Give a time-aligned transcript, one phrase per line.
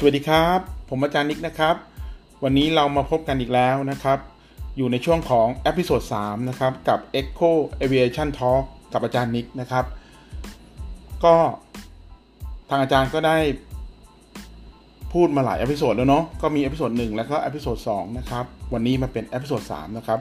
[0.00, 1.76] สวัสดีครับ ผมอาจารย์นิกนะครับ
[2.44, 4.18] วันนี้เรามาพบกันอีกแล้วนะครับ
[4.76, 7.52] อยู่ในช่วงของ episode 3นะครับ กับ Echo
[7.82, 8.62] Aviation Talk
[8.92, 9.84] กับอาจารย์นิกนะครับ
[11.24, 11.34] ก็
[12.68, 13.36] ทางอาจารย์ก็ได้
[15.12, 18.44] พูดมาหลาย episode แล้วเนาะก็มี episode 1แล้วก็ episode 2นะครับ
[18.74, 20.18] วันนี้มาเป็น episode 3นะครับ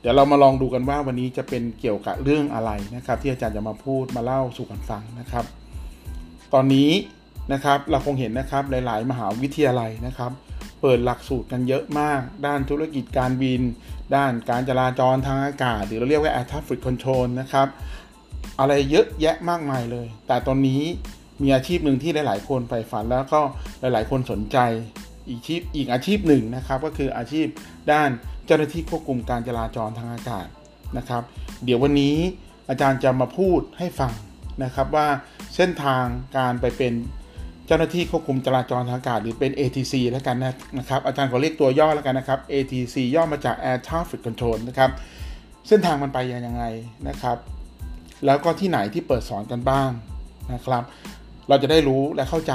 [0.00, 5.44] เดี๋ยวเรามาลองดูกันว่าวันนี้จะเป็นเกี่ยวกับเรื่องอะไรนะครับ ที่อาจารย์จะมาพูดมาเล่าสู่กันฟังนะครับ
[6.54, 6.90] ตอนนี้
[7.52, 10.32] นะครับ เราคงเห็นนะครับหลาย ๆ มหาวิทยาลัยนะครับ
[10.80, 13.60] เปิดหลักสูตรกันเยอะมาก ด้านธุรกิจการบิน
[14.16, 17.68] ด้านการจราจรทางอากาศ หรือเราเรียกว่า air traffic control นะครับ
[18.60, 20.82] อะไรเยอะแยะมากมายเลย แต่ตอนนี้
[21.42, 23.40] มีอาชีพหนึ่งที่หลาย ๆ คนใฝ่ฝันแล้วก็
[23.80, 24.58] หลาย ๆ คนสนใจ
[25.28, 27.46] อีกชีพอีกอาชีพหนึ่งนะครับก็คืออาชีพ
[27.92, 28.08] ด้าน
[28.46, 30.46] เจ้าหน้าที่ควบคุมการจราจรทางอากาศ
[30.98, 31.22] นะครับ
[31.64, 32.16] เดี๋ยววันนี้
[32.68, 34.12] อาจารย์จะมาพูดให้ฟัง
[34.64, 35.06] นะครับว่า
[35.56, 36.04] เส้นทาง
[36.36, 36.94] การไปเป็น
[37.68, 40.36] เจ้าหน้าที่ควบคุมจราจรทางอากาศหรือเป็น ATC แล้วกัน
[40.78, 44.90] นะครับ อาจารย์ขอเรียกตัวย่อแล้วกันนะครับ ATC ย่อมาจาก Air Traffic Control นะครับ
[45.68, 46.64] เส้นทางมันไปยังไง
[47.08, 47.36] นะครับ
[48.26, 49.90] แล้วก็ที่ไหนที่เปิดสอนกันบ้าง
[50.52, 50.82] นะครับ
[51.48, 52.52] เราจะได้รู้และเข้าใจ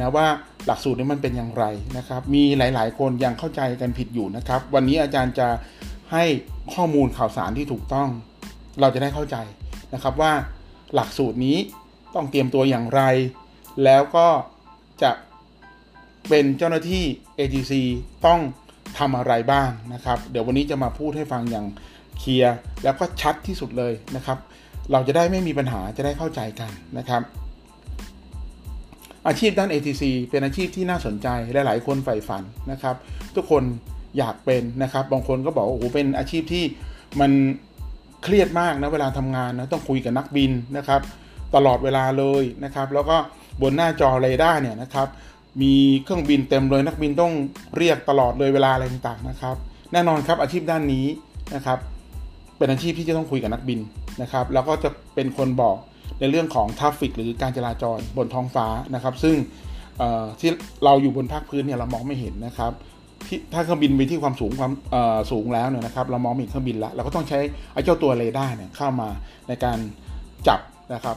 [0.00, 0.26] นะว่า
[0.66, 1.64] หลักสูตรนี้มันเป็นอย่างไร
[1.96, 5.48] นะครับ มีหลาย ๆ คนยังเข้าใจกันผิดอยู่นะครับ วันนี้อาจารย์จะ
[6.12, 6.24] ให้
[6.74, 8.08] ข้อมูลข่าวสารที่ถูกต้อง
[8.80, 9.36] เราจะได้เข้าใจ
[9.94, 10.32] นะครับว่า
[10.94, 11.56] หลักสูตรนี้
[12.14, 13.02] ต้องเตรียมตัวอย่างไร
[13.84, 14.26] แล้วก็
[15.02, 15.10] จะ
[16.28, 17.04] เป็นเจ้าหน้าที่
[17.38, 17.72] ATC
[18.26, 18.40] ต้อง
[18.98, 21.66] ทำอะไรบ้างนะครับ เดี๋ยววันนี้จะมาพูดให้ฟังอย่าง
[22.18, 24.38] เคลียร์แล้วก็ชัดที่สุดเลยนะครับ
[24.92, 27.22] เราจะได้ไม่มีปัญหาจะได้เข้าใจกันนะครับ
[29.28, 32.96] อาชีพด้าน ATC เป็นอาชีพที่น่าสนใจและหลายคนใฝ่ฝันนะครับ
[33.36, 33.62] ทุกคน
[34.18, 36.64] อยากเป็นนะครับ บางคนก็บอกโอ้โหเป็นอาชีพที่
[37.20, 37.32] มัน
[38.22, 41.00] เครียดมากนะเวลาทำงานนะต้องคุยกับนักบินนะครับ
[41.54, 43.16] ตลอดเวลาเลยนะครับ แล้วก็
[43.62, 45.08] บนหน้าจอเรดาร์เนี่ยนะครับ
[45.62, 47.32] มีเครื่องบินเต็มเลยนักบินต้อง
[47.76, 49.56] เรียกตลอดเลยเวลาอะไรต่างๆนะครับ
[49.92, 51.06] แน่นอนครับอาชีพด้านนี้
[51.54, 51.78] นะครับ
[52.58, 53.80] เป็นอาชีพที่จะต้องคุยกับนักบิน
[54.22, 55.76] นะครับ แล้วก็จะเป็นคนบอก
[56.20, 59.36] ในเรื่องของ traffic หรือการจราจรบนท้องฟ้านะครับ ซึ่ง
[60.40, 60.50] ที่
[60.84, 62.72] เราอยู่บนภาคพื้นเนี่ยเรามองไม่เห็นนะครับ
[63.26, 64.72] ที่ถ้าเครื่องบินไปที่ความสูงความ
[65.32, 67.38] สูงแล้วเนี่ยนะครับ เรามองไม่เห็นเครื่องบินละเราก็ต้องใช้
[67.72, 69.08] ไอ้เจ้าตัวเรดาร์เนี่ยเข้ามา
[69.48, 69.78] ในการ
[70.48, 70.60] จับ
[70.94, 71.16] นะครับ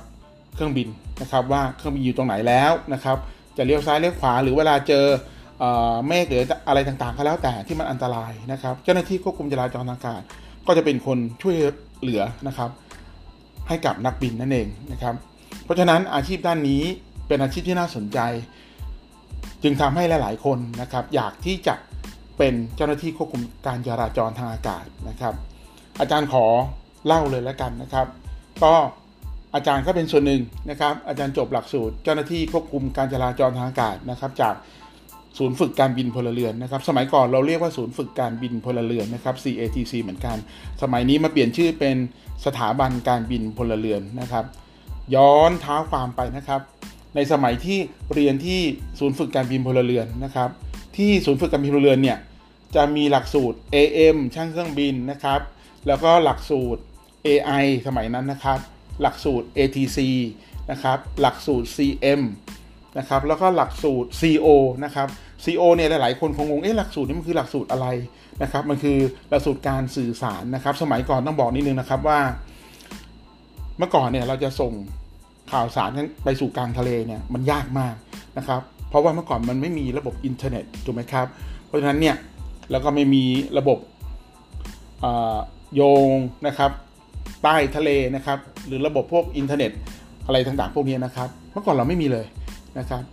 [0.55, 0.87] เครื่องบิน
[1.21, 3.17] นะครับว่าเครื่องบินอยู่ตรงไหนแล้วนะครับ
[3.57, 5.05] จะเลี้ยวซ้ายเลี้ยวขวาหรือเวลาเจอ
[6.07, 10.21] เมฆหรืออะไรต่างๆ ก็แล้วแต่ที่มันอันตรายนะครับ เจ้าหน้าที่ควบคุมจราจรทางอากาศ
[10.67, 11.55] ก็จะเป็นคนช่วย
[12.01, 12.69] เหลือนะครับ
[13.67, 15.15] ให้กับนักบินนั่นเองนะครับ
[15.63, 16.81] เพราะฉะนั้นอาชีพด้านนี้
[17.27, 18.19] เป็นอาชีพที่น่าสนใจ
[19.63, 21.75] จึงทำให้หลาย ๆ คนนะครับ อยากที่จะ
[22.37, 25.33] เป็นเจ้าหน้าที่ควบคุมการจราจรทางอากาศนะครับ
[25.99, 26.45] อาจารย์ขอ
[27.07, 28.07] เล่าเลยแล้วกันนะครับ
[28.63, 28.73] ก็
[29.55, 34.55] อาจารย์ก็เป็นส่วนหนึ่งนะครับ อาจารย์จบหลักสูตร เจ้าหน้าที่ควบคุมการจราจรทางอากาศนะครับ จาก
[35.37, 40.37] ศูนย์ฝึกการบินพลเรือนนะครับ สมัยก่อนเราเรียกว่าศูนย์ฝึกการบินพลเรือนนะครับ CATC เหมือนกัน
[40.81, 41.97] สมัยนี้มาเปลี่ยนชื่อเป็น
[42.45, 44.45] สถาบันการบินพลเรือนนะครับ
[45.15, 46.61] ย้อนเท้าความไปนะครับ
[47.15, 47.79] ในสมัยที่
[48.13, 48.61] เรียนที่
[48.99, 50.49] ศูนย์ฝึกการบินพลเรือนนะครับ
[50.97, 52.17] ที่ศูนย์ฝึกการบินพลเรือนเนี่ย
[52.75, 55.41] จะมีหลักสูตร AM ช่างเครื่องบินนะครับ
[55.87, 56.81] แล้วก็หลักสูตร
[57.27, 58.59] AI สมัยนั้นนะครับ
[59.01, 59.99] หลักสูตร ATC
[60.71, 62.21] นะครับหลักสูตร CM
[62.97, 64.47] นะครับแล้วก็หลักสูตร CO
[64.83, 65.07] นะครับ
[65.43, 67.87] CO เนี่ยหลายๆคนคงงงเอ๊ะหลักสูตรนี้มันคือหลักสูตรอะไร
[68.43, 68.97] นะครับมันคือ
[69.29, 72.19] หลักสูตรการสื่อสารนะครับ สมัยก่อนต้องบอกนิดนึงนะครับว่า
[73.77, 74.73] เมื่อก่อนเนี่ยเราจะส่ง
[75.51, 75.89] ข่าวสาร
[76.23, 77.95] ไปสู่กลางทะเลเนี่ยมันยากมาก
[78.37, 81.27] นะครับเพราะว่าเมื่อก่อนมันไม่มีระบบอินเทอร์เน็ตถูกไหมครับ
[81.65, 82.15] เพราะฉะนั้นเนี่ย
[82.71, 83.23] แล้วก็ไม่มี
[83.57, 83.79] ระบบ
[85.75, 86.09] โยง
[86.47, 86.71] นะครับ
[87.45, 89.71] ใต้ทะเลนะครับ หรือระบบพวกอินเทอร์เน็ต
[90.25, 92.25] อะไรต่างๆ พวกนี้นะครับ เมื่อก่อนเราไม่มีเลย
[92.79, 93.03] นะครับ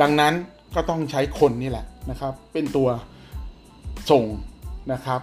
[0.00, 0.34] ดังนั้น
[0.74, 2.88] ก็ต้องใช้คนนี่แหละนะครับ เป็นตัว
[4.10, 4.24] ส่ง
[4.92, 5.20] นะครับ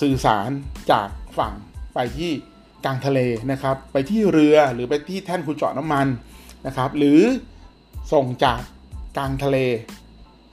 [0.00, 0.50] สื่อสาร
[0.90, 1.08] จาก
[1.38, 1.54] ฝั่ง
[1.94, 2.30] ไปที่
[2.84, 3.20] กลางทะเล
[3.52, 6.06] นะครับ ไปที่เรือหรือไปที่แท่นขุดเจาะน้ำมัน
[6.66, 7.20] นะครับ หรือ
[8.12, 8.60] ส่งจาก
[9.16, 9.56] กลางทะเล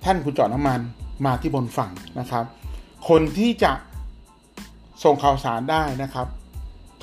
[0.02, 0.80] แท่นขุดเจาะน้ำมัน
[1.26, 2.46] มาที่บนฝั่งนะครับ
[3.10, 3.74] คนที่จะ
[5.04, 6.28] ส่งข่าวสารได้นะครับ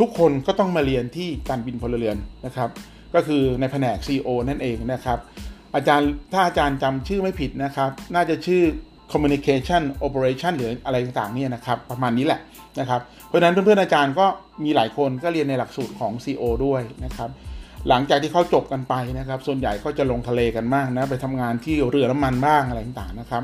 [0.00, 2.68] ทุกคนก็ต้องมาเรียนที่การบินพลเรือนนะครับ
[3.14, 5.18] ก็คือในแผนก CO นั่นเองนะครับ
[5.74, 8.62] อาจารย์ถ้าอาจารย์จำชื่อไม่ผิดนะครับ น่าจะชื่อ
[9.12, 12.40] communication operation หรืออะไรต่างๆเนี่ยนะครับ ประมาณนี้แหละ
[12.80, 14.26] นะครับ เพราะฉะนั้นเพื่อนๆอาจารย์ก็
[14.64, 17.30] มีหลายคนก็เรียนในหลักสูตรของ CO ด้วยนะครับ
[17.88, 23.42] หลังจากที่เขาจบกันไปนะครับ ส่วนใหญ่ก็จะลงทะเลกันมากนะไปทำงานที่เรือน้ำมันบ้างอะไรต่างๆนะครับ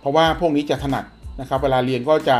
[0.00, 1.04] เพราะว่าพวกนี้จะถนัด
[1.40, 2.36] นะครับ เวลาเรียนก็จะ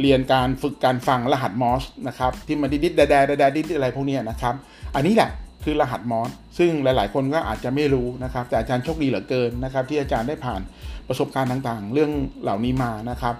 [0.00, 4.54] เรียนการฝึกการฟังรหัสมอสนะครับที่มันดิดดแดดแดดดิดอะไรพวกนี้นะครับ
[4.94, 5.30] อันนี้แหละ
[5.64, 10.60] คือรหัสมอสซึ่งหลาย ๆ คนก็อาจจะไม่รู้นะครับ แต่อาจารย์โชคดีเหลือเกินนะครับ ที่อาจารย์ได้ผ่าน
[11.08, 12.10] ประสบการณ์ต่างๆ เรื่อง
[12.42, 13.34] เหล่านี้มานะครับ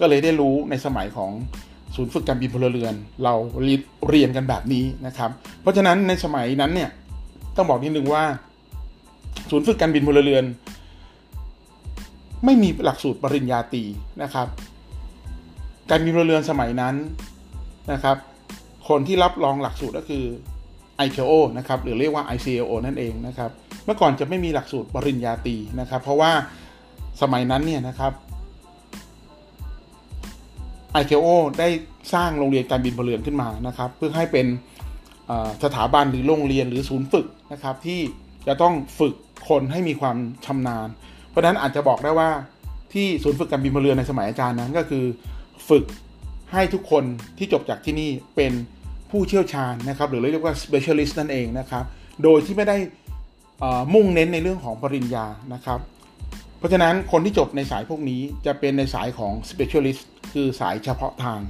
[0.00, 1.32] ก็เลยได้รู้ในสมัยของ
[1.96, 2.94] ศูนย์ฝึกการบินพลเรือน
[3.24, 3.34] เรา
[4.08, 5.30] เรียนกันแบบนี้นะครับ
[5.62, 6.90] เพราะฉะนั้นในสมัยนั้นเนี่ย
[7.56, 8.24] ต้องบอกนิดนึงว่า
[9.50, 10.44] ศูนย์ฝึกการบินพลเรือน
[12.44, 13.84] ไม่มีหลักสูตรปริญญาตรี
[14.22, 14.46] นะครับ
[15.90, 16.94] การบินพลเรือนสมัยนั้น
[17.92, 18.16] นะครับ
[18.88, 20.24] คนที่รับรองหลักสูตรก็คือ
[21.06, 23.50] ICAO นะครับหรือเรียกว่า ICAO นั่นเองนะครับ
[23.84, 26.32] เมื่อก่อนจะไม่มีหลักสูตรปริญญาตรีนะครับ เพราะว่า
[27.22, 28.12] สมัยนั้นเนี่ยนะครับ
[31.00, 31.68] ICAO ได้
[32.14, 34.46] สร้างโรงเรียนการบินพลเรือนขึ้นมานะครับ เพื่อให้เป็น
[35.64, 38.00] สถาบันหรือโรงเรียนหรือศูนย์ฝึกนะครับ ที่
[38.46, 39.14] จะต้องฝึก
[39.48, 40.88] คนให้มีความชำนาญ
[41.28, 42.30] เพราะฉะนั้นอาจจะบอกได้ว่า
[42.92, 45.04] ที่ศูนย์ฝึกการบินพลเรือนในสมัยอาจารย์นั้นก็คือ
[45.68, 45.84] ฝึก
[46.52, 47.04] ให้ทุกคน
[47.38, 48.52] ที่จบจากที่นี่เป็น
[49.10, 51.84] ผู้เชี่ยวชาญนะครับหรือเรียกว่า specialist นั่นเองนะครับ
[52.22, 52.76] โดยที่ไม่ได้
[53.94, 55.80] มุ่งเน้นในเรื่องของปริญญานะครับ
[56.58, 61.40] เพราะฉะนั้นคนที่จบในสายพวกนี้จะเป็นในสายของ specialist คือสายเฉพาะทาง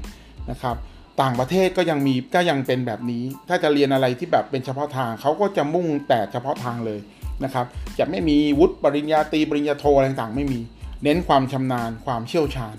[0.51, 0.77] นะครับ
[1.23, 7.01] ต่างประเทศก็ยังมีก็ยังเป็นแบบนี้ ถ้าจะเรียนอะไรที่แบบเป็นเฉพาะทางเขาก็จะมุ่งแต่เฉพาะทางเลย
[7.45, 7.67] นะครับ
[7.99, 10.61] จะไม่มีวุฒิปริญญาตรีปริญญาโทอะไรต่างไม่มี
[11.03, 12.77] เน้นความชำนาญความเชี่ยวชาญ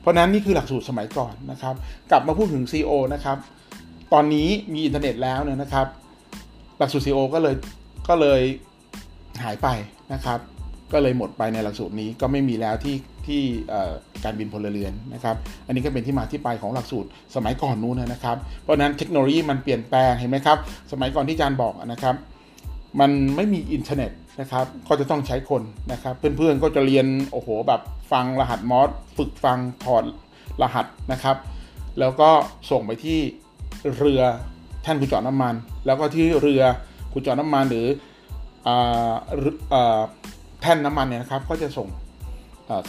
[0.00, 1.74] เพราะนั้นนี่คือหลักสูตรสมัยก่อนนะครับ
[2.10, 3.36] กลับมาพูดถึง CO นะครับ
[4.12, 5.86] ตอนนี้มีอินเทอร์เน็ตแล้วเนี่ยนะครับ
[6.78, 7.54] หลักสูตร CO ก็เลย
[8.08, 8.40] ก็เลย
[9.42, 9.68] หายไป
[10.12, 10.38] นะครับ
[10.92, 13.42] ก็เลยหมดไปในหลักสูตรนี้ก็ไม่มีแล้วที่ที่
[14.24, 15.36] การบินพลเรือนนะครับ
[15.66, 20.58] อันนี้ก็เป็นที่มาที่ไปของหลักสูตรสมัยก่อนนู้นนะครับ เพราะนั้นเทคโนโลยีมันเปลี่ยนแปลงเห็นไหมครับ
[20.92, 22.14] สมัยก่อนที่อาจารย์บอกนะครับ
[23.00, 27.80] มันไม่มีอินเทอร์เน็ต นะครับ ก็จะต้องใช้คนนะครับ เพื่อนๆก็จะเรียนโอ้โหแบบ
[28.12, 30.04] ฟังรหัสมอสฝึกฟังถอด
[30.62, 31.36] รหัสนะครับ
[32.00, 32.30] แล้วก็
[32.70, 33.18] ส่งไปที่
[33.98, 34.22] เรือ
[34.82, 35.54] แท่นขุดเจาะน้ำมัน
[35.86, 36.62] แล้วก็ที่เรือ
[37.12, 37.86] ขุดเจาะน้ำมันหรือ
[40.60, 41.88] แท่นน้ำมันเนี่ยนะครับ ก็จะส่ง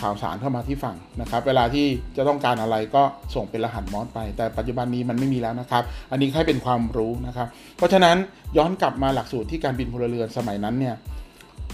[0.01, 1.85] ข่าวสารเข้ามาที่ฝั่งนะครับ เวลาที่
[2.17, 3.03] จะต้องการอะไรก็
[3.35, 8.15] ส่งเป็นรหัสมอสไป แต่ปัจจุบันนี้มันไม่มีแล้วนะครับ อันนี้ให้เป็นความรู้นะครับ เพราะฉะนั้น
[8.57, 10.95] ย้อนกลับมาหลักสูตรที่การบินพลเรือนสมัยนั้นเนี่ย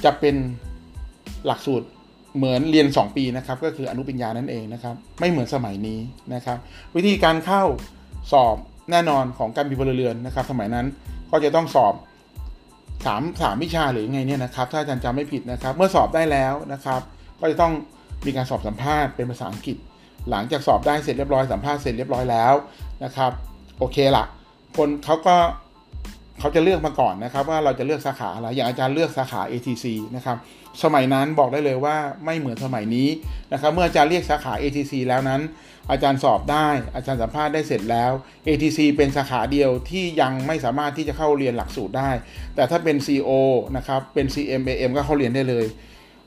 [0.03, 0.35] จะเป็น
[1.45, 1.87] หลักสูตร
[2.37, 5.99] เหมือนเรียน 2 ปีนะครับ ก็คืออนุปริญญานั่นเองนะครับ ไม่เหมือนสมัยนี้
[6.33, 6.57] นะครับ
[6.95, 7.63] วิธีการเข้า
[8.31, 8.55] สอบ
[8.91, 10.85] แน่นอนของการบินพลเรือนนะครับ สมัยนั้น
[11.31, 11.93] ก็จะต้องสอบ
[13.05, 17.01] สามสามวิชาหรือไงเนี่ยนะครับ ถ้าอาจารย์จำไม่ผิดนะครับ เมื่อสอบได้แล้วนะครับ
[17.39, 17.73] ก็จะต้อง
[18.25, 19.77] มีการสอบสัมภาษณ์เป็นภาษาอังกฤษ
[20.29, 22.53] หลังจากสอบได้เสร็จเรียบร้อยสัมภาษณ์เสร็จเรียบร้อยแล้ว
[23.03, 23.31] นะครับ
[23.77, 24.25] โอเคละ
[24.77, 25.35] คนเขาก็
[26.39, 29.85] เขาจะเลือกมาก่อนนะครับ ว่าเราจะเลือกสาขาอะไรอย่างอาจารย์เลือกสาขา ATC
[30.15, 30.37] นะครับ
[30.83, 31.95] สมัยนั้นบอกได้เลยว่า
[32.25, 33.09] ไม่เหมือนสมัยนี้
[33.53, 35.41] นะครับเมื่ออาจารย์เรียกสาขา ATC แล้วนั้น
[35.91, 38.11] อาจารย์สอบได้ อาจารย์สัมภาษณ์ได้เสร็จแล้ว
[38.47, 42.09] ATC เป็นสาขาเดียวที่ยังไม่สามารถที่จะเข้าเรียนหลักสูตรได้
[42.55, 43.31] แต่ถ้าเป็น CO
[43.77, 45.65] นะครับเป็น CMAM ก็เข้าเรียนได้เลย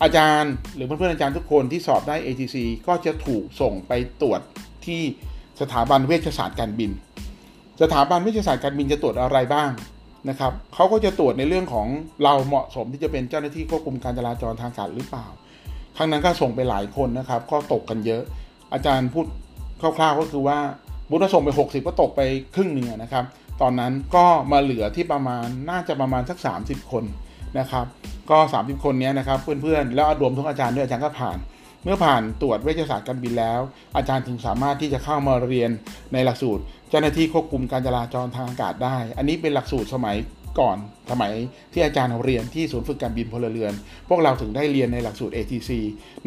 [0.02, 3.92] อาจารย์หรือเพื่อนๆอาจารย์ทุกคนที่สอบได้ ATC ก็จะถูกส่งไป
[4.22, 4.40] ตรวจ
[4.86, 5.02] ที่
[5.60, 6.90] สถาบันเวชศาสตร์การบิน
[7.82, 9.70] สถาบันเวชศาสตร์การบินจะตรวจอะไรบ้าง
[10.28, 11.86] นะครับเขาก็จะตรวจในเรื่องของ
[12.24, 15.26] เราเหมาะสมที่จะเป็นเจ้าหน้าที่ควบคุมการจราจรทางอากาศหรือเปล่า
[15.96, 18.22] ครั้งนั้นก็ส่งไปหลายคนนะครับ ก็ตกกันเยอะ
[18.72, 19.26] อาจารย์พูด
[19.80, 20.58] คร่าวๆก็คือว่า
[21.10, 22.20] บุตรส่งไป 60 ก็ตกไป
[22.54, 23.24] ครึ่งหนึ่งนะครับ
[23.60, 27.04] ตอนนั้นก็มาเหลือที่ประมาณน่าจะประมาณสัก 30 คน
[27.58, 27.86] นะครับ
[28.30, 31.36] ก็ 30 คนนี้นะครับเพื่อนๆแล้วรวมทั้งอาจารย์ด้วยอาจารย์ก็ผ่าน
[31.84, 33.60] เมื่อผ่านตรวจเวชศาสตร์การบินแล้ว
[33.96, 35.70] อาจารย์ถึงสามารถที่จะเข้ามาเรียน
[36.12, 40.16] ในหลักสูตร เจ้าหน้าที่ควบคุมการจราจรทางอากาศได้ อันนี้เป็นหลักสูตรสมัย
[40.60, 40.76] ก่อน
[41.10, 41.32] สมัย
[41.72, 43.72] ที่อาจารย์เรียนที่ศูนย์ฝึกการบินพลเรือน
[44.08, 45.70] พวกเราถึงได้เรียนในหลักสูตร ATC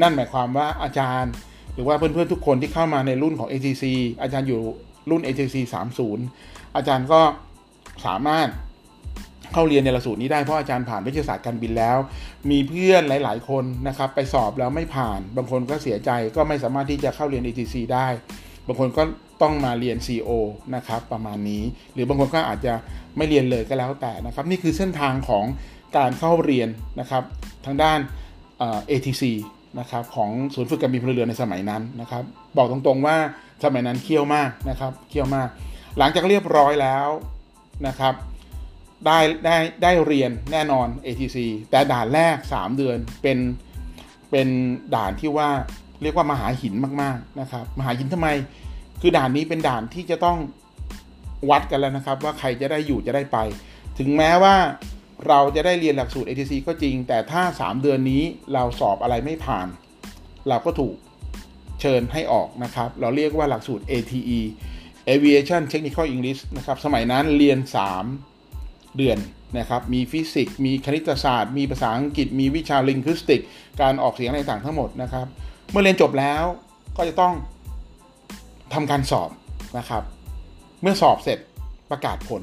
[0.01, 1.33] นั่นหมายความว่าอาจารย์
[1.73, 3.83] หรือว่าเพื่อนๆทุกคนที่เข้ามาในรุ่นของ ATC
[4.21, 4.59] อาจารย์อยู่
[5.09, 5.55] รุ่น ATC
[6.15, 7.21] 30 อาจารย์ก็
[8.05, 8.47] สามารถ
[9.53, 11.97] เข้าเรียนในหลักสูตรนี้ได้เพราะอาจารย์ผ่านวิทยาศาสตร์การบินแล้ว
[12.49, 18.07] มีเพื่อนหลาย ๆ คนนะครับไปสอบแล้วไม่ผ่าน บางคนก็เสียใจก็ไม่สามารถที่จะเข้าเรียน ATC ได้
[18.67, 19.03] บางคนก็
[19.41, 20.29] ต้องมาเรียน CO
[20.75, 22.73] นะครับประมาณนี้ หรือบางคนก็อาจจะ
[23.17, 25.45] ไม่เรียนเลยก็แล้วแต่นะครับนี่คือเส้นทางของ
[25.97, 26.69] การเข้าเรียน
[26.99, 27.23] นะครับ
[27.65, 27.99] ทางด้าน
[28.91, 29.23] ATC
[29.79, 32.23] นะครับของศูนย์ฝึกการบินพลเรือนในสมัยนั้นนะครับ
[32.57, 33.17] บอกตรงๆว่า
[33.63, 35.49] สมัยนั้นเคี่ยวมากนะครับเคี่ยวมาก
[35.97, 37.07] หลังจากเรียบร้อยแล้ว
[37.87, 38.13] นะครับ
[39.05, 41.37] ได้ได้ได้เรียนแน่นอน ATC
[41.71, 43.37] แต่ด่านแรก 3 เดือนเป็น
[44.31, 44.47] เป็น
[44.95, 45.49] ด่านที่ว่า
[46.01, 48.29] เรียกว่ามหาหินมากๆนะครับ มหาหินทำไม
[49.01, 50.37] คือด่านนี้เป็นด่านที่จะต้อง
[51.49, 53.37] วัดกันแล้วนะครับ ว่าใครจะได้อยู่จะได้ไป
[53.99, 54.55] ถึงแม้ว่า
[55.27, 59.67] เราจะได้เรียนหลักสูตร ATC ก็จริง แต่ถ้า 3 เดือนนี้เราสอบอะไรไม่ผ่าน
[60.49, 60.95] เราก็ถูก
[61.81, 64.39] เชิญให้ออกนะครับ เราเรียกว่าหลักสูตร ATE
[65.09, 67.59] Aviation Technical English นะครับ สมัยนั้นเรียน
[68.01, 68.32] 3
[68.97, 69.17] เดือน
[69.57, 73.41] นะครับ มีฟิสิกส์ มีคณิตศาสตร์ มีภาษาอังกฤษ มีวิชาลิงควิสติก
[73.81, 75.25] การออกเสียงอะไรต่างทั้งหมดนะครับ
[75.71, 76.43] เมื่อเรียนจบแล้ว
[76.97, 77.33] ก็จะต้อง
[78.73, 79.29] ทำการสอบ
[79.77, 80.03] นะครับ
[80.81, 81.39] เมื่อสอบเสร็จ
[81.91, 82.41] ประกาศผล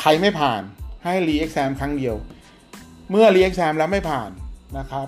[0.00, 0.62] ใครไม่ผ่าน
[1.04, 2.16] ให้ re-exam ครั้งเดียว
[3.10, 4.30] เมื่อ re-exam แล้วไม่ผ่าน
[4.78, 5.06] นะครับ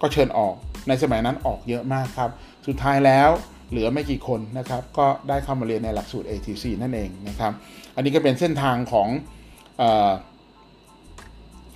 [0.00, 0.54] ก็เชิญออก
[0.88, 2.30] ในสมัยนั้นออกเยอะมากครับ
[2.66, 3.30] สุดท้ายแล้ว
[3.70, 7.52] เหลือไม่กี่คนนะครับ ก็ได้เข้ามาเรียนในหลักสูตร ATC นั่นเองนะครับ
[7.94, 9.08] อันนี้ก็เป็นเส้นทางของ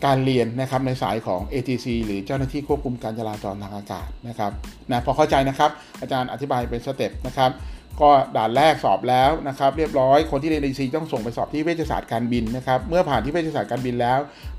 [0.06, 4.52] การเรียนนะครับในสายของ ATC หรือเจ้าหน้าที่ควบคุมการจราจรทางอากาศนะครับ
[4.90, 7.50] นะพอเข้าใจนะครับอาจารย์อธิบายเป็น step นะครับ
[8.00, 14.18] ก็ด่านแรกสอบแล้วนะครับ เรียบร้อยคนที่เรียน ATC ต้องส่งไปสอบที่เวชศาสตร์การบินนะครับเมื่อผ่านที่เวชศาสตร์การบินแล้ว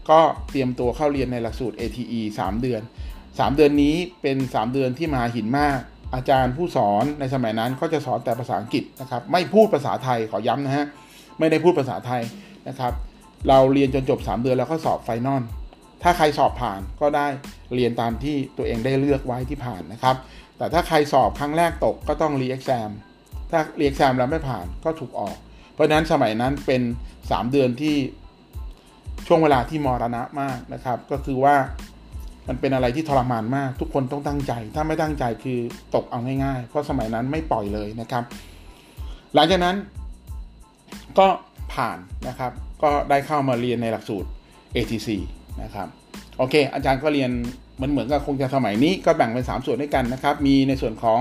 [0.10, 0.19] ก็
[0.51, 2.81] เตรียมตัวเข้าเรียนในหลักสูตร ATC 3 เดือน
[3.19, 5.79] 3 เดือนนี้เป็น 3 เดือนที่มหาหินมาก
[6.15, 10.86] อาจารย์ผู้สอนในสมัยนั้นก็จะสอนแต่ภาษาอังกฤษนะครับไม่พูดภาษาไทยขอย้ำนะฮะ
[11.39, 12.22] ไม่ได้พูดภาษาไทย
[12.67, 12.93] นะครับ
[13.48, 15.43] เราเรียนจนจบ 3 เดือนแล้วก็สอบ final
[16.03, 17.27] ถ้าใครสอบผ่านก็ได้
[17.75, 20.15] เรียนตามที่ตัวเองได้เลือกไว้ที่ผ่านนะครับ
[20.58, 22.89] แต่ถ้าใครสอบครั้งแรกตกก็ต้อง re-exam
[23.51, 25.36] ถ้า re-exam แล้วไม่ผ่านก็ถูกออก
[25.74, 26.81] เพราะฉะนั้นสมัยนั้นเป็น
[27.17, 27.96] 3 เดือนที่
[29.27, 31.55] ช่วงเวลาที่มรณะมากนะครับ ก็คือว่า
[32.48, 35.60] มันเป็นอะไรที่ทรมานมาก ทุกคนต้องตั้งใจ ถ้าไม่ตั้งใจคือ
[35.96, 38.24] ตกเอาง่ายๆเพราะสมัยนั้นไม่ปล่อยเลยนะครับ
[39.36, 39.75] หลังจากนั้น
[41.19, 41.27] ก็
[41.74, 42.51] ผ่านนะครับ
[42.83, 44.27] ก็ได้เข้ามาเรียนในหลักสูตร
[44.75, 45.09] ATC
[45.63, 45.88] นะครับ
[46.38, 47.31] โอเค อาจารย์ก็เรียน
[47.75, 51.19] เหมือนเหมือนกับคงจะสมัยนี้ก็แบ่งเป็น 3 ส่วนด้วยกันนะครับ มีในส่วนของ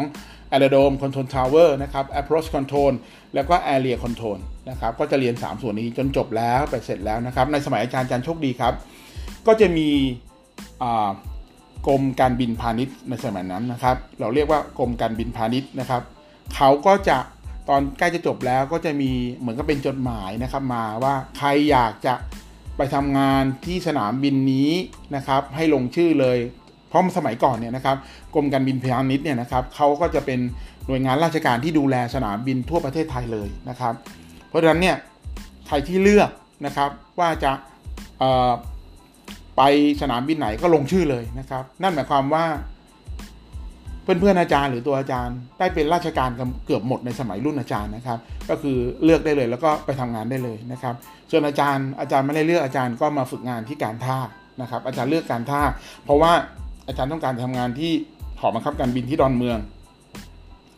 [0.55, 2.93] a e r o d o m e Control Tower นะครับ Approach Control
[3.35, 4.39] แล้วก็ Area Control
[4.71, 8.75] นะครับ ก็จะเรียน 3 ส่วนนี้จนจบแล้วไปเสร็จแล้วนะครับ ในสมัยอาจารย์อาจารย์โชคดีครับ
[9.47, 9.89] ก็จะมี
[11.87, 16.03] กรมการบินพาณิชย์ในสมัยนั้นนะครับ เราเรียกว่ากรมการบินพาณิชย์นะครับ
[16.55, 17.19] เขาก็จะ
[17.69, 22.15] ตอนใกล้จะจบแล้วก็จะมีเหมือนกับเป็นจดหมายนะครับมาว่าใครอยากจะ
[22.77, 24.71] ไปทำงานที่สนามบินนี้
[25.17, 26.39] นะครับ ให้ลงชื่อเลย
[26.89, 27.97] เพราะสมัยก่อนเนี่ยนะครับ
[28.35, 30.41] กรมการบินพาณิชย์เนี่ยนะครับเขาก็จะเป็น
[30.87, 33.95] หน่วยงานราชการที่ดูแลสนามบินทั่วประเทศไทยเลยนะครับ
[34.49, 34.97] เพราะฉะนั้นเนี่ย
[35.67, 36.31] ใครที่เลือก
[36.67, 37.53] นะครับว่าจะ
[39.57, 39.63] ไป
[40.01, 42.45] สนามบินไหนก็ลงชื่อเลยนะครับ นั่นหมายความว่า
[44.21, 46.31] เพื่อนๆอาจารย์หรือตัวอาจารย์ได้เป็นราชการ
[46.67, 48.19] เกือบหมดในสมัยรุ่นอาจารย์นะครับ
[48.51, 50.95] ก็คือเลือกได้เลยแล้วก็ไปทำงานได้เลยนะครับ
[51.31, 54.19] ส่วนอาจารย์อาจารย์ไม่ได้เลือกอาจารย์ก็มาฝึกงานที่การท่า
[54.61, 55.63] นะครับ อาจารย์เลือกการท่า
[56.05, 56.33] เพราะว่า
[56.89, 57.93] อาจารย์ต้องการทำงานที่
[58.41, 59.59] หอบังคับการบินที่ดอนเมือง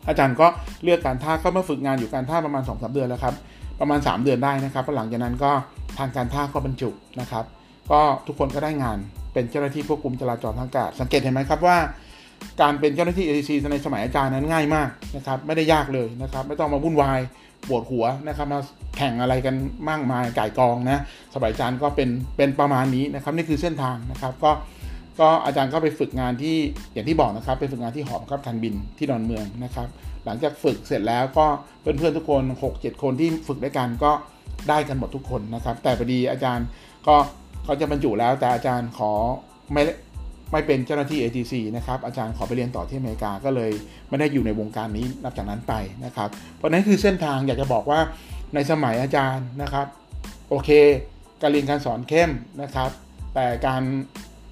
[0.08, 0.46] อาจารย์ก็
[0.84, 3.34] เลือกการท่าก็มาฝึกงานอยู่การท่าประมาณ2อสเดือนแล้วครับ
[3.80, 5.50] ประมาณ 3 เดือนได้นะครับหลังจากนั้นก็
[5.98, 7.44] ทางการท่าก็บรรจุนะครับ
[7.90, 8.98] ก็ทุกคนก็ได้งาน
[9.32, 11.76] เป็นเจ้าหน้าที่ควบคุมจราจรทางอากาศสังเกตเห็นไหมครับว่า
[12.60, 17.20] การเป็นเจ้าหน้าที่ ATC ในสมัยอาจารย์นั้นง่ายมากนะครับไม่ได้ยากเลยนะครับไม่ต้องมาวุ่นวาย
[17.68, 18.60] ปวดหัวนะครับมา
[18.96, 19.54] แข่งอะไรกัน
[19.88, 20.98] มากมายไก่กองนะ
[21.34, 24.50] สมัยอาจารย์ก็เป็นเป็นประมาณนี้นะครับนี่คือเส้นทางนะครับก็
[25.20, 26.56] ก็อาจารย์ก็ไปฝึกงานที่
[26.92, 29.88] อย่างที่บอกนะครับไปฝึกงานที่หอครับการบินที่ดอนเมืองนะครับ
[30.24, 31.46] หลังจากฝึกเสร็จแล้วก็
[31.80, 32.42] เพื่อนๆทุกคน
[32.72, 34.12] 6-7 คนที่ฝึกด้วยกันก็
[34.68, 36.66] ได้กันหมดทุกคนนะครับแต่พอดีอาจารย์
[37.06, 37.16] ก็
[37.64, 39.12] เขาจะบรรจุแล้วแต่อาจารย์ขอ
[39.72, 39.82] ไม่
[40.52, 43.70] ไม่เป็นเจ้าหน้าที่ ATC นะครับอาจารย์ขอไปเรียนต่อที่อเมริกาก็เลย
[44.08, 48.00] ไม่ได้อยู่ในวงการนี้นับจากนั้นไปนะครับ เพราะนั้นคือเส้นทางอยากจะบอกว่า
[48.54, 49.86] ในสมัยอาจารย์นะครับ
[50.48, 50.70] โอเค
[51.42, 52.30] การเรียนการสอนเข้ม
[52.62, 52.90] นะครับ
[53.34, 53.82] แต่การ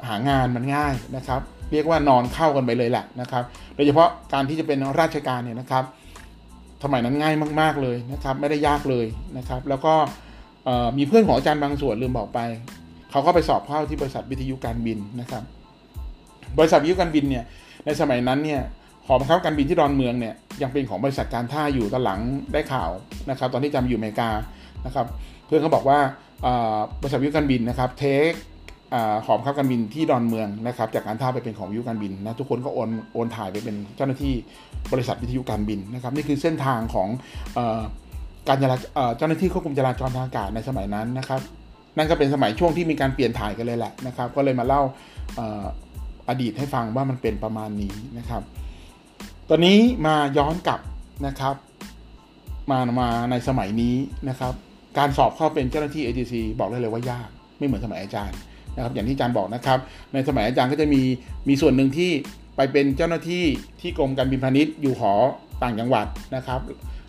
[0.09, 1.41] หางานมันง่ายนะครับ
[1.73, 5.85] เรียกว่านอนเข้ากันไปเลยแหละนะครับ โดยเฉพาะการที่จะเป็นราชการเนี่ยนะครับ
[6.85, 9.07] สมัยนั้นง่ายมาก ๆเลยนะครับ ไม่ได้ยากเลย
[9.39, 9.95] นะครับ แล้วก็
[10.99, 12.41] มีเพื่อนของอาจารย์บางส่วนลืมบอกไป
[13.11, 15.43] เขาก็ไปสอบเข้าที่บริษัทวิทยุการบินนะครับ
[16.59, 17.45] บริษัทวิทยุการบินเนี่ย
[17.87, 18.61] ในสมัยนั้นเนี่ย
[19.07, 22.21] หอบังคับการบินที่ดอนเมืองเนี่ยยังเป็นของบริษัทการท่าอยู่ตอนหลัง
[22.53, 22.91] ได้ข่าว
[23.31, 24.31] นะครับตอนที่จำอยู่อเมริกา
[24.87, 25.07] นะครับ
[25.47, 25.99] เพื่อนเขาบอกว่า
[27.01, 28.33] บริษัทวิทยุการบินนะครับเทค
[29.27, 34.35] หอบังคับการบินที่ดอนเมืองนะครับจากการท่าไปเป็นของวิทยุการบินนะทุกคนก็โอนโอนถ่ายไปเป็นเจ้าหน้าที่
[34.93, 37.09] บริษัทวิทยุการบินนะครับนี่คือเส้นทางของ
[38.49, 41.41] การเจ้าหน้าที่ควบคุมจราจรทางอากาศในสมัยนั้นนะครับ
[41.97, 44.83] นั่นก็เป็นสมัยช่วงที่มีการเปลี่ยนถ่ายกันเลยแหละนะครับก็เลยมาเล่า
[46.29, 48.43] อดีตให้ฟังว่ามันเป็นประมาณนี้นะครับ
[49.49, 50.81] ตอนนี้มาย้อนกลับ
[51.27, 51.55] นะครับ
[52.71, 53.97] มามาในสมัยนี้
[54.29, 54.53] นะครับ
[54.99, 58.39] การสอบเข้าเป็นเจ้าหน้าที่ ATC บอกได้เลยว่ายาก ไม่เหมือนสมัยอาจารย์
[58.75, 59.79] นะครับ อย่างที่อาจารย์บอกนะครับ
[60.15, 61.03] ในสมัยอาจารย์ก็จะมี
[61.49, 62.11] มีส่วนหนึ่งที่
[62.57, 63.45] ไปเป็นเจ้าหน้าที่
[63.81, 65.13] ที่กรมการบินพาณิชย์อยู่หอ
[65.63, 66.07] ต่างจังหวัด
[66.37, 66.61] นะครับ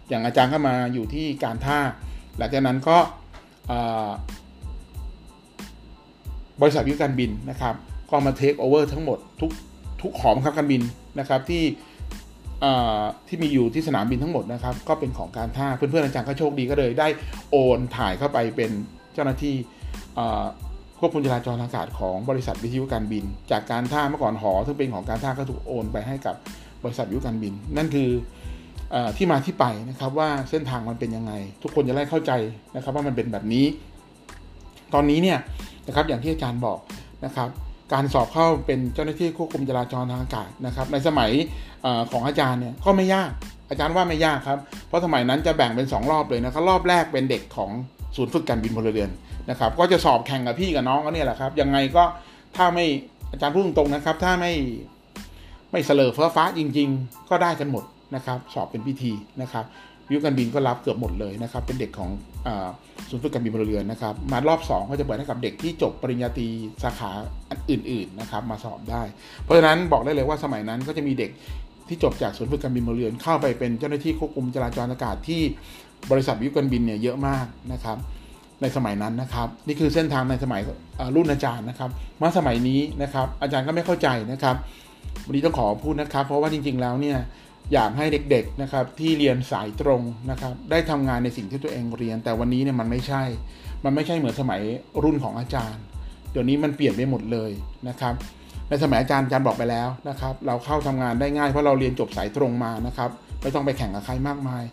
[0.10, 1.80] อย่างอาจารย์เข้ามาอยู่ที่การท่า
[2.38, 2.98] หลังจากนั้นก็
[6.62, 7.76] บริษัทวิการบินนะครับ
[8.10, 9.51] ก็มาเทคโอเวอร์ทั้งหมดทุก
[10.01, 10.82] ทุกหอมครับการบิน
[11.20, 11.63] นะครับที่
[13.28, 17.08] ที่มีอยู่ที่สนามบินทั้งหมดนะครับ ก็เป็นของการท่าเพื่อนๆอาจารย์ก็โชคดีก็เลย ได้
[17.51, 18.72] โอนถ่ายเข้าไปเป็น
[19.13, 19.56] เจ้าหน้าที่
[21.00, 26.36] ควบคุมจราจรอากาศของบริษัทวิทยุการบิน จากการท่าเมื่อก่อนหอซึ่งเป็นของการท่าก็ถูกโอนไปให้กับ
[26.84, 28.10] บริษัทวิทยุการบิน นั่นคือ
[28.94, 32.32] อที่มาที่ไปนะครับว่าเส้นทางมันเป็นยังไง ทุกคนจะได้เข้าใจ
[32.75, 33.66] นะครับว่ามันเป็นแบบนี้
[34.94, 35.39] ตอนนี้เนี่ย
[35.88, 36.80] นะครับอย่างที่อาจารย์บอก
[37.25, 37.50] นะครับ
[37.93, 41.31] การสอบเข้าเป็นเจ้าหน้าที่ควบคุมจราจรทางอากาศนะครับ ในสมัย
[41.86, 43.31] อของอาจารย์เนี่ยก็ไม่ยาก
[43.69, 47.72] อาจารย์ว่าไม่ยากครับ เพราะสมัยนั้นจะแบ่งเป็น 2 รอบเลยนะครับรอบแรกเป็นเด็กของ
[48.15, 49.10] ศูนย์ฝึกการบินพลเรือน
[49.50, 52.03] นะครับก็จะสอบแข่งกับพี่กับน้องก็เนี่ยแหละครับยังไงก็
[52.55, 52.86] ถ้าไม่
[53.31, 54.53] อาจารย์พูดตรงนะครับ ถ้าไม่
[55.72, 57.84] ไม่เสลอเฟ้อฟ้าจริง ๆ ก็ได้กันหมด
[58.15, 59.65] นะครับ สอบเป็นพิธีนะครับ
[60.10, 62.10] วิวการบินก็รับเกือบหมดเลยนะครับ เป็นเด็กของ
[63.10, 66.48] ศูนย์ฝึกการบินพลเรือนนะครับ มารอบ2ก็จะเปิดให้กับเด็กที่จบปริญญาตรี
[66.84, 67.12] สาขา
[67.72, 69.01] อื่น ๆนะครับ มาสอบได้
[69.44, 71.32] เพราะฉะนั้นบอกได้เลยว่าสมัยนั้นก็จะมีเด็ก
[71.88, 75.42] ที่จบจากศูนย์ฝึกการบินพลเรือนเข้าไปเป็นเจ้าหน้าที่ควบคุมจราจรอากาศที่
[76.12, 77.98] บริษัทวิวการบินเนี่ยเยอะมากนะครับ
[78.62, 80.62] ในสมัยนั้นนะครับ นี่คือเส้นทางในสมัย
[81.16, 81.89] รุ่นอาจารย์นะครับ
[82.22, 84.56] มาสมัยนี้นะครับ อาจารย์ก็ไม่เข้าใจนะครับ
[85.25, 87.18] วันนี้ต้องขอพูดนะครับ เพราะว่าจริง ๆ แล้วเนี่ย
[87.74, 93.24] อยากให้เด็กๆนะครับที่เรียนสายตรงนะครับได้ทำงานในสิ่งที่ตัวเองเรียน แต่วันนี้เนี่ยมันไม่ใช่
[93.86, 94.62] มันไม่ใช่เหมือนสมัย
[95.04, 95.84] รุ่นของอาจารย์
[96.32, 97.52] เดี๋ยวนี้มันเปลี่ยนไปหมดเลย
[97.90, 98.14] นะครับ
[98.70, 103.10] ในสมัยอาจารย์อาจารย์บอกไปแล้วนะครับ เราเข้าทำงานได้ง่ายเพราะเราเรียนจบสายตรงมานะครับ
[103.42, 104.64] ไม่ต้องไปแข่งกับใครมากมาย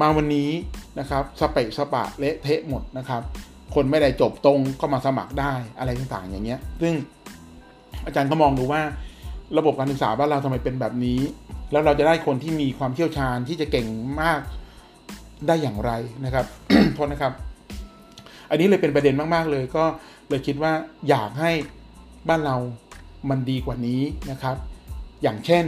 [0.00, 0.50] มาวันนี้
[0.98, 3.22] นะครับสเปะสปะเละเทะหมดนะครับ
[3.74, 6.94] คนไม่ได้จบตรงก็มาสมัครได้อะไรต่างๆอย่างเงี้ย ซึ่ง
[8.06, 8.82] อาจารย์ก็มองดูว่า
[9.58, 11.20] ระบบการศึกษาบ้านเราทำไมเป็นแบบนี้
[11.72, 13.86] แล้วเราจะได้คนที่มีความเชี่ยวชาญที่จะเก่ง
[14.20, 14.40] มาก
[15.46, 15.90] ได้อย่างไร
[16.24, 16.46] นะครับ
[16.94, 17.32] โทษนะครับ
[18.50, 19.84] อันนี้เลยเป็นประเด็นมาก ๆ เลย ก็
[20.28, 20.72] เลยคิดว่า
[21.08, 21.50] อยากให้
[22.28, 22.56] บ้านเรา
[23.30, 24.56] มันดีกว่านี้นะครับ
[25.22, 25.64] อย่างเช่น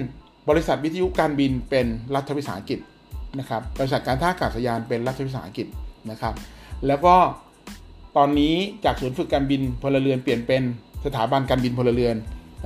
[0.48, 2.78] บริษัทวิทยุการบินเป็นรัฐวิสาหกิจ
[3.38, 5.66] นะครับบริษัทการท่าอากาศยานเป็นรัฐวิสาหกิจ
[6.10, 6.34] นะครับ
[6.86, 7.14] แล้วก็
[8.16, 10.62] ตอนนี้จากศูนย์ฝึกการบินพลเรือนเปลี่ยนเป็น
[11.04, 12.16] สถาบันการบินพลเรือน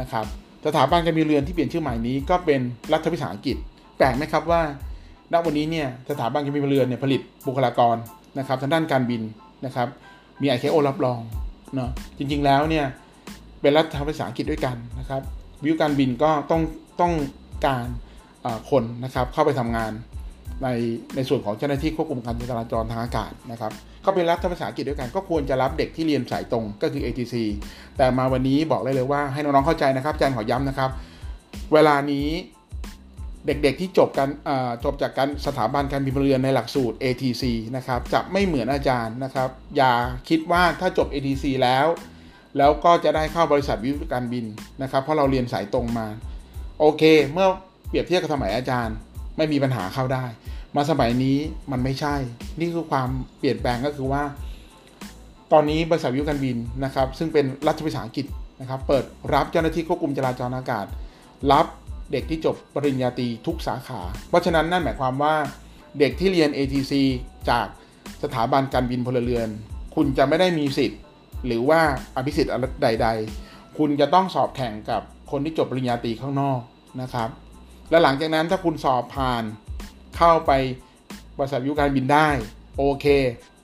[0.00, 0.26] นะครับ
[0.66, 2.61] สถาบันการบินเรือนที่เปลี่ยนชื่อใหม่นี้ก็เป็น
[2.92, 3.57] รัฐวิสาหกิจ
[3.96, 4.62] แปลกไหมครับว่า
[5.33, 7.96] ณวันนี้เนี่ยสถาบันการบินเรือนเนี่ยผลิตบุคลากร
[8.38, 9.22] นะครับทางด้านการบิน
[9.66, 9.88] นะครับ
[10.40, 11.20] มี ICAO รับรอง
[11.74, 12.85] เนาะจริง ๆแล้วเนี่ย
[13.61, 15.22] เป็นรัฐวิสาหกิจด้วยกันนะครับ
[15.64, 16.62] วิวการบินก็ต้อง
[17.00, 17.12] ต้อง
[17.66, 17.87] การ
[18.70, 19.92] คนนะครับเข้าไปทำงาน
[20.62, 20.68] ใน
[21.16, 23.72] ในส่วนของเจ้าหน้าที่ควบคุมการจราจรทางอากาศนะครับ
[24.06, 27.34] ก็เป็นรัฐภาษาอังกฤษด้วยกัน ก็ควรจะรับเด็กที่เรียนสายตรงก็คือ ATC
[27.96, 30.90] แต่มาวันนี้บอกเลยเลยว่าให้น้องๆเข้าใจนะครับอาจารย์ขอย้ำนะครับ
[31.72, 32.28] เวลานี้
[33.46, 34.28] เด็กๆที่จบกัน
[34.84, 37.44] จบจากการสถาบันการบินพลเรือนในหลักสูตร ATC
[37.76, 39.92] นะครับจะไม่เหมือนอาจารย์นะครับ อย่า
[40.28, 41.86] คิดว่าถ้าจบ ATC แล้ว
[42.58, 44.44] แล้วก็จะได้เข้าบริษัทวิทยุการบิน
[44.82, 46.06] นะครับ เพราะเราเรียนสายตรงมา
[46.80, 47.48] โอเค เมื่อ
[47.88, 48.96] เปรียบเทียบกับสมัยอาจารย์
[49.36, 50.24] ไม่มีปัญหาเข้าได้
[50.76, 51.38] มาสมัยนี้
[51.70, 52.14] มันไม่ใช่
[52.58, 53.08] นี่คือความ
[53.38, 54.22] เปลี่ยนแปลงก็คือว่า
[55.52, 58.26] ตอนนี้บริษัทวิวการบินนะครับ ซึ่งเป็นรัฐวิสาหกิจ
[58.60, 60.86] นะครับ เปิดรับเจ้าหน้าที่ควบคุมจราจรอากาศ
[61.52, 61.66] รับ
[62.12, 65.34] เด็กที่จบปริญญาตรีทุกสาขา เพราะฉะนั้นนั่นหมายความว่า
[65.98, 66.92] เด็กที่เรียน ATC
[67.50, 67.66] จาก
[68.22, 69.48] สถาบันการบินพลเรือน
[69.94, 71.00] คุณจะไม่ได้มีสิทธิ์
[71.46, 71.80] หรือว่า
[72.16, 73.08] อภิสิทธิ์ใด
[73.42, 76.60] ๆ คุณจะต้องสอบแข่งกับคนที่จบปริญญาตรีข้างนอก
[77.02, 77.28] นะครับ
[77.90, 79.44] และหลังจากนั้นถ้าคุณสอบผ่าน
[80.16, 80.52] เข้าไป
[81.38, 82.29] บริษัทวิวการบินได้
[82.79, 83.07] โอเค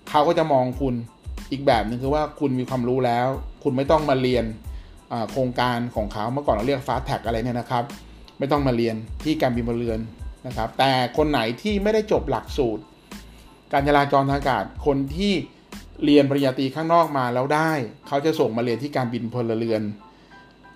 [0.09, 0.95] เขาก็จะมองคุณ
[1.51, 3.29] อีกแบบหนึ่งคือว่าคุณมีความรู้แล้ว
[3.62, 4.45] คุณไม่ต้องมาเรียน
[5.31, 7.85] โครงการของเขาเมื่อก่อนเราเรียกฟาสแท็กอะไรเนี่ยนะครับ
[8.38, 10.01] ไม่ต้องมาเรียนที่การบินบนเรือน
[10.47, 12.83] นะครับ แต่คนไหนที่ไม่ได้จบหลักสูตร
[13.73, 15.33] การจราจรทางอากาศคนที่
[16.05, 17.71] เรียนปริญญาตรีข้างนอกมาแล้วได้
[18.07, 19.83] เขาจะส่งมาเรียนที่การบินพลเรือน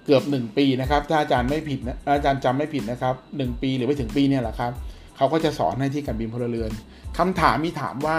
[0.04, 4.72] เกือบ 1 ปีนะครับ ถ้าอาจารย์ไม่ผิดนะอาจารย์จำไม่ผิดนะครับ 1 ปีหรือไม่ถึงปีเนี่ยแหละครับ
[5.16, 6.70] เขาก็จะสอนให้ที่การบินพลเรือน
[7.18, 8.18] คำถามมีถามว่า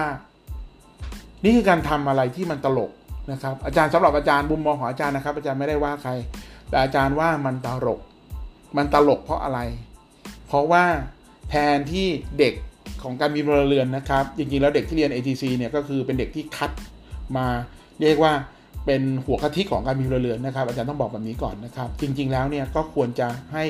[1.43, 2.91] นี่คือการทำอะไรที่มันตลก
[3.31, 6.12] นะครับ อาจารย์สำหรับอาจารย์บุมมองของอาจารย์นะครับ อาจารย์ไม่ได้ว่าใคร
[6.69, 8.01] แต่อาจารย์ว่ามันตลก
[8.77, 9.60] มันตลกเพราะอะไร
[10.47, 10.83] เพราะว่า
[11.49, 12.07] แทนที่
[12.39, 12.53] เด็ก
[13.03, 16.71] ของการบินพลเรือนนะครับ จริงๆแล้วเด็กที่เรียน ATC เนี่ยก็คือเป็นเด็กที่คัด
[17.38, 17.47] มา
[18.01, 18.33] เรียกว่า
[18.86, 23.63] เป็นหัวกะทิของการมีพลเรือนนะครับอาจารย์ต้องบอกแบบนี้ก่อนนะครับ จริง ๆ แล้วเนี่ยก็ควรจะให้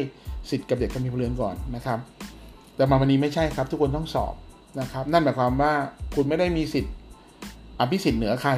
[0.49, 1.99] สิทธิ์กับเด็กการมีพลเรือนก่อนนะครับ
[2.77, 4.33] แต่มาวันนี้ไม่ใช่ครับ ทุกคนต้องสอบ
[4.79, 5.73] นะครับ นั่นหมายความว่า
[6.15, 6.93] คุณไม่ได้มีสิทธิ์
[7.79, 8.51] อภิสิทธิ์เหนือใคร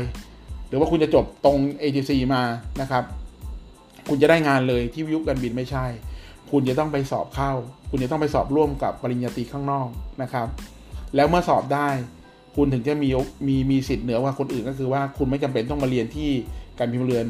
[0.67, 2.43] หรือว่าคุณจะจบตรง ATC มา
[2.81, 3.03] นะครับ
[4.09, 5.85] คุณจะได้งานเลยที่วิวการบินไม่ใช่
[6.51, 7.51] คุณจะต้องไปสอบเข้า
[7.89, 9.87] คุณจะต้องไปสอบร่วมกับปริญญาตรีข้างนอก
[10.21, 10.47] นะครับ
[11.15, 11.87] แล้วเมื่อสอบได้
[12.55, 13.09] คุณถึงจะมี
[13.47, 16.29] มีมีสิทธิ์เหนือกว่าคนอื่นก็คือว่าคุณไม่จำเป็นต้องมาเรียนที่
[16.79, 17.25] การพิมพ์เรือน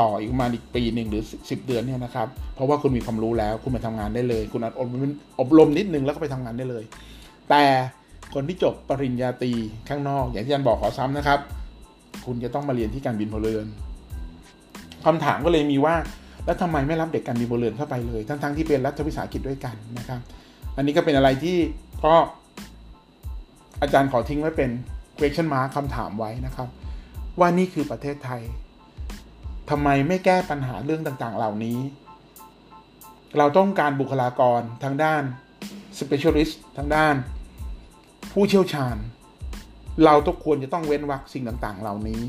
[0.00, 4.88] ต่ออีกประมาณอีกปีหนึ่งหรือ 10 เดือนเนี่ยนะครับ เพราะว่าคุณมีความรู้แล้วคุณไปทำงานได้เลย คุณอาจอบ
[5.40, 6.84] อบรมนิดนึงแล้วก็ไปทำงานได้เลย
[7.50, 7.64] แต่
[8.34, 9.52] คนที่จบปริญญาตรี
[9.88, 11.38] ข้างนอก อย่างที่อาจารย์บอกขอซ้ำนะครับ
[12.26, 13.66] คุณจะต้องมาเรียนที่การบินพลเรือน
[15.04, 15.94] คำถามก็เลยมีว่า
[16.44, 20.20] แล้วทำไมไม่รับเด็กการบินพลเรือนเข้าไปเลยทั้งๆทที่เป็นรัฐวิสาหกิจด้วยกันนะครับ
[20.76, 21.56] อันนี้ก็เป็นอะไรที่
[22.04, 22.14] ก็
[23.82, 24.70] อาจารย์ขอทิ้งไว้เป็น
[25.18, 26.68] question mark คำถามไว้นะครับ
[27.38, 28.40] ว่านี่คือประเทศไทย
[29.70, 31.78] ทำไมไม่แก้ปัญหาเรื่องต่างๆ เหล่านี้
[33.38, 35.22] เราต้องการบุคลากรทางด้าน
[35.98, 37.14] specialist ทางด้าน
[38.32, 38.96] ผู้เชี่ยวชาญ
[40.04, 42.22] เราต้องควรจะต้องเว้นวรรคสิ่งต่างๆ เหล่านี้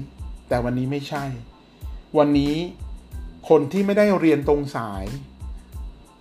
[0.47, 1.23] แต่วันนี้ไม่ใช่
[2.17, 2.55] วันนี้
[3.49, 5.05] คนที่ไม่ได้เรียนตรงสาย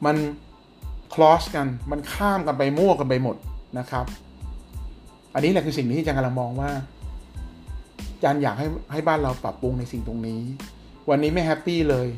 [0.06, 0.16] มัน
[1.14, 3.36] คลอสกัน มันข้ามกันไปมั่วกันไปหมด
[3.78, 4.06] นะครับ
[5.34, 6.70] อันนี้แหละคือสิ่งที่อาจารย์กำลังมองว่า
[8.14, 10.42] อาจารย์อยากให้ให้บ้านเราปรับปรุงในสิ่งตรงนี้
[11.08, 12.08] วันนี้ไม่แฮปปี้เลย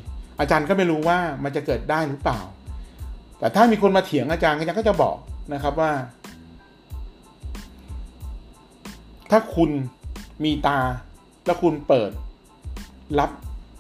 [0.40, 2.40] อาจารย์ก็ไม่รู้ว่ามันจะเกิดได้หรือเปล่า
[3.38, 5.16] แต่ถ้ามีคนมาเถียงอาจารย์อาจารย์ก็จะบอก
[5.52, 5.92] นะครับว่า
[9.30, 9.70] ถ้าคุณ
[10.44, 10.78] มีตา
[11.46, 12.10] แล้วคุณเปิด
[13.18, 13.30] รับ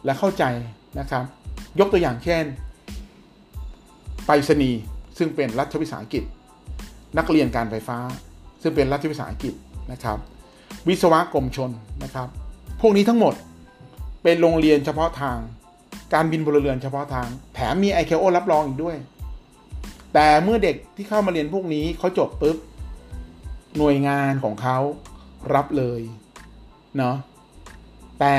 [0.04, 0.44] และเข้าใจ
[0.98, 1.24] นะครับ
[1.80, 2.44] ยกตัวอย่างเช่น
[4.26, 4.80] ไปรษณีย์
[5.18, 6.24] ซึ่งเป็นรัฐวิสาหกิจ
[7.18, 7.98] นักเรียนการไฟฟ้า
[8.62, 9.54] ซึ่งเป็นรัฐวิสาหกิจ
[9.92, 10.18] นะครับ
[10.88, 11.70] วิศวกรมชน
[12.04, 12.28] นะครับ
[12.80, 13.34] พวกนี้ทั้งหมด
[14.22, 15.38] เป็นโรงเรียนเฉพาะทาง
[16.14, 18.96] การบินพลเรือนเฉพาะทาง แถมมี ICAO รับรองอีกด้วย
[20.14, 22.56] แต่เมื่อเด็กที่เข้ามาเรียนพวกนี้เขาจบปุ๊บ
[23.78, 24.78] หน่วยงานของเขา
[25.54, 26.00] รับเลย
[26.96, 27.16] เนาะ
[28.20, 28.34] แต่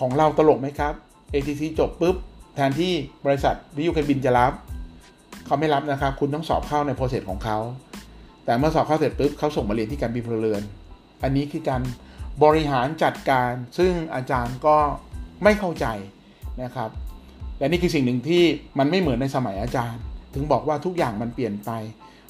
[0.00, 0.94] ของเราตลกไหมครับ
[1.32, 2.16] ATC จบปุ๊บ
[2.54, 2.92] แทนที่
[3.26, 4.52] บริษัทวิทยุการบินจะรับ
[5.46, 7.58] เขาไม่รับนะครับ คุณต้องสอบเข้าในโปรเซสของเขา
[8.44, 10.62] แต่เมื่อสอบเข้าเสร็จปุ๊บเขาส่งมาเรียนที่การบินพลเรือน
[11.22, 11.82] อันนี้คือการ
[12.44, 14.76] บริหารจัดการ ซึ่งอาจารย์ก็
[15.42, 15.86] ไม่เข้าใจ
[16.62, 16.90] นะครับ
[17.58, 18.42] และนี่คือสิ่งหนึ่งที่
[18.78, 20.02] มันไม่เหมือนในสมัยอาจารย์
[20.34, 21.70] ถึงบอกว่าทุกอย่างมันเปลี่ยนไป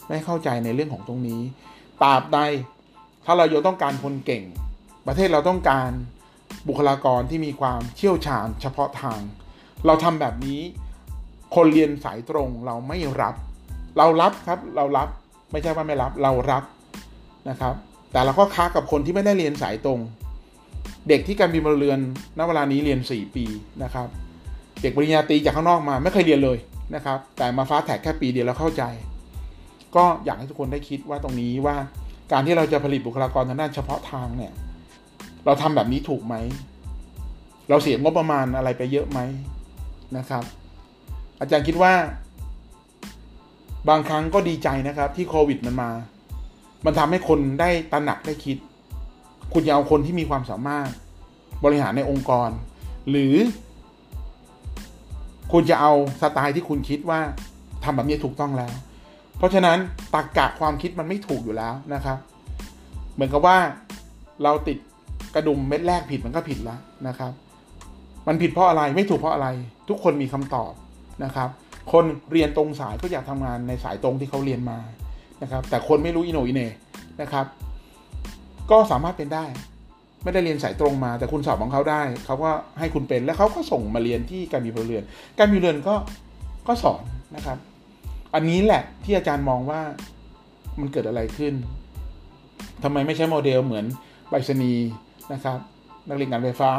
[0.08, 1.40] ไม่เข้าใจในเรื่องของตรงนี้
[2.02, 2.38] ตราบใด
[3.24, 4.44] ถ้าเรายังต้องการคนเก่ง
[5.06, 5.90] ประเทศเราต้องการ
[6.68, 9.20] บุคลากรที่มีความเชี่ยวชาญเฉพาะทาง
[9.86, 10.60] เราทำแบบนี้
[11.54, 13.34] คนเรียนสายตรงเราไม่รับ
[13.98, 15.08] เรารับครับเรารับ
[15.52, 16.64] ไม่ใช่ว่าไม่รับเรารับ
[17.48, 17.74] นะครับ
[18.12, 20.00] แต่เราก็ค้ากับคนที่ไม่ได้เรียนสายตรง
[21.08, 21.98] เด็กที่การบินพลเรือน
[22.38, 23.44] ณเวลานี้เรียน 4 ปี
[23.82, 24.08] นะครับ
[24.82, 26.58] เด็กปริญญาตรีจากข้างนอกมาไม่เคยเรียนเลย
[26.94, 28.82] นะครับ แต่มาฟ้าแท็กแค่ปีเดียวแล้วเข้าใจ
[29.96, 31.76] ก็อยากให้ทุกคนได้คิดว่าตรงนี้ว่า
[32.32, 34.52] การที่เราจะผลิตบุคลากรทางด้านเฉพาะทางเนี่ย
[35.44, 36.34] เราทำแบบนี้ถูกไหม
[37.68, 39.20] เราเสียงบประมาณอะไรไปเยอะไหม
[40.16, 40.44] นะครับ
[41.40, 41.92] อาจารย์คิดว่า
[43.88, 45.90] บางครั้งก็ดีใจนะครับที่โควิดมันมา
[46.84, 48.56] มันทำให้คนได้ตระหนักได้คิด
[49.54, 50.88] คุณจะเอาคนที่มีความสามารถ
[51.64, 52.50] บริหารในองค์กร
[53.10, 53.34] หรือ
[55.52, 57.20] คุณจะเอาสไตล์ที่คุณคิดว่า
[57.84, 58.72] ทำแบบนี้ถูกต้องแล้ว
[59.38, 59.78] เพราะฉะนั้น
[60.14, 62.18] ตรกกะความคิดมันไม่ถูกอยู่แล้วนะครับ
[63.14, 63.56] เหมือนกับว่า
[64.42, 64.78] เราติด
[65.34, 67.32] กระดุมเม็ดแรกผิดมันก็ผิดแล้วนะครับ
[68.26, 69.48] มันผิดเพราะอะไรไม่ถูกเพราะอะไร
[69.88, 70.72] ทุกคนมีคำตอบ
[71.24, 71.48] นะครับ
[71.92, 74.78] คนเรียนตรงสายก็อยากทำงานในสายตรงที่เขาเรียนมา
[75.42, 76.62] นะครับ แต่คนไม่รู้อินโนอินเน
[77.22, 77.46] นะครับ
[78.70, 79.44] ก็สามารถเป็นได้
[80.22, 85.04] ไม่ได้เรียนสายตรงมา แต่คุณสอบของเขาได้เขาก็ให้คุณเป็นแล้วเขาก็ส่งมาเรียนที่การมีพลเรือน
[85.38, 85.94] การมีเรือนก็
[86.68, 87.02] ก็สอน
[87.36, 87.58] นะครับ
[88.34, 89.80] อันนี้แหละที่อาจารย์มองว่า
[90.80, 91.54] มันเกิดอะไรขึ้น
[92.82, 93.84] ทำไมไม่ใช้โมเดลเหมือน
[94.28, 94.74] ไปรษณี
[95.32, 95.58] นะครับ
[96.08, 96.72] นักเรียนการไฟฟ้า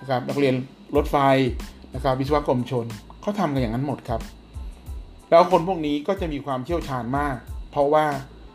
[0.00, 0.54] นะครับนักเรียน
[0.96, 1.16] รถไฟ
[1.94, 2.86] นะครับวิศวกรมชน
[3.22, 4.20] เขาทำกันอย่างนั้นหมดครับ
[5.30, 7.36] แล้วคนพวกนี้ก็จะมีความเชี่ยวชาญมาก
[7.70, 8.04] เพราะว่า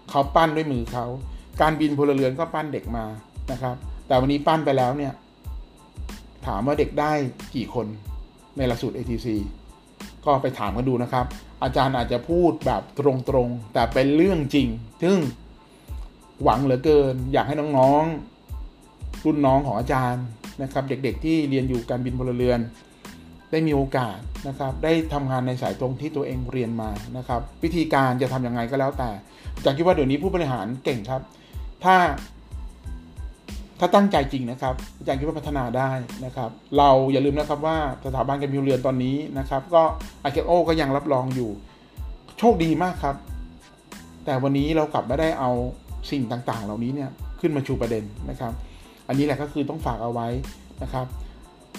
[0.09, 1.05] เขาปั้นด้วยมือเขา
[1.61, 3.05] การบินพลเรือนก็ปั้นเด็กมา
[3.51, 3.75] นะครับ
[4.07, 5.13] แต่วันนี้ปั้นไปแล้วเนี่ย
[6.47, 7.11] ถามว่าเด็กได้
[7.55, 7.87] กี่คน
[8.57, 9.27] ในหลักสูตร ATC
[10.25, 11.25] ก็ไปถามกันดูนะครับ
[11.63, 14.67] อาจารย์อาจจะพูดแบบตรงๆ แต่เป็นเรื่องจริง
[15.03, 15.17] ซึ่ง
[16.43, 20.25] หวังเหลือเกิน อยากให้น้องๆ รุ่นน้องของอาจารย์
[20.63, 22.59] นะครับ เด็กๆที่เรียนอยู่การบินพลเรือน
[23.51, 24.17] ได้มีโอกาส
[24.47, 29.09] นะครับ ได้ทำงานในสายตรงที่ตัวเองเรียนมานะครับ วิธีการจะทํำยังไงก็แล้วแต่
[29.55, 31.21] อาจารย์คิดว่าเดี๋ยวนี้ผู้บริหารเก่งครับ
[31.83, 31.95] ถ้า
[33.79, 35.91] ถ้าตั้งใจจริงนะครับ อาจารย์คิดว่าพัฒนาได้
[36.25, 39.83] นะครับ เราอย่าลืมนะครับว่าสถาบันการบินเรือนตอนนี้นะครับ ก็
[40.21, 41.49] ไอเคโอก็ยังรับรองอยู่
[42.39, 43.15] โชคดีมากครับ
[44.25, 45.51] แต่วันนี้เรากลับไม่ได้เอา
[46.11, 47.09] สิ่งต่างๆ เหล่านี้เนี่ย
[47.39, 48.53] ขึ้นมาชูประเด็นนะครับ
[49.07, 50.27] อันนี้แหละก็คือต้องฝากเอาไว้
[50.83, 51.05] นะครับ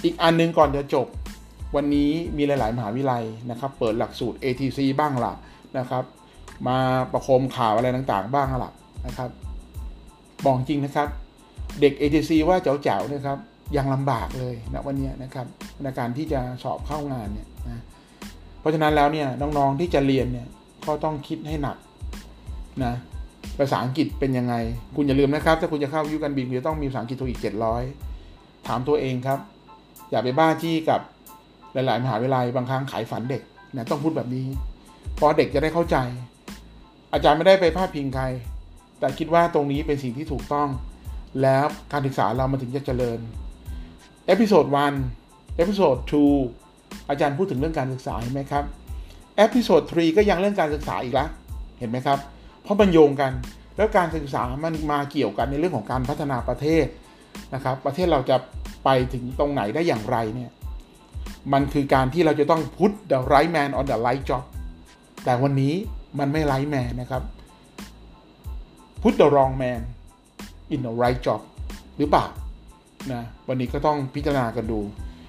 [0.04, 1.06] อีกอันนึงก่อนจะจบ
[1.76, 5.32] วันนี้มีหลาย ๆ มหาวิทยาลัยนะครับ เปิดหลักสูตร ATC บ้างละ
[5.78, 6.04] นะครับ
[6.68, 6.78] มา
[7.12, 8.72] ประโคมข่าวอะไรต่างๆ บ้างละ
[9.06, 9.30] นะครับ
[10.44, 11.08] บอกจริงนะครับ
[11.80, 13.38] เด็ก ATC ว่าเจ๋วๆนะครับ
[13.76, 15.46] ยังลำบากเลยนะวันนี้นะครับ
[15.82, 17.82] ในการที่จะสอบเข้างานเนี่ยนะ
[18.60, 20.46] เพราะฉะนั้นแล้วเนี่ยน้องๆที่จะเรียนเนี่ย
[20.86, 21.76] ก็ต้องคิดให้หนัก
[22.84, 22.94] นะ
[23.58, 24.54] ภาษาอังกฤษเป็นยังไง
[24.96, 27.40] คุณอย่าลืมนะครับ ถ้าคุณจะเข้าวิวกันบินคุณจะต้องมีภาษาอังกฤษตัวอีก
[28.02, 29.38] 700 ถามตัวเองครับ
[30.10, 31.00] อย่าไปบ้าจี้กับ
[31.72, 33.42] หลาย ๆ มหาวิทยาลัยบางครั้งขายฝันเด็ก
[33.74, 34.46] นะต้องพูดแบบนี้
[35.14, 35.96] เพราะเด็กจะได้เข้าใจ
[37.12, 38.24] อาจารย์ไม่ได้ไปพาดพิงใคร
[38.98, 40.68] แต่คิดว่าตรงนี้เป็นสิ่งที่ถูกต้อง
[41.42, 43.18] แล้วการศึกษาเรามันถึงจะเจริญ
[44.26, 44.64] episode
[45.10, 45.96] 1 episode
[46.52, 48.64] 2อาจารย์พูดถึงเรื่องการศึกษาเห็นไหมครับ
[49.36, 51.26] episode 3ก็ยังเรื่องการศึกษาอีกละ
[51.78, 52.18] เห็นไหมครับ
[52.62, 53.32] เพราะมันโยงกัน
[53.76, 56.86] แล้วการศึกษามันมาเกี่ยวกันในเรื่องของการพัฒนาประเทศ
[57.54, 58.36] นะครับ ประเทศเราจะ
[58.84, 60.50] ไปถึงตรงไหนได้อย่างไรเนี่ย
[61.52, 64.44] มันคือการที่เราจะต้อง put the right man on the right job
[65.24, 65.74] แต่วันนี้
[66.18, 67.22] มันไม่ right man นะครับ
[69.02, 69.80] put the wrong man
[70.74, 71.40] in the right job
[71.98, 72.26] หรือเปล่า
[73.12, 74.80] นะวันนี้ก็ต้องพิจารณากันดู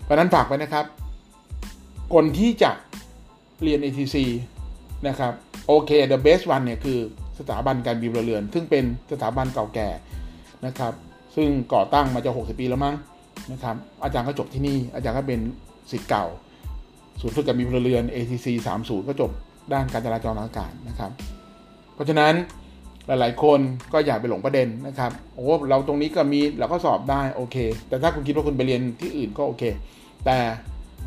[0.04, 0.86] เพราะนั้นฝากไว้นะครับ
[2.14, 2.72] คนที่จะ
[3.64, 4.18] เรียน ATC
[5.08, 5.34] นะครับ
[5.68, 7.00] โอเค the best one เนี่ยคือ
[7.40, 9.90] สถาบันการบินเรือน ซึ่งเป็นสถาบันเก่าแก่
[10.66, 10.94] นะครับ
[11.36, 12.96] ซึ่งก่อตั้งมาจะ60 ปีแล้วมั้ง
[13.52, 15.40] นะครับ อาจารย์ก็จบที่นี่ อาจารย์ก็เป็น
[15.92, 16.26] ศิษย์เก่า
[17.22, 19.32] ศูนย์ฝึกการบินเรือน ATC 30 ก็จบ
[19.74, 21.12] ด้านการจราจรอากาศนะครับ
[21.94, 22.34] เพราะฉะนั้น
[23.10, 23.60] หลาย ๆ คน
[23.94, 27.58] ก็อย่าไปหลงประเด็นนะครับโอ้เราตรงนี้ก็มีเราก็สอบได้โอเค
[27.90, 29.64] แต่ถ้าคุณคิดว่าคุณไปเรียนที่อื่นก็โอเค
[30.26, 30.38] แต่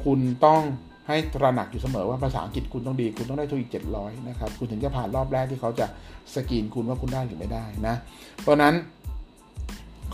[0.04, 0.60] คุณต้อง
[1.08, 5.86] ให้ตระหนักอยู่เสมอว่าภาษาอังกฤษคุณต้องดี คุณต้องได้ทุกอีก 700 นะครับ คุณถึงจะผ่านรอบแรกที่เขาจะ
[6.34, 7.94] สกรีนคุณว่าคุณได้หรือไม่ได้นะ
[8.40, 8.74] เพราะนั้น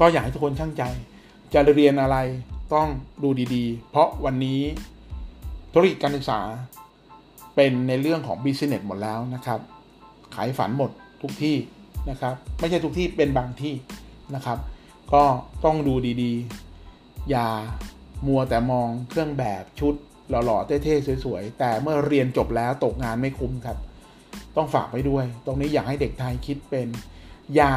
[0.01, 0.83] ก็อยากให้ทุกคนช่างใจ
[1.55, 2.16] จะเรียนอะไร
[2.74, 2.88] ต้อง
[3.22, 4.61] ดูดีๆ เพราะวันนี้
[5.72, 6.40] ธุรกิจการศึกษา
[7.55, 9.61] เป็นในเรื่องของ business หมดแล้วนะครับ
[10.35, 10.90] ขายฝันหมด
[11.22, 11.57] ทุกที่
[12.11, 13.75] นะครับ ไม่ใช่ทุกที่เป็นบางที่
[14.35, 14.59] นะครับ
[15.12, 15.25] ก็
[15.64, 17.49] ต้องดูดีๆ อย่า
[18.27, 19.94] มัวแต่มองเครื่องแบบชุด
[20.29, 23.79] หล่อๆเท่ๆสวยๆ แต่เมื่อเรียนจบแล้วตกงานไม่คุ้มครับ
[24.57, 26.88] ต้องฝากไว้ด้วย ตรงนี้อยากให้เด็กไทยคิดเป็น
[27.57, 27.75] อย่า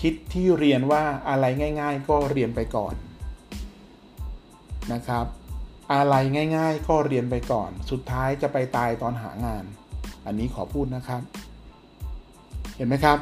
[0.00, 1.44] คิดที่เรียนว่าอะไร
[1.80, 2.94] ง่าย ๆ ก็เรียนไปก่อน
[4.92, 5.26] นะครับ
[5.92, 6.14] อะไร
[6.56, 9.64] ง่าย ๆ ก็เรียนไปก่อน สุดท้ายจะไปตายตอนหางาน
[10.26, 11.22] อันนี้ขอพูดนะครับ
[12.76, 13.18] เห็นไหมครับ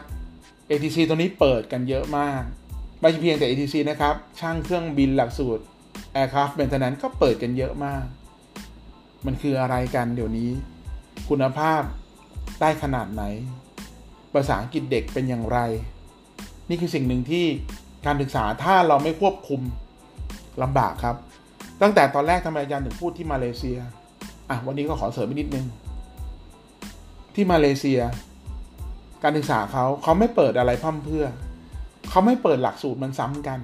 [0.73, 2.43] ATC ตัวนี้เปิดกันเยอะมาก
[3.01, 5.63] ไม่ใช่เพียงแต่ ATC นะครับ ช่างเครื่องบินหลักสูตร
[6.17, 8.05] Aircraft Maintenance ก็เปิดกันเยอะมาก
[9.27, 10.51] มันคืออะไรกันเดี๋ยวนี้
[11.29, 11.83] คุณภาพ
[12.61, 13.23] ได้ขนาดไหน
[14.35, 15.59] ภาษาอังกฤษเด็กเป็นอย่างไร
[16.69, 17.45] นี่คือสิ่งหนึ่งที่
[18.07, 19.61] การศึกษาถ้าเราไม่ควบคุม
[20.63, 21.17] ลำบากครับ
[21.83, 23.79] ตั้งแต่ตอนแรกทำไมอาจารย์ถึงพูดที่มาเลเซีย
[24.51, 25.67] อะวันนี้ก็ขอเสริมนิดนึง
[27.35, 28.01] ที่มาเลเซีย
[29.23, 31.27] การศึกษาเขาเขาไม่เปิดอะไรพั่มเพื่อ
[32.11, 33.59] เขาไม่เปิดหลักสูตรมันซ้ำกัน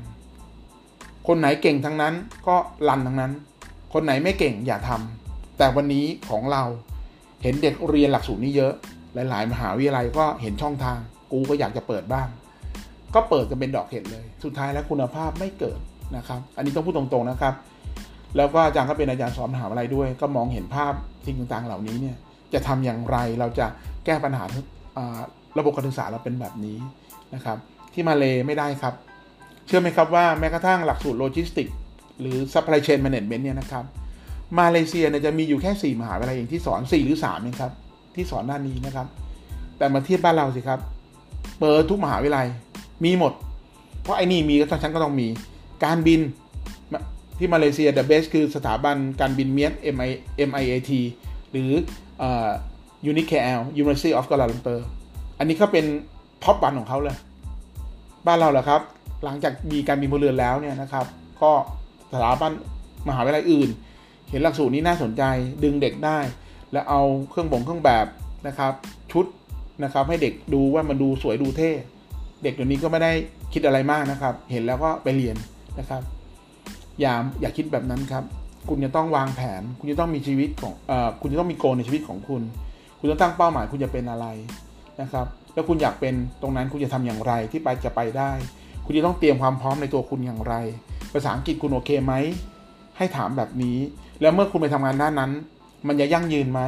[1.26, 2.14] คนไหนเก่งทั้งนั้น
[2.48, 2.56] ก็
[2.88, 3.32] รันทั้งนั้น
[3.92, 6.62] คนไหนไม่เก่งอย่าทำแต่วันนี้ของเรา
[7.42, 8.72] เห็นเด็กเรียนหลักสูตรนี้เยอะ
[9.14, 10.98] หลาย ๆ มหาวิทยาลัยก็เห็นช่องทาง
[11.32, 12.28] กูก็อยากจะเปิดบ้าง
[13.14, 15.78] ก็เปิดกันเป็นดอกเห็ดเลย สุดท้ายแล้วคุณภาพไม่เกิด
[16.16, 17.54] นะครับ อันนี้ต้องพูดตรง ๆ นะครับ
[18.36, 20.92] แล้วก็อาจารย์ก็เป็นอาจารย์สอนมหาวิทยาลัยด้วย ก็มองเห็นภาพ
[21.26, 22.16] สิ่งต่าง ๆ เหล่านี้เนี่ย
[22.52, 23.66] จะทำอย่างไร เราจะ
[24.04, 24.44] แก้ปัญหา
[25.58, 26.78] ระบบการศึกษาเราเป็นแบบนี้
[27.34, 27.58] นะครับ
[27.92, 28.94] ที่มาเลไม่ได้ครับ
[29.66, 31.68] เชื่อไหมครับว่าแม้กระทั่งหลักสูตรโลจิสติก
[32.20, 33.84] หรือ supply chain management เนี่ยนะครับ
[34.58, 37.72] มาเลเซียเนี่ยจะมีอยู่แค่ 4 มหาวิทยาลัยเองที่สอน 4 หรือ 3เองครับ
[38.14, 39.06] ที่สอนด้านนี้นะครับ
[39.78, 40.80] แต่มาเทียบบ้านเราสิครับ
[41.58, 42.46] เปิดทุกมหาวิทยาลัย
[43.04, 43.32] มีหมด
[44.02, 45.28] เพราะไอ้นี่มีก็ต้องฉันก็ต้องมี
[45.84, 46.20] การบิน
[47.38, 49.72] ที่มาเลเซีย the best คือสถาบันการบินเมียน
[50.48, 50.90] MIAT
[51.50, 51.70] หรือ
[53.10, 54.80] UNIKL University of Kuala Lumpur
[55.38, 55.84] อันนี้ก็เป็น
[56.44, 57.16] ท็อปวันของเขาเลย
[58.26, 58.80] บ้านเราแหละครับ
[59.24, 61.06] หลังจากมีการบินพลเรือนแล้วเนี่ยนะครับ
[61.42, 61.50] ก็
[62.12, 62.50] สถาบัน
[63.08, 63.70] มหาวิทยาลัยอื่น
[64.30, 65.22] เห็นหลักสูตรนี้น่าสนใจ
[65.64, 66.18] ดึงเด็กได้
[66.72, 68.06] แล้วเอาเครื่องบ่งเครื่องแบบ
[68.46, 68.72] นะครับ
[69.12, 69.24] ชุด
[69.84, 71.70] นะครับ ให้เด็กดูว่ามันดูสวยดูเท่
[72.42, 73.12] เด็กเดี๋ยวนี้ก็ไม่ได้
[73.52, 75.36] คิดอะไรมากนะครับ เห็นแล้วก็ไปเรียน
[75.78, 76.02] นะครับ
[77.00, 78.24] อย่าอย่าคิดแบบนั้นครับ
[78.68, 82.42] คุณจะต้องวางแผน คุณจะต้องมีชีวิตของอคุณจะต้องมีโกในชีวิตของคุณ
[82.98, 84.26] คุณต้องตั้งเป้าหมายคุณจะเป็นอะไร
[85.00, 88.30] นะครับ แล้วคุณอยากเป็นตรงนั้นคุณจะทำอย่างไรที่ไปจะไปได้
[88.84, 90.54] คุณจะต้องเตรียมความพร้อมในตัวคุณอย่างไร
[91.12, 92.14] ภาษาอังกฤษคุณโอเคไหม
[92.96, 93.78] ให้ถามแบบนี้
[94.20, 95.32] แล้วเมื่อคุณไปทำงานด้านนั้น
[95.86, 96.60] มันจะยั่งยืนไหม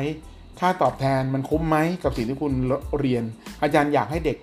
[0.61, 2.53] ค่าตอบแทนมันคุ้มไหมกับสิ่งที่คุณ
[2.99, 3.25] เรียน
[3.63, 4.37] อาจารย์อยากให้เด็ก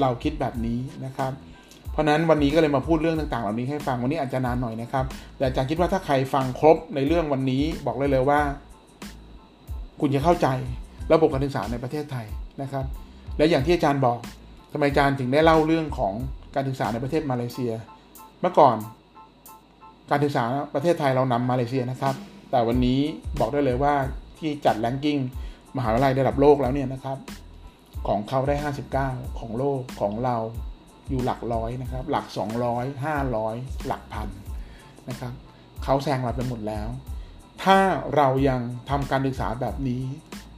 [0.00, 1.32] เราคิดแบบนี้นะครับ
[1.92, 5.04] เพราะนั้นวันนี้ก็เลยมาพูดเรื่องต่างๆ เหล่านี้ให้ฟังวันนี้อาจจะนานหน่อยนะครับ
[5.36, 8.40] แต่อาจารย์คิดว่าถ้าใครฟังครบในเรื่องวันนี้บอกเลยเลยว่า
[10.00, 10.48] คุณจะเข้าใจ
[11.12, 12.26] ระบบการศึกษาในประเทศไทย
[12.62, 12.84] นะครับ
[13.36, 14.18] และอย่างที่อาจารย์บอก
[14.72, 16.14] ทำไมอาจารย์ถึงได้เล่าเรื่องของ
[16.54, 17.72] การศึกษาในประเทศมาเลเซีย
[18.40, 18.76] เมื่อก่อน
[20.10, 22.14] การศึกษาประเทศไทยเรานำมาเลเซียนะครับ
[22.50, 23.00] แต่วันนี้
[23.40, 23.94] บอกได้เลยว่า
[24.38, 25.18] ที่จัดแลนกิ้ง
[25.76, 27.18] มหาวิทยาลัยระดับโลกแล้วเนี่ยนะครับ
[28.08, 28.54] ของเขาได้
[28.98, 30.36] 59 ของโลกของเรา
[31.08, 32.26] อยู่หลักร้อยนะครับ หลัก
[32.66, 34.28] 200 500 หลักพัน
[35.08, 35.32] นะครับ
[35.84, 36.88] เขาแซงเราไปหมดแล้ว
[37.64, 37.78] ถ้า
[38.16, 40.02] เรายังทำการศึกษาแบบนี้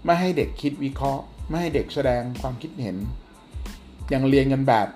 [0.05, 2.97] ไม่ให้เด็กคิดวิเคราะห์ ไม่ให้เด็กแสดงความคิดเห็น
[4.13, 4.89] ยังเรียนกันแบบ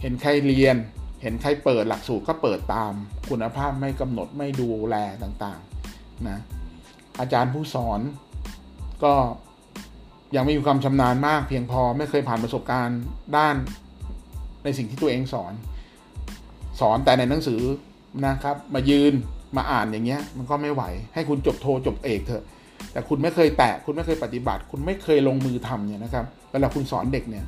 [0.00, 0.76] เห็นใครเรียน
[1.22, 2.92] เห็นใครเปิดหลักสูตรก็เปิดตาม
[3.30, 6.38] คุณภาพไม่กำหนดไม่ดูแลต่างๆนะ
[7.20, 8.00] อาจารย์ผู้สอน
[9.04, 9.14] ก็
[10.36, 13.00] ยังไม่มีความชำนาญมากเพียงพอไม่เคยผ่านประสบการณ์
[13.36, 13.54] ด้าน
[14.64, 15.52] ในสิ่งที่ตัวเองสอน
[16.80, 17.62] สอนแต่ในหนังสือ
[18.26, 19.12] นะครับ มายืน
[19.56, 20.82] มาอ่านอย่างเงี้ย มันก็ไม่ไหว
[21.14, 22.44] ให้คุณจบโทจบเอกเถอะ
[22.92, 27.44] แต่คุณไม่เคยแตะคุณไม่เคยปฏิบัติ คุณไม่เคยลงมือทำเนี่ยนะครับเวลาคุณสอนเด็กเนี่ย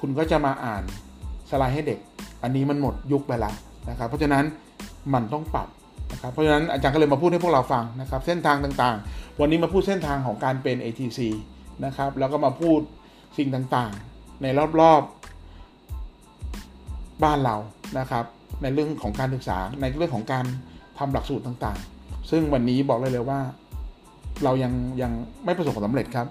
[0.00, 0.82] คุณก็จะมาอ่าน
[1.50, 1.98] สไลด์ให้เด็ก
[2.42, 3.54] อันนี้มันหมดยุคไปแล้ว
[3.90, 4.44] นะครับ เพราะฉะนั้น
[5.14, 5.68] มันต้องปรับ
[6.12, 11.20] นะครับเพราะฉะนั้นอาจารย์ก็เลยมาพูดให้พวกเราฟังนะครับ เส้นทางต่างๆ วันนี้มาพูดเส้นทางของการเป็น ATC
[11.84, 12.80] นะครับ แล้วก็มาพูด
[13.38, 14.46] สิ่งต่างๆ ใน
[14.80, 17.56] รอบๆบ้านเรา
[17.98, 18.24] นะครับ
[18.62, 20.44] ในเรื่องของการศึกษาในเรื่องของการ
[20.98, 23.40] ทำหลักสูตรต่างๆ ซึ่งวันนี้บอกเลยเลยว่า
[24.44, 24.72] เรายัง
[25.02, 25.12] ยัง
[25.44, 26.26] ไม่ประสบความสำเร็จครับ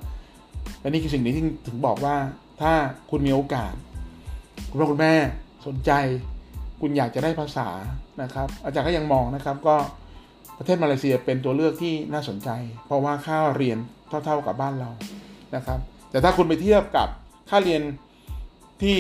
[0.82, 2.16] และนี่คือสิ่งนี้ที่ถึงบอกว่า
[2.62, 2.74] ถ้า
[3.12, 3.74] คุณมีโอกาส
[4.70, 5.14] คุณพ่อคุณแม่
[5.68, 5.92] สนใจ
[6.82, 7.70] คุณอยากจะได้ภาษา
[8.22, 9.76] นะครับ อาจารย์ก็ยังมองนะครับก็
[10.58, 12.50] ประเทศมาเลเซียเป็นตัวเลือกที่น่าสนใจ
[12.86, 13.78] เพราะว่าค่าเรียน
[14.24, 14.90] เท่า ๆกับบ้านเรา
[15.56, 15.80] นะครับ
[16.12, 17.08] แต่ถ้าคุณไปเทียบกับ
[17.50, 17.82] ค่าเรียน
[18.82, 18.98] ที่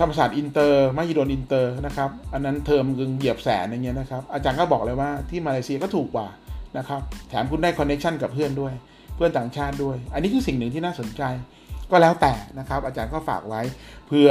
[0.00, 6.28] ธรรมศาสตร์อินเตอร์มหิดลอินเตอร์นะครับ อันนั้นเทอมหนึ่งเหยียบแสนอย่างเงี้ยนะครับ อาจารย์ก็บอกเลยว่าที่มาเลเซียก็ถูกกว่า
[6.78, 8.72] นะครับ แถมคุณได้ connection กับเพื่อนด้วย
[9.16, 11.22] เพื่อนต่างชาติด้วย อันนี้คือสิ่งหนึ่งที่น่าสนใจ
[11.90, 13.60] ก็แล้วแต่นะครับ อาจารย์ก็ฝากไว้
[14.08, 14.28] เพื่อ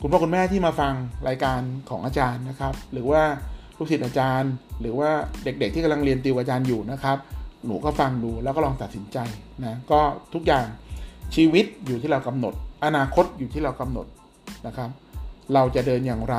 [0.00, 0.94] คุณพ่อคุณแม่ที่มาฟัง
[1.28, 3.22] รายการของอาจารย์นะครับ หรือว่า
[3.78, 5.10] ลูกศิษย์อาจารย์ หรือว่า
[5.44, 7.16] เด็กๆที่กำลังเรียนติวอาจารย์อยู่นะครับ
[7.66, 9.18] หนูก็ฟังดูแล้วก็ลองตัดสินใจ
[9.64, 10.00] นะ ก็
[10.34, 10.66] ทุกอย่าง
[11.34, 14.06] ชีวิตอยู่ที่เรากำหนด อนาคตอยู่ที่เรากำหนด
[14.66, 14.90] นะครับ
[15.54, 16.36] เราจะเดินอย่างไร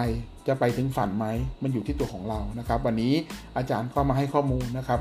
[0.47, 1.25] จะไปถึงฝันไหม
[1.63, 3.13] มันอยู่ที่ตัวของเรานะครับ วันนี้
[3.57, 4.99] อาจารย์ก็มาให้ข้อมูลนะครับ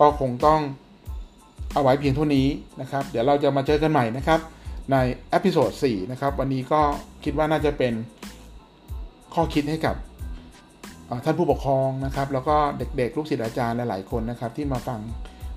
[0.00, 0.60] ก็คงต้อง
[1.72, 2.46] เอาไว้เพียงเท่านี้
[2.80, 4.40] นะครับ เดี๋ยวเราจะมาเจอกันใหม่นะครับ
[4.92, 4.96] ใน
[5.30, 6.80] episode 4นะครับ วันนี้ก็
[7.24, 7.92] คิดว่าน่าจะเป็น
[9.34, 9.96] ข้อคิดให้กับ
[11.24, 15.00] ท่านผู้ปกครองนะครับ แล้วก็เด็กๆ ลูกศิษย์อาจารย์หลายๆคนนะครับ ที่มาฟัง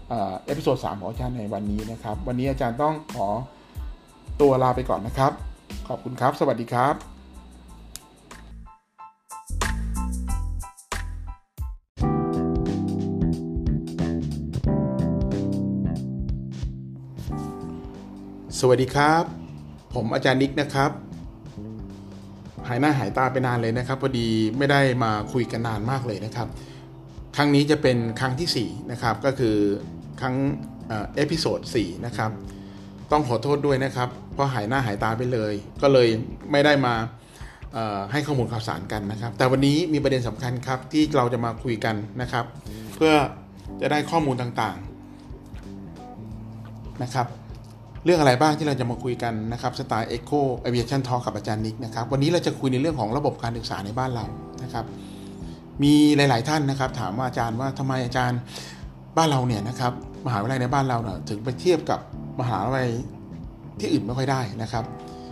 [0.09, 3.27] episode 3ของอาจารย์ในวันนี้นะครับ วันนี้อาจารย์ต้องขอ
[4.41, 5.31] ตัวลาไปก่อนนะครับ
[5.87, 7.12] ขอบคุณครับ สวัสดีครับ
[18.65, 19.23] สวัสดีครับ
[19.93, 20.91] ผมอาจารย์นิกนะครับ
[22.67, 26.47] หายหน้าหายตาไปนานเลยนะครับพอดีไม่ได้มาคุยกันนานมากเลยนะครับ
[27.35, 29.55] ครั้งนี้จะเป็นครั้งที่4นะครับก็คือ
[30.21, 30.35] ครั้ง
[31.15, 32.31] episode 4นะครับ
[33.11, 36.07] ต้องขอโทษด้วยนะครับ เพราะหายหน้าหายตาไปเลย ก็เลย
[36.51, 36.93] ไม่ได้มา
[38.11, 42.45] ให้ข้อมูลข่าวสารกันนะครับ แต่วันนี้มีประเด็นสำคัญครับที่เราจะมาคุยกันนะครับ
[42.95, 43.13] เพื่อ
[43.81, 47.27] จะได้ข้อมูลต่างๆนะครับ
[48.05, 54.25] เรื่องอะไรบ้างที่เราจะมาคุยกันนะครับสไตล์ Echo Aviation Talk กับอาจารย์นิกนะครับวันนี้เราจะคุยในเรื่องของระบบการศึกษาในบ้านเรา
[54.63, 54.85] นะครับ
[55.83, 58.39] มีหลาย ๆ ท่านนะครับ ถามว่าอาจารย์ว่าทำไมอาจารย์
[59.17, 59.93] บ้านเราเนี่ยนะครับ
[60.25, 61.99] มหาวิทยาลัยในบ้านเราเนี่ยถึงไปเทียบกับ
[62.39, 62.89] มหาวิทยาลัย
[63.79, 64.83] ที่อื่นไม่ค่อยได้นะครับ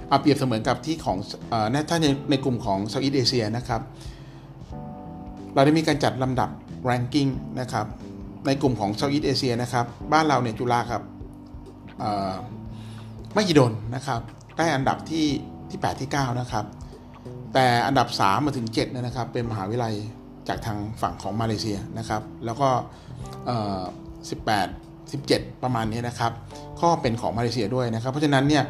[0.07, 1.17] เอาเปรียบเสมือนกับที่ของ
[1.89, 3.81] ถ้าในในกลุ่มของเซาท์อีสเอเชียนะครับ
[5.53, 6.49] เราได้มีการจัดลำดับ
[6.89, 7.29] ranking
[7.59, 7.85] นะครับ
[8.47, 11.01] ในกลุ่มของ Southeast Asia นะครับบ้านเราเนี่ยจุฬาครับ
[13.35, 14.19] ไม่กี่คนนะครับ
[14.57, 15.27] ได้อันดับที่
[15.69, 16.65] ที่ 8 ที่ 9 นะครับ
[17.53, 19.95] แต่อันดับ 3 มาถึง7นะครับ เป็นมหาวิทยาลัย
[20.47, 22.69] จากทางฝั่งของมาเลเซียนะครับ แล้วก็
[24.29, 26.31] 18 17 ประมาณนี้นะครับ
[26.81, 28.63] ก็เป็นของมาเลเซียด้วยนะครับ เพราะฉะนั้นเนี่ย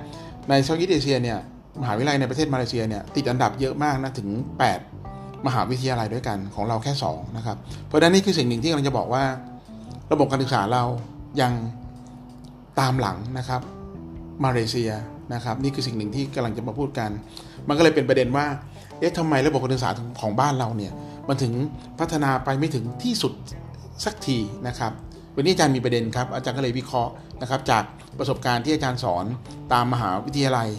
[0.49, 1.37] ใน Southeast Asia เนี่ย
[1.81, 4.29] มหาวิทยาลัยในประเทศมาเลเซียเนี่ยติดอันดับเยอะมากนะถึง
[4.87, 9.23] 8 มหาวิทยาลัยด้วยกันของเราแค่2นะครับเพราะฉะนั้นนี่คือสิ่งหนึ่งที่กำลังจะบอกว่า
[10.11, 10.83] ระบบการศึกษาเรา
[11.41, 11.53] ยัง
[12.79, 13.61] ตามหลังนะครับ
[14.45, 14.91] มาเลเซีย
[15.33, 17.09] นะครับนี่คือสิ่งหนึ่งที่กำลังจะมาพูดกัน
[17.67, 18.45] มันก็เลยเป็นประเด็นว่า
[18.99, 19.89] เอ๊ะทำไมระบบการศึกษา
[20.21, 20.93] ของบ้านเราเนี่ย
[21.27, 21.53] มันถึง
[21.99, 23.33] พัฒนาไปไม่ถึงที่สุด
[24.05, 24.37] สักที
[24.67, 24.91] นะครับ
[25.35, 27.11] วันนี้อาจารย์มีประเด็นครับอาจารย์ก็เลยวิเคราะห์
[27.41, 27.83] นะครับจาก
[28.19, 29.25] ประสบการณ์ที่อาจารย์สอน
[29.73, 30.69] ตามมหาวิทยาลัย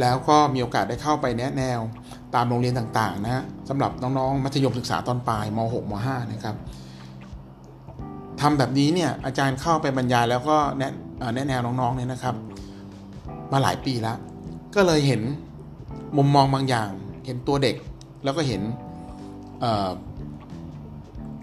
[0.00, 1.80] แล้วก็มีโอกาสได้เข้าไปแนะแนว
[2.34, 6.56] ตามโรงเรียนต่างๆนะสำหรับน้องๆมัธยมศึกษาตอนปลายม .6 ม .5 นะครับ
[8.40, 10.92] ทำแบบนี้เนี่ยอาจารย์เข้าไปบรรยายแล้วก็แนะ
[11.34, 12.34] แนะแนวน้องๆเนี่ยนะครับ
[13.52, 14.16] มาหลายปีแล้ว
[14.74, 15.20] ก็เลยเห็น
[16.16, 16.90] มุมมองบางอย่าง
[17.26, 17.76] เห็นตัวเด็ก
[18.24, 18.62] แล้วก็เห็น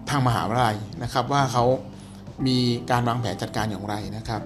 [0.09, 1.63] ทางมหาวิทยาลัยนะครับ ว่าเขา
[2.47, 2.57] มี
[2.91, 4.41] การวางแผนจัดการอย่างไรนะครับ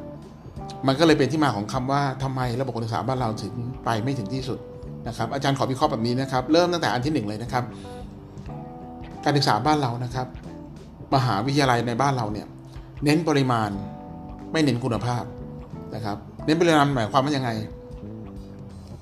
[0.87, 3.53] มันก็เลยเป็นที่มาของคำว่าทำไมระบบการศึกษาบ้านเราถึง
[3.85, 4.59] ไปไม่ถึงที่สุด
[5.07, 7.63] นะครับ อาจารย์ขอวิเคราะห์แบบนี้นะครับ เริ่มตั้งแต่อันที่หนึ่งเลยนะครับ
[9.23, 10.27] การศึกษาบ้านเรานะครับ
[11.15, 12.47] มหาวิทยาลัยในบ้านเราเนี่ย
[13.03, 13.69] เน้นปริมาณ
[14.51, 15.23] ไม่เน้นคุณภาพ
[15.95, 16.17] นะครับ
[16.49, 17.49] น้นปริมาณหมายความว่ายังไง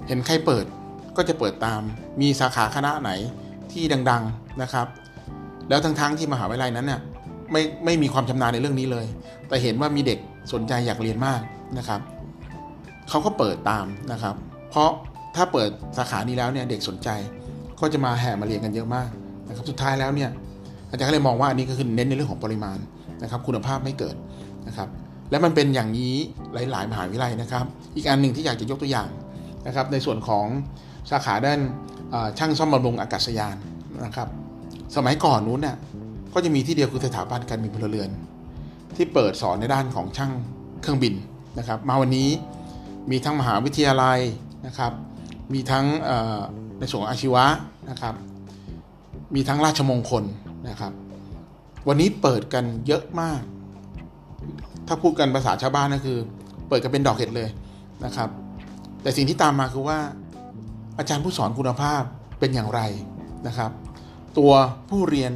[0.08, 0.66] เห็นใครเปิด
[1.18, 1.82] ก็จะเปิดตาม
[2.22, 3.12] มีสาขาคณะไหน
[3.72, 4.88] ที่ดังๆนะครับ
[5.70, 7.02] แล้วทั้งๆทที่มหาวิทยาลัยนั้นเนี่ย
[7.52, 9.06] ไม่ไม่มีความชำนาญในเรื่องนี้เลย
[9.48, 10.20] แต่เห็นว่ามีเด็ก
[10.54, 11.42] สนใจอยากเรียนมาก
[11.78, 12.00] นะครับ
[13.10, 14.36] เขาก็เปิดตามนะครับ
[14.70, 14.90] เพราะ
[15.36, 17.10] ถ้าเปิดสาขานี้แล้วเนี่ยเด็กสนใจ
[17.80, 19.10] ก็จะมาแห่มาเรียนกันเยอะมาก
[19.48, 20.30] นะครับ สุดท้ายแล้วเนี่ย
[20.90, 22.78] อาจารย์ก็เลยมองว่าอันนี้ก็คือเน้นในเรื่องของปริมาณ
[23.24, 24.16] นะครับ คุณภาพไม่เกิด
[24.68, 24.88] นะครับ
[25.30, 26.14] และมันเป็นอย่างนี้
[26.54, 27.66] หลาย ๆ มหาวิทยาลัยนะครับ
[27.96, 29.10] อีกอันหนึ่งที่อยากจะยกตัวอย่าง
[29.68, 30.46] นะครับ ในส่วนของ
[31.12, 31.60] สาขาด้าน
[32.38, 33.56] ช่างซ่อมบำรุงอากาศยาน
[34.06, 34.28] นะครับ
[34.96, 35.76] สมัยก่อนนู้นเนี่ย
[36.34, 38.10] ก็จะมีที่เดียวคือสถาบันการบินพลเรือน
[38.96, 40.32] ที่เปิดสอนในด้านของช่าง
[40.82, 41.14] เครื่องบิน
[41.58, 42.30] นะครับ มาวันนี้
[43.12, 44.20] มีทั้งมหาวิทยาลัย
[44.68, 44.92] นะครับ
[45.54, 45.86] มีทั้ง
[46.80, 47.46] ในส่วนอาชีวะ
[47.90, 48.16] นะครับ
[49.36, 50.24] มีทั้งราชมงคล
[50.70, 50.94] นะครับ
[51.88, 53.42] วันนี้เปิดกันเยอะมาก
[54.88, 56.18] ถ้าพูดกันภาษาชาวบ้านก็คือ
[56.68, 57.50] เปิดกันเป็นดอกเห็ดเลย
[58.06, 58.30] นะครับ
[59.02, 60.00] แต่สิ่งที่ตามมาคือว่า
[60.98, 62.02] อาจารย์ผู้สอนคุณภาพ
[62.40, 62.82] เป็นอย่างไร
[63.48, 63.72] นะครับ
[64.38, 64.52] ตัว
[64.90, 65.32] ผู้เรียน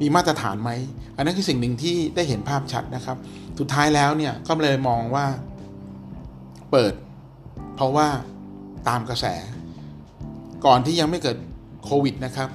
[0.00, 0.70] มีมาตรฐานไหม
[1.16, 3.16] อันนั้นคือสิ่งหนึ่งที่ได้เห็นภาพชัดนะครับ
[3.58, 5.26] สุดท้ายแล้วเนี่ยก็เลยมองว่า
[6.70, 6.92] เปิด
[7.76, 8.08] เพราะว่า
[8.88, 9.26] ตามกระแส
[10.64, 11.36] ก่อนที่ยังไม่เกิด
[11.84, 12.48] โควิดนะครับ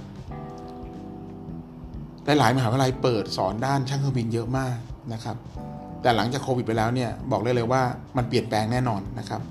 [2.26, 4.78] หลายๆมหาวิทยาลัยเปิดสอนด้านช่างเครื่องบินเยอะมาก
[5.14, 5.38] นะครับ
[6.04, 7.82] แต่หลังจากโควิดไปแล้วเนี่ยบอกเลยเลยว่า
[8.18, 9.41] มันเปลี่ยนแปลงแน่นอนนะครับ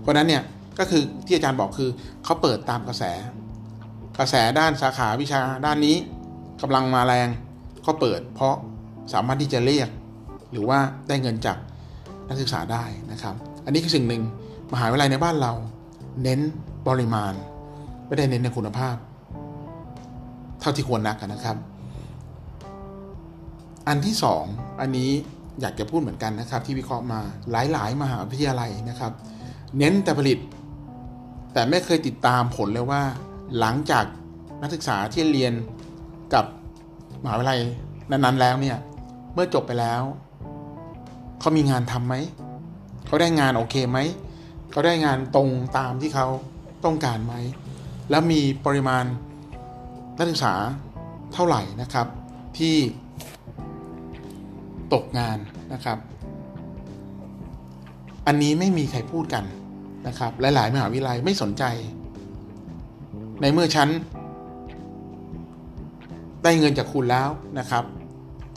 [0.00, 0.42] เพราะนั้นเนี่ย
[0.78, 1.90] ก็คือที่อาจารย์บอกคือ
[2.24, 3.04] เขาเปิดตามกระแส
[4.18, 5.96] กระแสด้านสาขาวิชาด้านนี้
[6.62, 7.28] กำลังมาแรง
[7.86, 8.54] ก็เปิด เพราะ
[9.12, 9.88] สามารถที่จะเรียก
[10.52, 10.78] หรือว่า
[11.08, 11.56] ได้เงินจาก
[12.28, 13.34] นักศึกษาได้นะครับ
[13.64, 14.22] อันนี้คือสิ่งหนึ่ง
[14.72, 15.52] มหาวิทยาลัยในบ้านเรา
[16.22, 16.40] เน้น
[16.88, 17.32] ปริมาณ
[18.06, 18.96] ไม่ได้เน้นในคุณภาพ
[20.60, 21.56] เท่าที่ควรนักนะครับ
[23.88, 24.44] อันที่สอง
[24.80, 25.10] อันนี้
[25.60, 29.12] อยากจะพูดเหมือนกันนะครับ ที่วิเคราะห์มาหลาย ๆ มหาวิทยาลัยนะครับ
[29.78, 30.38] เน้นแต่ผลิต
[31.52, 33.02] แต่ไม่เคยติดตามผลเลยว่า
[33.58, 34.04] หลังจาก
[34.62, 35.52] นักศึกษาที่เรียน
[36.34, 36.44] กับ
[37.22, 37.60] มหาวิทยาลัย
[38.10, 38.78] นั้นๆแล้วเนี่ย
[39.34, 40.02] เมื่อจบไปแล้ว
[41.40, 42.14] เขามีงานทำไหม
[43.06, 43.98] เขาได้งานโอเคไหม
[44.70, 45.48] เขาได้งานตรง
[45.78, 46.26] ตามที่เขา
[46.84, 47.34] ต้องการไหม
[48.10, 49.04] แล้วมีปริมาณ
[50.18, 50.54] นักศึกษา
[51.34, 52.06] เท่าไหร่นะครับ
[52.58, 52.76] ที่
[54.94, 55.38] ตกงาน
[55.72, 55.98] นะครับ
[58.26, 59.44] อันนี้ไม่มีใครพูดกัน
[60.08, 61.64] นะครับ หลาย ๆ มหาวิทยาลัยไม่สนใจ
[63.40, 63.88] ในเมื่อชั้น
[66.42, 67.28] ได้เงินจากคุณแล้ว
[67.58, 67.84] นะครับ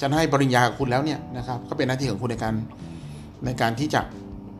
[0.02, 2.54] ฉันให้ปริญญากับคุณแล้วเนี่ยนะครับ ก็เป็นหน้าที่ของคุณในการ
[3.46, 4.02] ในการที่จะ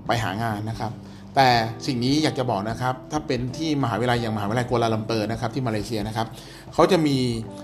[0.08, 0.92] ไปหางานนะครับ
[1.36, 1.48] แต่
[1.86, 6.28] สิ่งนี้อยากจะบอกนะครับ ถ้าเป็นที่มหาวิทยาลัยอย่างมหาวิทยาลัยกัวลาลัมเปอร์นะครับที่มาเลเซียนะครับ
[6.74, 7.18] เขาจะมี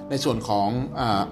[0.09, 0.67] ในส่วนของ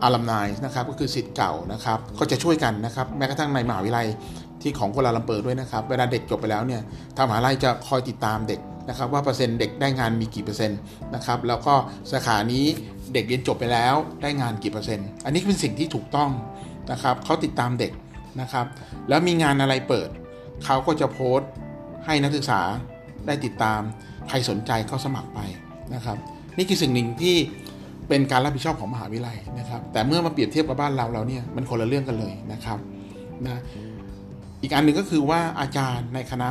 [0.04, 4.08] อารัมนายนะครับก็คือสิทธิ์เก่านะครับก็จะช่วยกันนะครับแม้กระทั่งในมหาวิทยาลัย
[4.62, 6.82] ที่ของกัวลาลัมเปอร์ด้วยนะครับ เวลาเด็กจบไปแล้วเนี่ย
[7.18, 8.60] ทางมหาวิทยาลัยจะคอยติดตามเด็ก
[8.90, 10.80] นะครับ ว่าเปอร์เซ็นต์เด็กได้งานมีกี่เปอร์เซ็นต์
[11.16, 11.74] นะครับ แล้วก็
[12.12, 12.66] สาขานี้
[13.14, 16.32] เด็กเรียนจบไปแล้วได้งานกี่เปอร์เซ็นต์อันนี้เป็นสิ่งที่ถูกต้อง
[16.92, 17.92] นะครับเขาติดตามเด็ก
[18.42, 18.66] นะครับ
[19.10, 20.10] แล้วมีงานอะไรเปิด
[20.66, 21.50] เขาก็จะโพสต์
[22.06, 22.62] ให้นักศึกษา
[23.28, 23.82] ได้ติดตาม
[24.30, 25.40] ใครสนใจเขาสมัครไป
[25.96, 26.18] นะครับ
[26.60, 27.36] นี่คือสิ่งหนึ่งที่
[28.08, 32.80] เป็นการรับผิดชอบของมหาวิทยาลัยนะครับ แต่เมื่อมาเปรียบเทียบกับบ้านเราเราเนี่ยมันคนละเรื่องกันเลยนะครับ
[33.46, 33.62] นะ
[34.62, 36.50] อีกอันหนึ่งก็คือว่าอาจารย์ในคณะ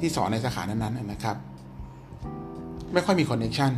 [0.00, 1.36] ที่สอนในสาขานั้นๆนะครับ
[2.92, 3.72] ไม่ค่อยมีคอนเนคชัน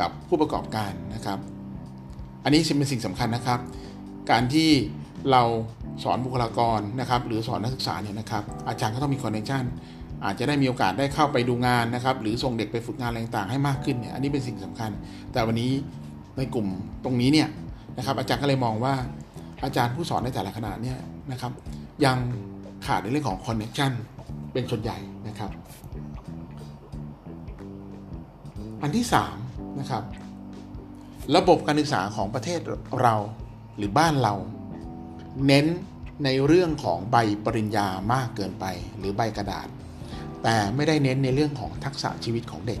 [0.00, 1.38] กับผู้ประกอบการนะครับ
[2.44, 3.60] อันนี้เป็นสิ่งสำคัญนะครับ
[4.30, 4.70] การที่
[5.30, 5.42] เรา
[6.04, 9.64] สอนบุคลากรนะครับ หรือสอนนักศึกษาเนี่ยนะครับ อาจารย์ก็ต้องมีคอนเนคชัน
[10.24, 14.90] อาจจะได้มีโอกาสได้เข้าไปดูงานนะครับ หรือส่งเด็กไปฝึกงานอะไรต่างๆให้มากขึ้นเนี่ยอันนี้เป็นสิ่งสำคัญ
[15.32, 15.70] แต่วันนี้
[16.36, 16.66] ในกลุ่ม
[17.04, 17.48] ตรงนี้เนี่ย
[17.98, 18.94] นะครับ อาจารย์ก็เลยมองว่า
[19.64, 20.98] อาจารย์ผู้สอนในแต่ละคณะเนี่ย
[21.32, 21.52] นะครับ
[22.04, 22.18] ยัง
[22.86, 23.92] ขาดในเรื่องของคอนเนคชัน
[24.52, 24.98] เป็นส่วนใหญ่
[25.28, 25.50] นะครับ
[28.82, 29.06] อันที่
[29.42, 30.02] 3นะครับ
[31.36, 32.60] ระบบการศึกษาของประเทศ
[33.02, 33.14] เรา
[33.76, 34.34] หรือบ้านเรา
[35.46, 35.66] เน้น
[36.24, 38.64] ในเรื่องของใบปริญญามากเกินไป
[38.98, 39.68] หรือใบกระดาษ
[40.42, 42.80] แต่ไม่ได้เน้นในเรื่องของทักษะชีวิตของเด็ก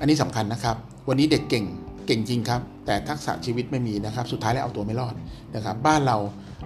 [0.00, 0.76] อันนี้สำคัญนะครับ
[1.08, 1.64] วันนี้เด็กเก่ง
[2.06, 5.14] เก่งจริงครับ แต่ทักษะชีวิตไม่มีนะครับ สุดท้ายแล้วเอาตัวไม่รอด
[5.54, 6.16] นะครับ บ้านเรา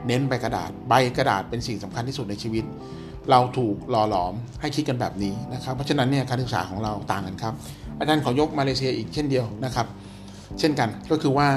[0.06, 2.64] เน้นใบกระดาษ ใบกระดาษเป็นสิ่งสำคัญที่สุดในชีวิต
[3.30, 7.54] เราถูกหล่อหลอมให้คิดกันแบบนี้นะครับ เพราะฉะนั้นเนี่ยการศึกษาของเราต่างกันครับ
[7.98, 9.86] อาจารย์ขอยกมาเลเซียอีกเช่นเดียวนะครับ
[10.58, 11.48] เช่นกันก็คือว่า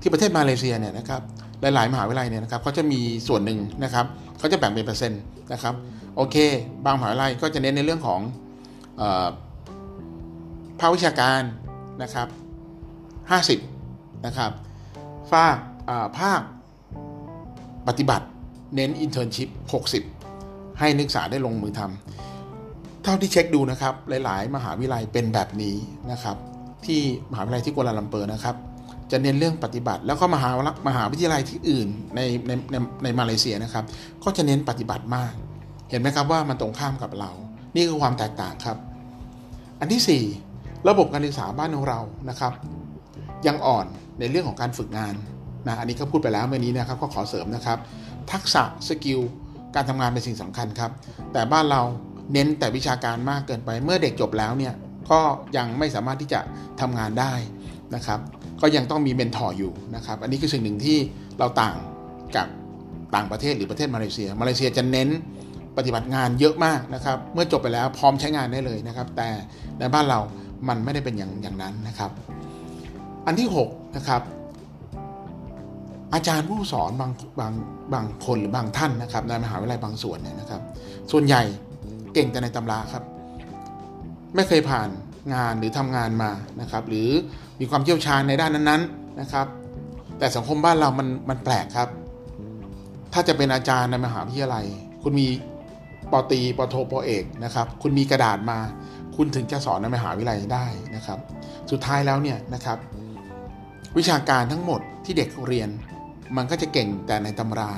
[0.00, 1.20] ที่ประเทศมาเลเซียเนี่ยนะครับ
[1.60, 4.06] หลาย ๆ มหาวิทยาลัยเนี่ยนะครับเขาจะมีส่วนหนึ่งนะครับ
[4.38, 5.74] เขาจะแบ่งเป็นเปอร์เซ็นต์นะครับ
[6.16, 6.36] โอเค
[6.84, 8.20] บางมหาวิทยาลัยก็จะเน้นในเรื่องของ
[10.80, 11.42] ภาควิชาการ
[12.02, 12.28] นะครับ
[13.66, 14.50] 50นะครับ
[15.32, 15.56] ฝาก
[16.20, 16.40] ภาค
[17.88, 18.26] ปฏิบัติ
[18.74, 19.48] เน้น internship
[20.14, 23.94] 60 ให้นักศึกษาได้ลงมือทำเท่าที่เช็คดูนะครับ
[24.24, 25.76] หลาย ๆ มหาวิทยาลัยเป็นแบบนี้
[26.12, 26.36] นะครับ
[26.86, 27.00] ที่
[27.30, 28.56] มหาวิทยาลัยที่กัวลาลัมเปอร์นะครับ
[29.12, 30.50] จะเน้นเรื่องปฏิบัติ แล้วก็มหา
[30.88, 33.84] มหาวิทยาลัยที่อื่นในในในในมาเลเซียนะครับ
[34.24, 35.32] ก็จะเน้นปฏิบัติมาก
[35.90, 37.30] เห็นไหมครับว่ามันตรงข้ามกับเรา
[37.74, 38.76] นี่คือความแตกต่างครับ
[39.80, 42.00] อันที่ 4 ระบบการศึกษาบ้านของเรา
[42.30, 42.52] นะครับ
[43.46, 43.86] ยังอ่อน
[44.18, 45.14] ในเรื่องของการฝึกงาน
[45.66, 47.78] นะอันนี้ก็พูดไปแล้วเมื่อกี้นะครับก็ขอเสริมนะครับ
[48.32, 49.20] ทักษะ skill
[49.74, 50.90] การทำงานเป็นสิ่งสำคัญครับ
[51.32, 51.82] แต่บ้านเรา
[52.32, 54.74] เน้นแต่วิชาการมากเกินไป เมื่อเด็กจบแล้วเนี่ย
[55.10, 55.20] ก็
[55.56, 56.40] ยังไม่สามารถที่จะ
[56.80, 57.32] ทำงานได้
[57.94, 58.20] นะครับ
[58.62, 60.98] ก็ยังต้องมีเมนทอร์อยู่นะครับ อันนี้คือสิ่งหนึ่งที่
[61.38, 61.76] เราต่าง
[62.36, 62.48] กับ
[63.14, 65.08] ต่างประเทศหรือประเทศมาเลเซีย มาเลเซียจะเน้น
[65.76, 69.28] ปฏิบัติงานเยอะมากนะครับ เมื่อจบไปแล้วพร้อมใช้งานได้เลยนะครับ แต่
[69.78, 70.20] ในบ้านเรา
[70.68, 72.10] มันไม่ได้เป็นอย่างอย่างนั้นนะครับ
[73.26, 74.22] อันที่6นะครับ
[76.14, 77.52] อาจารย์ผู้สอนบางบาง
[77.94, 80.60] บางคนหรือบางท่านนะครับในมหาวิทยาลัยบางส่วนเนี่ยนะครับ
[81.12, 81.42] ส่วนใหญ่
[82.14, 83.02] เก่งแต่ในตำราครับ
[84.34, 84.88] ไม่เคยผ่าน
[85.34, 87.08] งานหรือทำงานมานะครับ หรือ
[87.60, 89.46] มีความเชี่ยวชาญในด้านนั้นๆนะครับ
[90.18, 91.88] แต่สังคมบ้านเรามันมันแปลกครับ
[93.12, 94.66] ถ้าจะเป็นอาจารย์ในมหาวิทยาลัย
[95.02, 95.28] คุณมี
[96.12, 98.58] ปอตีปอโทปอเอกนะครับ คุณมีกระดาษมา
[99.16, 100.66] คุณถึงจะสอนในมหาวิทยาลัยได้
[100.96, 101.18] นะครับ
[101.70, 102.78] สุดท้ายแล้วเนี่ยนะครับ
[103.98, 105.68] วิชาการทั้งหมดที่เด็กเรียน
[106.36, 107.72] มันก็จะเก่งแต่ในตำรา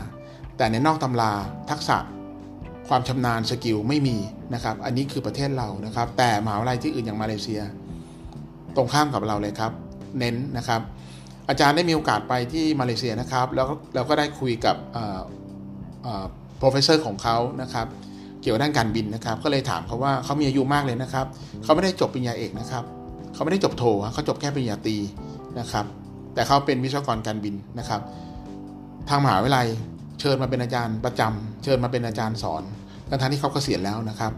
[0.56, 1.32] แต่ในนอกตำรา
[1.70, 1.96] ทักษะ
[2.88, 4.16] ความชำนาญสกิลไม่มี
[4.54, 7.60] นะครับ อันนี้คือประเทศเรานะครับ แต่มหาวิทยาลัยที่อื่นอย่างมาเลเซีย
[8.76, 9.72] ตรงข้ามกับเราเลยครับ
[10.18, 10.80] เน้นนะครับ
[11.48, 14.76] อาจารย์ได้มีโอกาสไปที่มาเลเซียนะครับ แล้วเราก็ได้คุยกับ
[16.60, 17.86] professor ของเขานะครับ
[18.40, 21.26] เกี่ยวกับด้านการบินนะครับ ก็เลยถามเขาว่าเขามีอายุมากเลยนะครับ
[21.64, 22.84] เขาไม่ได้จบปริญญาเอกนะครับ
[23.34, 24.96] เขาไม่ได้จบโทเขาจบแค่ปริญญาตรี
[25.60, 25.84] นะครับ
[26.34, 28.00] แต่เขาเป็นวิศวกรการบินนะครับ
[29.08, 29.66] ทางมหาวิทยาลัย
[30.22, 32.62] เชิญมาเป็นอาจารย์ประจำเชิญมาเป็นอาจารย์สอน
[33.08, 34.32] ทั้งที่เขาเกษียณแล้วนะครับ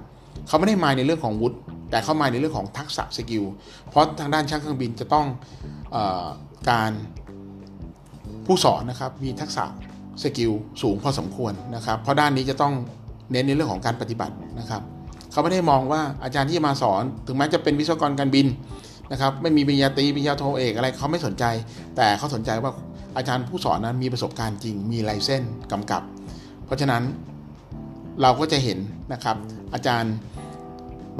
[0.48, 1.56] เขาไม่ได้มาในเรื่องของวุฒิ
[1.90, 3.44] แต่เขามาในเรื่องของทักษะ skill
[3.90, 5.26] เพราะทางด้านช่างเครื่องบินจะต้อง
[5.94, 6.26] ออ
[6.70, 6.90] การ
[8.46, 9.64] ผู้สอนนะครับมีทักษะ
[10.22, 12.72] skill สูงพอสมควรนะครับ เพราะด้านนี้จะต้อง
[13.30, 14.82] เน้นในเรื่องของการปฏิบัตินะครับ
[15.30, 18.46] เขาไม่ได้มองว่าอาจารย์ที่จะมาสอน ถึงแม้จะเป็นวิศวกรการบิน
[19.12, 21.44] นะครับ ไม่มีปริญญาตรีปริญญาโทเอกอะไรเขาไม่สนใจ
[21.96, 22.72] แต่เขาสนใจว่า
[23.16, 25.42] อาจารย์ผู้สอนนั้นมีประสบการณ์จริง มีลายเส้น
[25.72, 26.02] กำกับ
[26.66, 27.02] เพราะฉะนั้น
[28.22, 28.78] เราก็จะเห็น
[29.12, 29.36] นะครับ
[29.74, 30.14] อาจารย์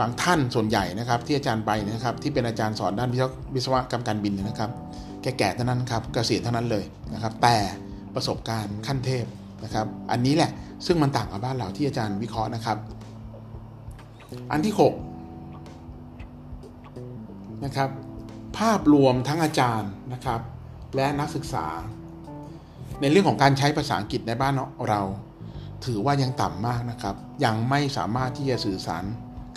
[0.01, 3.11] บางท่านส่วนใหญ่นะครับ ที่อาจารย์ไปนะครับ ที่เป็นอาจารย์สอนด้าน
[3.55, 4.71] วิศวกรรมการบินนะครับ
[5.23, 6.85] แก่ๆเท่านั้นครับเกษียณเท่านั้นเลย
[7.15, 7.57] นะครับ แต่
[8.15, 9.27] ประสบการณ์ขั้นเทพ
[9.65, 10.51] นะครับ อันนี้แหละ
[10.87, 12.79] ซึ่งมันต่างกับบ้านเราที่อาจารย์วิเคราะห์นะครับ
[14.53, 14.75] อันที่
[15.79, 17.91] 6นะครับ
[18.59, 20.41] ภาพรวมทั้งอาจารย์นะครับ
[20.97, 21.67] และนักศึกษา
[23.01, 24.53] ในเรื่องของการใช้ภาษาอังกฤษในบ้าน
[24.89, 25.01] เรา
[25.85, 27.15] ถือว่ายังต่ำมากนะครับ
[27.45, 29.05] ยังไม่สามารถที่จะสื่อสาร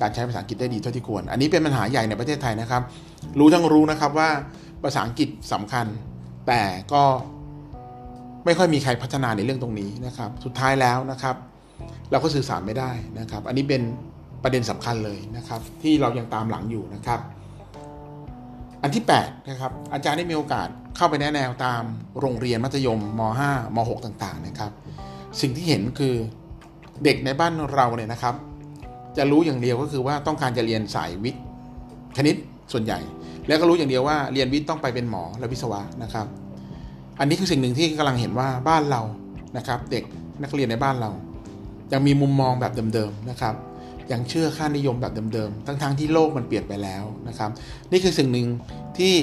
[0.01, 2.81] การใช้ภาษาอังกฤษได้ดีเท่าที่ควร อันนี้เป็นปัญหาใหญ่ในประเทศไทยนะครับ
[3.39, 4.29] รู้ทั้งรู้นะครับว่า
[4.83, 5.85] ภาษาอังกฤษสำคัญ
[6.47, 6.61] แต่
[6.93, 7.03] ก็
[8.45, 11.35] ไม่ค่อยมีใครพัฒนาในเรื่องตรงนี้นะครับ สุดท้ายแล้วนะครับ
[12.11, 13.81] เราก็สื่อสารไม่ได้นะครับ อันนี้เป็น
[14.43, 17.19] ประเด็นสำคัญเลยนะครับ ที่เรายังตามหลังอยู่นะครับ
[18.83, 21.83] อันที่8นะครับอาจารย์ได้มีโอกาสเข้าไปแนะแนวตาม
[22.19, 24.71] โรงเรียนมัธยมม .5 ม .6 ต่างๆนะครับ
[25.41, 26.15] สิ่งที่เห็นคือ
[27.03, 28.35] เด็กในบ้านเราเนี่ยนะครับ
[29.17, 31.43] จะรู้อย่างเดียวก็คือว่าต้องการจะเรียนสายวิทย์
[32.17, 32.35] คณิต
[32.73, 32.99] ส่วนใหญ่
[33.47, 36.27] แล้วก็รู้อย่างเดียวว่าเรียนวิทย์ต้องไปเป็นหมอและวิศวะนะครับ
[37.19, 39.01] อันนี้คือสิ่งหนึ่งที่กำลังเห็นว่าบ้านเรา
[39.57, 40.03] นะครับ เด็ก
[40.43, 41.11] นักเรียนในบ้านเรา
[41.93, 43.55] ยังมีมุมมองแบบเดิมๆนะครับ
[44.11, 47.49] ยังเชื่อค่านิยมแบบเดิมๆ ทั้งๆทที่โลกมันเปลี่ยนไปแล้วนะครับ
[47.91, 48.47] นี่คือสิ่งหนึ่ง
[48.97, 49.15] ที่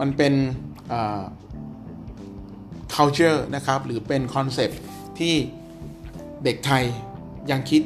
[0.00, 0.34] มันเป็น
[2.94, 4.70] culture นะครับ หรือเป็นคอนเซป
[5.18, 5.34] ที่
[6.44, 6.84] เด็กไทย
[7.50, 7.82] ยังคิด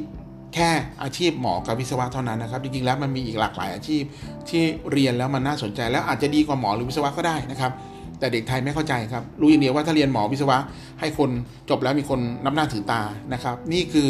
[0.54, 0.70] แค่
[1.02, 4.02] อาชีพหมอกับวิศวะเท่านั้นนะครับ จริงๆแล้วมันมีอีกหลากหลายอาชีพ
[4.48, 4.62] ที่
[4.92, 7.72] เรียนแล้วมันน่าสนใจ แล้วอาจจะดีกว่าหมอหรือวิศวะก็ได้นะครับ
[8.18, 10.58] แต่เด็กไทยไม่เข้าใจครับ รู้อย่างเดียวว่าถ้าเรียนหมอวิศวะ
[11.00, 11.30] ให้คน
[11.70, 14.08] จบแล้วมีคนนับหน้าถือตานะครับ นี่คือ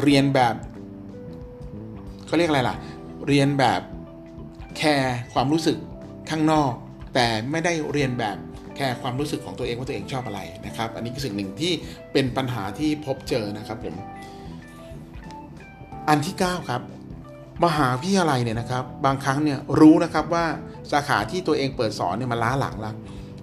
[0.00, 0.54] เรียนแบบ
[2.32, 2.76] เขาเรียกอะไรล่ะ
[3.28, 3.80] เรียนแบบ
[4.76, 5.76] แคร์ความรู้สึก
[6.30, 6.72] ข้างนอก
[7.14, 8.36] แต่ไม่ได้เรียนแบบ
[8.76, 11.72] แคร์ความรู้สึกของตัวเองว่าตัวเองชอบอะไรนะครับ อันนี้คือสิ่งหนึ่งที่
[12.12, 13.94] เป็นปัญหาที่พบเจอนะครับผม
[16.08, 16.82] อันที่ 9 ครับ
[17.64, 20.44] มหาวิทยาลัยเนี่ยนะครับ บางครั้งเนี่ยรู้นะครับว่า
[20.92, 22.94] สาขาที่ตัวเองเปิดสอนเนี่ยมันล้าหลังแล้ว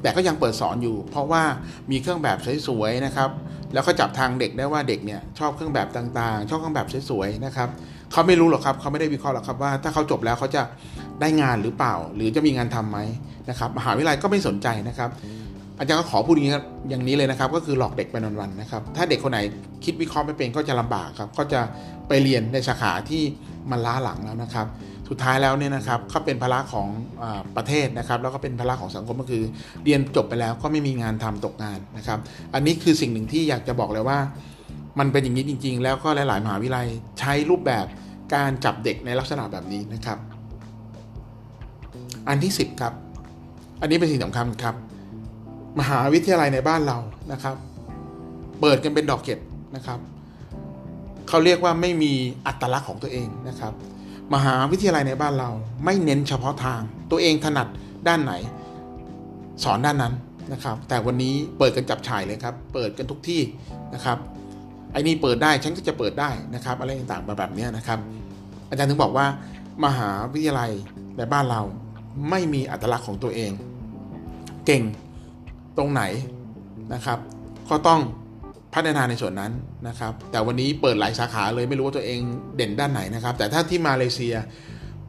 [0.01, 1.43] แต่ก็ยังเปิดสอนอยู่ เพราะว่า
[1.91, 2.37] มีเครื่องแบบ
[2.67, 3.29] สวยๆนะครับ
[3.73, 7.69] แล้วก็จับทางเด็กได้ว่าเด็กเนี่ยชอบเครื่องแบบต่างๆ ชอบเครื่องแบบสวยๆนะครับ
[8.11, 10.61] เขาไม่รู้หรอกครับเขาไม่ได้วิเคราะห์หรอกครับว่าถ้าเขาจบแล้วเขาจะ
[11.21, 12.99] ได้งานหรือเปล่า หรือจะมีงานทํำไหม
[13.49, 15.09] นะครับมหาวิทยาลัยก็ไม่สนใจนะครับ
[15.79, 19.39] อาจารย์ก็ขอพูดอย่างนี้ครับอย่างนี้เลยนะครับ ก็คือหลอกเด็กไปวันๆนะครับ ถ้าเด็กคนไหน
[19.85, 21.61] คิดวิเคราะห์ไม่เป็นก็จะลำบากครับ ก็จะ
[22.07, 23.23] ไปเรียนในสาขาที่
[23.71, 24.67] มันล้าหลังแล้วนะครับ
[25.09, 26.87] สุดท้ายแล้วเนี่ยนะครับเขาเป็นภาระของ
[27.21, 27.23] อ
[27.57, 29.43] ประเทศนะครับ แล้วก็เป็นภาระของสังคมก็คือ
[29.83, 32.19] เรียนจบไปแล้วก็ไม่มีงานทำตกงานนะครับ
[32.53, 34.17] อันนี้คือสิ่งหนึ่งที่อยากจะบอกเลยว่า
[34.99, 36.87] มันเป็นอย่างนี้จริง ๆ แล้วก็หลาย ๆ มหาวิทยาลัย
[37.19, 37.85] ใช้รูปแบบ
[38.33, 40.17] การจับเด็กในลักษณะแบบนี้นะครับ
[42.27, 42.93] อันที่ 10 ครับ
[43.81, 44.75] อันนี้เป็นสิ่งสำคัญครับ
[45.79, 46.97] มหาวิทยาลัยในบ้านเรา
[47.31, 47.55] นะครับ
[48.61, 49.39] เปิดกันเป็นดอกเก็ด
[49.75, 49.99] นะครับ
[51.27, 52.13] เขาเรียกว่าไม่มี
[52.47, 53.73] อัตลักษณ์ของตัวเองนะครับ
[54.33, 55.49] มหาวิทยาลัยในบ้านเรา
[55.85, 56.81] ไม่เน้นเฉพาะทาง
[57.11, 57.67] ตัวเองถนัด
[58.07, 58.33] ด้านไหน
[59.63, 60.13] สอนด้านนั้น
[60.53, 63.41] นะครับ แต่วันนี้เปิดกันจับฉ่ายเลยครับ เปิดกันทุกที่
[63.93, 64.17] นะครับ
[64.91, 67.99] ไอ้นี่เปิดได้ฉันก็จะเปิดได้นะครับ อะไรต่างๆแบบนี้นะครับ
[68.69, 69.25] อาจารย์ถึงบอกว่า
[69.85, 70.71] มหาวิทยาลัย
[71.17, 71.61] ในบ้านเรา
[72.29, 73.51] ไม่มีอัตลักษณ์ของตัวเอง
[74.65, 74.83] เก่ง
[75.77, 76.01] ตรงไหน
[76.93, 77.19] นะครับ
[77.69, 78.01] ก็ต้อง
[78.73, 79.51] พัฒนาในส่วนนั้น
[79.87, 82.19] นะครับ แต่วันนี้เปิดหลายสาขาเลยไม่รู้ว่าตัวเอง
[82.55, 84.35] เด่นด้านไหนนะครับ แต่ถ้าที่มาเลเซีย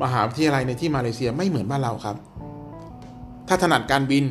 [0.02, 2.16] มหาวิทยาลัยในที่มาเลเซียไม่เหมือนบ้านเราครับ
[3.48, 4.24] ถ้าถนัดการบิน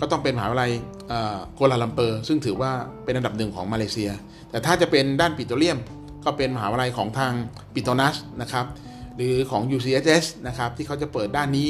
[0.00, 0.72] ก็ต้องเป็นมหาวิทยาลัย
[1.54, 2.70] กัวลาลัมเปอร์ ซึ่งถือว่า
[3.04, 4.10] เป็นอันดับหนึ่งของมาเลเซีย
[4.52, 5.78] แต่ถ้าจะเป็นด้านปิโตรเลียม
[6.24, 7.32] ก็เป็นมหาวิทยาลัยของทาง
[7.74, 8.66] ปิโตรนาสนะครับ
[9.16, 11.68] หรือของ UCSI นะครับ ที่เขาจะเปิดด้านนี้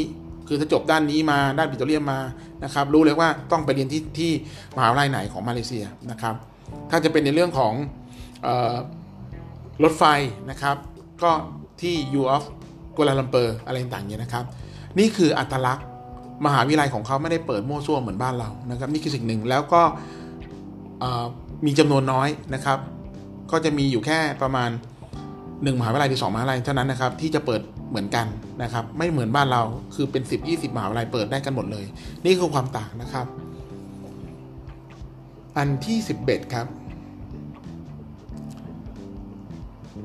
[0.49, 2.21] คือถ้าจบด้านนี้มาด้านปิโตรเลียมมา
[2.65, 4.33] นะครับ รู้เลยว่าต้องไปเรียนที่ที่
[4.77, 6.35] มหาวิทยาลัยไหนของมาเลเซียนะครับ
[6.91, 7.75] ถ้าจะเป็นในเรื่องของ
[9.83, 10.05] รถไฟ
[10.51, 10.77] นะครับ
[11.23, 11.31] ก็
[11.81, 12.45] ที่ U of
[12.97, 14.45] กัวลาลัมเปอร์อะไรต่างๆเนี่ยนะครับ
[14.99, 15.87] นี่คืออัตลักษณ์
[16.47, 19.83] มหาวิทยาลัยของเขาไม่ได้เปิดมั่วซั่วเหมือนบ้านเรานะครับ นี่คือสิ่งหนึ่งแล้วก็
[21.65, 22.79] มีจำนวนน้อยนะครับ
[23.51, 24.71] ก็จะมีอยู่แค่ประมาณ
[25.25, 27.61] 1 มหาวิทยาลัยหรือ2มหาวิทยาลัยเท่านั้นนะครับ ที่จะเปิด
[27.91, 28.27] เหมือนกัน
[28.63, 29.63] นะครับ ไม่เหมือนบ้านเรา
[29.95, 31.85] คือเป็น 10 20 มหาวิทยาลัยเปิดได้กันหมดเลย
[32.25, 33.27] นี่คือความต่างนะครับ
[35.57, 36.67] อันที่ 11 ครับ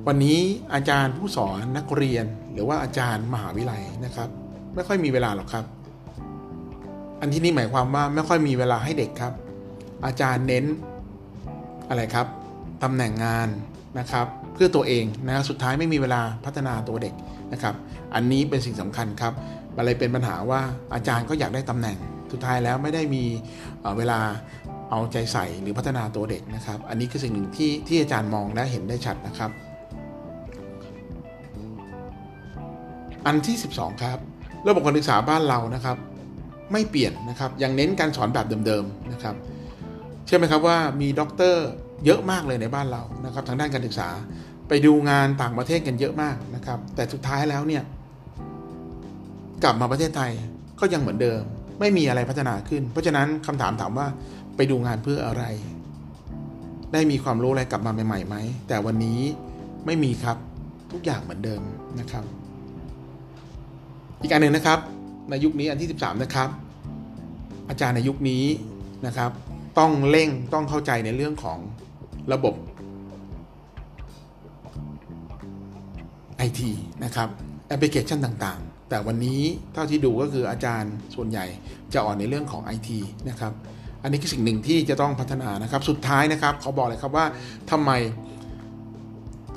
[0.07, 0.39] วันนี้
[0.73, 4.29] อาจารย์ผู้สอนนักเรียนหรือว่าอาจารย์มหาวิทยาลัยนะครับ
[4.75, 5.65] ไม่ค่อยมีเวลาหรอกครับ
[7.21, 9.33] อันที่นี้หมายความว่าไม่ค่อยมีเวลาให้เด็กครับ
[10.05, 10.65] อาจารย์เน้น
[11.89, 12.27] อะไรครับ
[12.83, 13.47] ตำแหน่งงาน
[13.99, 17.13] นะครับ เพื่อตัวเองนะสุดท้ายไม่มีเวลาพัฒนาตัวเด็ก
[17.53, 17.75] นะครับ
[18.15, 19.33] อันนี้เป็นสิ่งสำคัญครับ
[19.77, 20.61] อะไรเป็นปัญหาว่า
[20.93, 21.97] อาจารย์ก็อยากได้ตำแหน่ง
[22.31, 23.23] สุดท้ายแล้วไม่ได้มี
[23.97, 24.19] เวลา
[24.89, 29.51] เอาใจใส่หรือพัฒนาตัวเด็กนะครับ อันนี้คือสิ่งหนึ่งที่ที่อาจารย์มองและเห็นได้ชัดนะครับ
[33.25, 34.17] อันที่ 12 ครับ
[34.67, 35.97] ระบบการศึกษาบ้านเรานะครับ
[36.71, 39.35] ไม่เปลี่ยนนะครับยังเน้นการสอนแบบเดิมๆนะครับ
[40.27, 41.67] เชื่อไหมครับว่ามีด็อกเตอร์
[42.05, 44.09] เยอะมากเลยในบ้านเรานะครับทางด้านการศึกษา
[44.67, 47.83] ไปดูงานต่างประเทศกันเยอะมากนะครับ แต่สุดท้ายแล้วเนี่ย
[49.63, 50.31] กลับมาประเทศไทย
[50.79, 51.41] ก็ยังเหมือนเดิม
[51.79, 54.07] ไม่มีอะไรพัฒนาขึ้น เพราะฉะนั้นคำถามถามว่า
[54.55, 55.43] ไปดูงานเพื่ออะไร
[56.93, 58.35] ได้มีความรู้อะไรกลับมาใหม่ๆไหม
[58.67, 59.19] แต่วันนี้
[59.85, 60.37] ไม่มีครับ
[60.91, 61.61] ทุกอย่างเหมือนเดิม
[61.99, 62.23] นะครับ
[64.21, 64.79] อีกอันหนึ่งนะครับ
[65.29, 66.49] ในยุคนี้อันที่ 13 นะครับ
[67.69, 68.43] อาจารย์ในยุคนี้
[69.05, 69.31] นะครับ
[69.79, 71.59] ต้องเร่งต้องเข้าใจในเรื่องของ
[72.33, 72.55] ระบบ
[76.47, 76.61] IT
[77.03, 77.29] นะครับ
[77.67, 79.41] แอปพลิเคชันต่างๆ แต่วันนี้
[79.73, 81.45] เท่าที่ดูก็คืออาจารย์ส่วนใหญ่
[81.93, 82.89] จะอ่อนในเรื่องของ IT
[83.29, 83.53] นะครับ
[84.03, 87.25] อันนี้คือสิ่งหนึ่งที่จะต้องพัฒนานะครับ สุดท้ายนะครับเขาบอกเลยครับว่า
[87.71, 87.91] ทำไม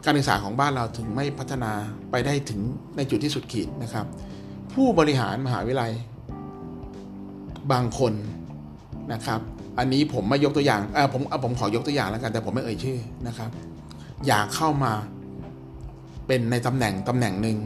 [0.05, 1.73] การศึกษาของบ้านเราถึงไม่พัฒนา
[2.11, 2.61] ไปได้ถึง
[2.97, 4.07] ในจุดที่สุดขีดนะครับ
[4.75, 5.93] ผู้บริหารมหาวิทยาลัย
[7.73, 8.13] บางคน
[9.13, 9.41] นะครับ
[9.81, 13.51] อันนี้ผมไม่ยกตัวอย่างเออผมผมขอยกตัวอย่างแล้วกัน แต่ผมไม่เอ่ยชื่อนะครับ
[14.27, 14.93] อยากเข้ามา
[16.27, 17.59] เป็นในตำแหน่งตำแหน่งหนึ่ง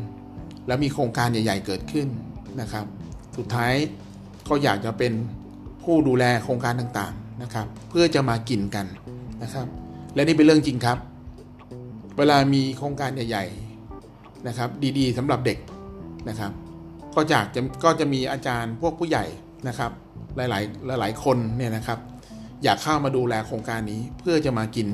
[0.67, 2.09] แล้วมีโครงการใหญ่ ๆ เกิดขึ้น
[2.61, 2.85] นะครับ
[3.37, 3.73] สุดท้าย
[4.49, 5.12] ก็อยากจะเป็น
[5.83, 8.87] ผู้ดูแลโครงการต่างๆนะครับ เพื่อจะมากินกัน
[9.43, 9.67] นะครับ
[10.15, 10.99] และนี่เป็นเรื่องจริงครับ
[12.19, 13.45] เวลามีโครงการใหญ่
[13.97, 15.59] ๆนะครับ ดีๆสำหรับเด็ก
[16.29, 16.53] นะครับ
[17.15, 19.25] ก็จากจะก็จะมีอาจารย์พวกผู้ใหญ่
[19.69, 19.91] นะครับ
[20.37, 20.61] หลา
[20.97, 21.99] ย ๆ หลาย ๆ คนเนี่ยนะครับ
[22.64, 24.89] อยากเข้ามาดูแลโครงการนี้เพื่อจะมากิน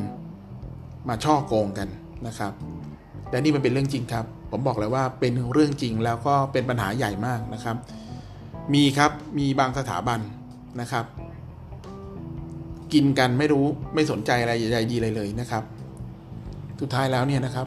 [1.08, 1.88] มาช่อโกงกัน
[2.26, 2.52] นะครับ
[3.30, 7.76] และนี่มันเป็นเรื่องจริงครับ ผมบอกเลยว่าเป็นเรื่องจริงแล้วก็เป็นปัญหาใหญ่มากนะครับ
[8.74, 10.20] มีครับมีบางสถาบัน
[10.80, 11.04] นะครับ
[12.92, 15.62] กินกันไม่รู้ไม่สนใจอะไรใหญ่ดีเลยเลยนะครับ
[16.80, 17.66] สุดท้ายแล้วเนี่ยนะครับ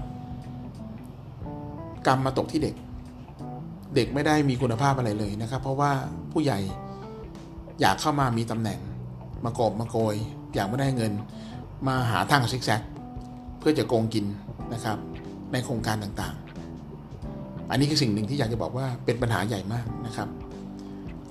[2.07, 2.75] กรรมมาตกที่เด็ก
[3.95, 5.91] เด็กไม่ได้มีคุณภาพอะไรเลยนะครับ เพราะว่า
[6.31, 6.59] ผู้ใหญ่
[7.81, 8.79] อยากเข้ามามีตำแหน่ง
[9.45, 10.15] มาโกบมาโกย
[10.55, 11.11] อยากไม่ได้เงิน
[11.87, 12.81] มาหาทางซิกแซก
[13.59, 14.25] เพื่อจะโกงกิน
[14.73, 14.97] นะครับ
[15.51, 20.27] ในโครงการต่างๆ อันนี้คือสิ่งหนึ่งที่อยากจะบอกว่าเป็นปัญหาใหญ่มากนะครับ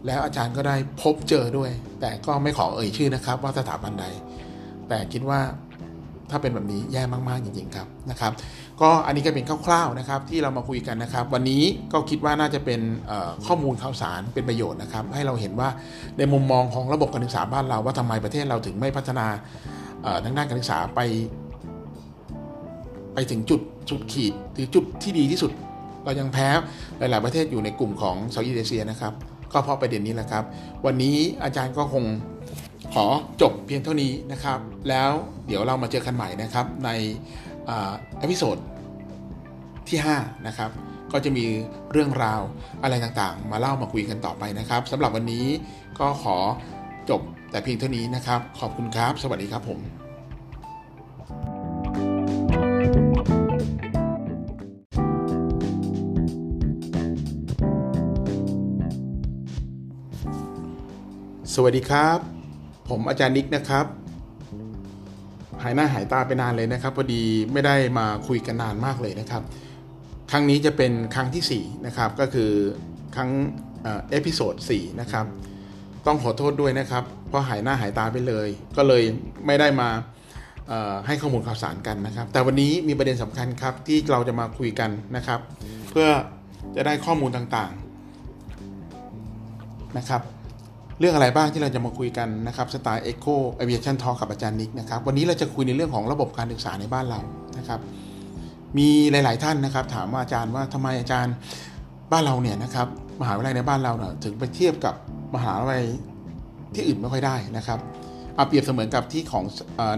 [0.06, 1.70] แล้วอาจารย์ก็ได้พบเจอด้วย
[2.00, 4.06] แต่ก็ไม่ขอเอ่ยชื่อนะครับ ว่าสถาบันใด
[4.88, 5.40] แต่คิดว่า
[6.32, 8.32] ถ้าเป็นแบบนี้แย่มากๆจริงๆครับนะครับ
[8.80, 11.62] ก็อันนี้ก็เป็นคร่าวๆนะครับที่เรามาคุยกันนะครับ วันนี้
[11.92, 12.80] ก็คิดว่าน่าจะเป็น
[13.46, 15.68] ข้อมูลข่าวสารเป็นประโยชน์นะครับ ให้เราเห็นว่า
[16.18, 19.26] ในมุมมองของระบบการศึกษาบ้านเราว่าทำไมประเทศเราถึงไม่พัฒนา
[20.24, 21.00] ทางด้านการศึกษาไป
[23.14, 23.60] ไปถึงจุด
[23.90, 25.50] จุดขีดหรือจุดที่ดีที่สุด
[26.04, 26.48] เรายังแพ้
[26.98, 29.12] หลาย ๆ ประเทศอยู่ในกลุ่มของ Southeast Asia นะครับ
[29.52, 30.44] ก็เพราะประเด็นนี้แหละครับ
[30.86, 32.04] วันนี้อาจารย์ก็คง
[32.96, 33.06] ขอ
[33.42, 35.10] จบเพียงเท่านี้นะครับ แล้ว
[35.46, 36.90] เดี๋ยวเรามาเจอกันใหม่นะครับใน
[37.66, 38.56] episode
[39.88, 40.70] ที่ 5 นะครับ
[41.12, 41.44] ก็จะมี
[41.92, 42.40] เรื่องราว
[42.82, 45.46] อะไรต่างๆ มาเล่ามาคุยกันต่อไปนะครับสำหรับวันนี้
[45.98, 46.36] ก็ขอ
[47.10, 47.20] จบ
[47.50, 49.80] แต่เพียงเท่านี้นะครับ ขอบคุณครับ สวัสดีครับผม
[61.54, 62.41] สวัสดีครับ
[62.88, 63.86] ผมอาจารย์นิกนะครับ
[65.62, 67.22] หายหน้าหายตาไปนานเลยนะครับพอดี
[67.52, 69.42] ไม่ได้มาคุยกันนานมากเลยนะครับ
[70.30, 72.50] ครั้งนี้จะเป็นครั้งที่4นะครับก็คือ
[73.14, 73.30] ครั้ง
[74.10, 75.26] episode 4นะครับ
[76.06, 79.02] ต้องขอโทษด้วยนะครับเพราะหายหน้าหายตาไปเลย ก็เลย
[79.46, 79.88] ไม่ได้มา
[81.06, 85.40] ให้ข้อมูลข่าวสารกันนะครับ แต่วันนี้มีประเด็นสำคัญครับที่เราจะมาคุยกันนะครับ
[85.90, 86.08] เพื่อ
[86.76, 90.22] จะได้ข้อมูลต่างๆนะครับ
[91.02, 97.20] เรื่องอะไรบ้างที่เราจะมาคุยกันนะครับสไตล์ Echo Aviation Talk กับอาจารย์นิกนะครับวันนี้เราจะคุยในเรื่องของระบบการศึกษาในบ้านเรา
[97.58, 97.80] นะครับ
[98.78, 101.34] มีหลาย ๆ ท่านนะครับ ถามว่าอาจารย์ว่าทำไมอาจารย์
[102.12, 102.86] บ้านเราเนี่ยนะครับ
[103.20, 104.94] มหาวิทยาลัยในบ้านเราเนี่ยถึงไปเทียบกับ
[105.34, 105.84] มหาวิทยาลัย
[106.74, 107.78] ที่อื่นไม่ค่อยได้นะครับ
[108.36, 109.44] เอาเปรียบเสมือนกับที่ของ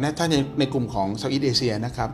[0.01, 2.11] ในถ้าในในกลุ่มของเซาท์อีสเอเชียนะครับ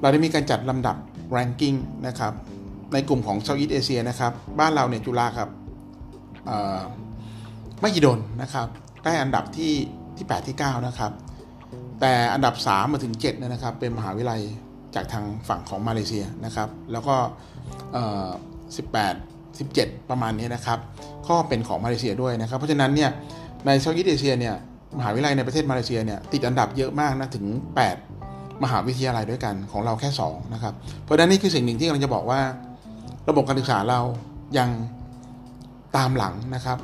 [0.00, 0.96] เราได้มีการจัดลำดับ
[1.36, 2.32] ranking นะครับ
[2.94, 5.48] ในกลุ่มของเซาท์อีสเอเชียนะครับ บ้านเราเนี่ยจุฬาครับ
[7.82, 8.66] ม่กี่ดนนะครับ
[9.04, 9.72] ได้อันดับที่
[10.16, 11.12] ที่ 8 ที่ 9 นะครับ
[12.00, 14.40] แต่อันดับ 3 มาถึง7เนี่ยนะครับ เป็นมหาวิทยาลัย
[14.94, 17.14] จากทางฝั่งของมาเลเซียนะครับ แล้วก็
[18.76, 20.78] 18 17 ประมาณนี้นะครับ
[21.28, 23.10] ก็เป็นของมาเลเซียด้วยนะครับ เพราะฉะนั้นเนี่ย
[23.66, 24.54] ในเซาท์อีสเอเชียเนี่ย
[24.98, 27.44] มหาวิทยาลัยในประเทศมาเลเซียเนี่ยติดอันดับเยอะมากนะถึง
[28.04, 32.40] 8 มหาวิทยาลัยด้วยกันของเราแค่ 2 นะครับ เพราะฉะนั้นนี่คือสิ่งหนึ่งที่กำลังจะบอกว่า
[33.28, 34.00] ระบบการศึกษาเรา
[34.58, 34.68] ยัง
[35.96, 36.78] ตามหลังนะครับ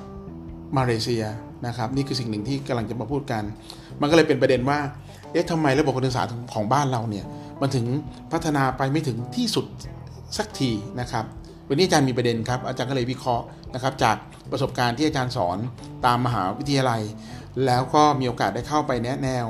[0.76, 1.24] มาเลเซีย
[1.66, 3.42] นะครับนี่คือสิ่งหนึ่งที่กำลังจะมาพูดกัน
[4.00, 4.78] มันก็เลยเป็นประเด็นว่า
[5.32, 6.22] เอ๊ะทำไมระบบการศึกษา
[6.54, 7.24] ของบ้านเราเนี่ย
[7.60, 7.86] มันถึง
[8.32, 9.66] พัฒนาไปไม่ถึงที่สุด
[10.36, 11.24] สักทีนะครับ
[11.68, 13.44] วันนี้อาจารย์มีประเด็นครับอาจารย์ก็เลยวิเคราะห์
[13.74, 14.16] นะครับจาก
[14.52, 15.58] ประสบการณ์ที่อาจารย์สอน
[16.06, 17.02] ตามมหาวิทยาลัย
[17.66, 19.46] แล้วก็มีโอกาสได้เข้าไปแนะแนว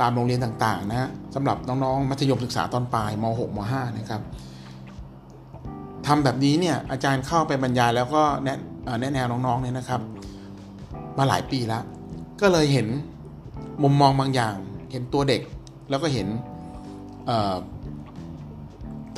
[0.00, 4.22] ตามโรงเรียนต่างๆนะสำหรับน้องๆมัธยมศึกษาตอนปลายม .6 ม .5 นะครับ
[6.06, 8.58] ทำแบบนี้เนี่ยอาจารย์เข้าไปบรรยายแล้วก็แนะ
[9.00, 10.00] แนะแนวน้องๆเนี่ยนะครับ
[11.18, 11.82] มาหลายปีแล้ว
[12.40, 12.86] ก็เลยเห็น
[13.82, 14.54] มุมมองบางอย่าง
[14.92, 15.42] เห็นตัวเด็ก
[15.90, 16.26] แล้วก็เห็น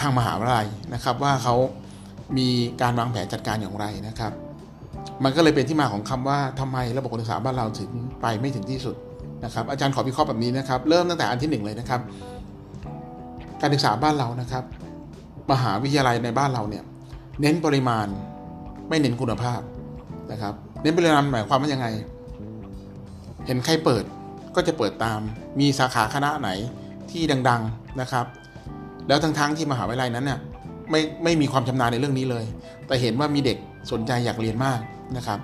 [0.00, 1.54] ทางมหาวิทยาลัยนะครับ ว่าเขา
[2.38, 2.48] มี
[2.82, 4.32] การวางแผนจัดการอย่างไรนะครับ
[5.24, 7.90] มันก็เลยเป็นที่มาของคำว่าทำไมระบบการศึกษาบ้านเราถึง
[8.20, 8.96] ไปไม่ถึงที่สุด
[9.44, 12.00] นะครับ อาจารย์ขอพิเคราะห์แบบนี้นะครับ เริ่มตั้งแต่อันที่หนึ่งเลยนะครับ
[13.60, 14.64] การศึกษาบ้านเรานะครับ
[15.52, 16.84] มหาวิทยาลัยในบ้านเราเนี่ย
[17.40, 18.06] เน้นปริมาณ
[18.88, 19.60] ไม่เน้นคุณภาพ
[20.32, 21.86] นะครับ เน้นปริมาณหมายความว่ายังไง
[23.46, 24.04] เห็นใครเปิด
[24.56, 25.20] ก็จะเปิดตาม
[25.60, 26.50] มีสาขาคณะไหน
[27.10, 28.26] ที่ดัง ๆนะครับ
[29.08, 30.38] แล้วทั้งๆที่มหาวิทยาลัยนั้นเนี่ย
[30.90, 32.44] ไม่ไม่มีความชำนาญในเรื่องนี้เลย
[32.86, 33.58] แต่เห็นว่ามีเด็ก
[33.92, 34.80] สนใจอยากเรียนมาก
[35.16, 35.38] นะครับ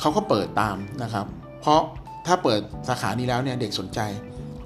[0.00, 1.26] เขาก็เปิดตามนะครับ
[1.60, 1.80] เพราะ
[2.26, 4.00] ถ้าเปิดสาขานี้แล้วเนี่ยเด็กสนใจ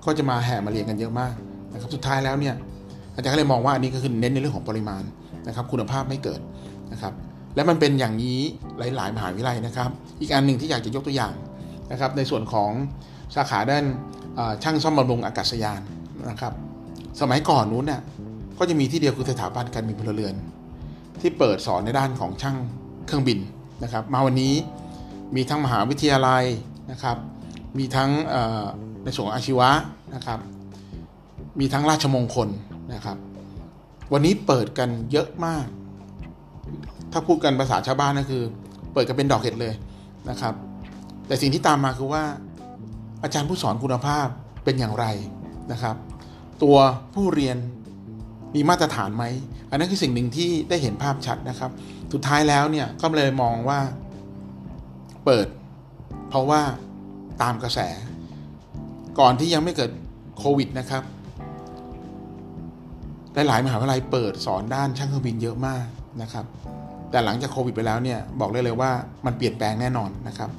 [0.04, 1.34] ก็จะมาแห่มาเรียนกันเยอะมาก
[1.72, 2.54] นะครับ สุดท้ายแล้วเนี่ย
[3.14, 5.02] อาจารย์ก็เลยมองว่าอันนี้ก็คือเน้นในเรื่องของปริมาณ
[5.46, 6.40] นะครับ คุณภาพไม่เกิด
[6.92, 7.12] นะครับ
[7.56, 8.38] และมันเป็นอย่างนี้
[8.78, 9.90] หลาย ๆ มหาวิทยาลัยนะครับ
[10.20, 11.34] อีกอันหนึ่งที่อยากจะยกตัวอย่าง
[11.92, 12.70] นะครับ ในส่วนของ
[13.34, 13.84] สาขาด้าน
[14.62, 15.80] ช่างซ่อมบำรุงอากาศยาน
[16.30, 16.52] นะครับ
[17.20, 18.00] สมัยก่อนนู้นเนี่ย
[18.58, 20.34] ก็จะมีที่เดียวคือสถาบันการบินพลเรือน
[21.20, 22.56] ที่เปิดสอนในด้านของช่าง
[23.06, 23.38] เครื่องบิน
[23.82, 24.54] นะครับ มาวันนี้
[25.36, 26.44] มีทั้งมหาวิทยาลัย
[26.90, 27.16] นะครับ
[27.78, 28.10] มีทั้ง
[29.04, 29.70] ในส่วนอาชีวะ
[30.14, 30.38] นะครับ
[31.60, 32.48] มีทั้งราชมงคล
[32.94, 33.16] นะครับ
[34.12, 35.66] วันนี้เปิดกันเยอะมาก
[37.18, 38.42] ถ้าพูดกันภาษาชาวบ้านก็คือ
[38.92, 39.74] เปิดกันเป็นดอกเห็ดเลย
[40.30, 40.54] นะครับ
[41.26, 42.24] แต่สิ่งที่ตามมาคือว่า
[43.22, 44.26] อาจารย์ผู้สอนคุณภาพ
[44.64, 45.06] เป็นอย่างไร
[45.72, 45.96] นะครับ
[46.62, 46.76] ตัว
[47.14, 47.56] ผู้เรียน
[48.54, 49.24] มีมาตรฐานไหม
[49.70, 51.70] อันนั้นคือสิ่งหนึ่งที่ได้เห็นภาพชัดนะครับ
[52.12, 53.80] สุดท้ายแล้วเนี่ยก็เลยมองว่า
[55.24, 55.46] เปิด
[56.28, 56.60] เพราะว่า
[57.42, 57.78] ตามกระแส
[59.18, 59.90] ก่อนที่ยังไม่เกิด
[60.38, 61.02] โควิดนะครับ
[63.34, 65.86] หลายๆมหาวิทยาลัยเปิดสอนด้านช่างเครื่องบินเยอะมาก
[66.22, 66.44] นะครับ
[67.10, 68.90] แต่หลังจากโควิดไปแล้วเนี่ยบอกได้เลยว่า
[69.26, 70.50] มันเปลี่ยนแปลงแน่นอนนะครับ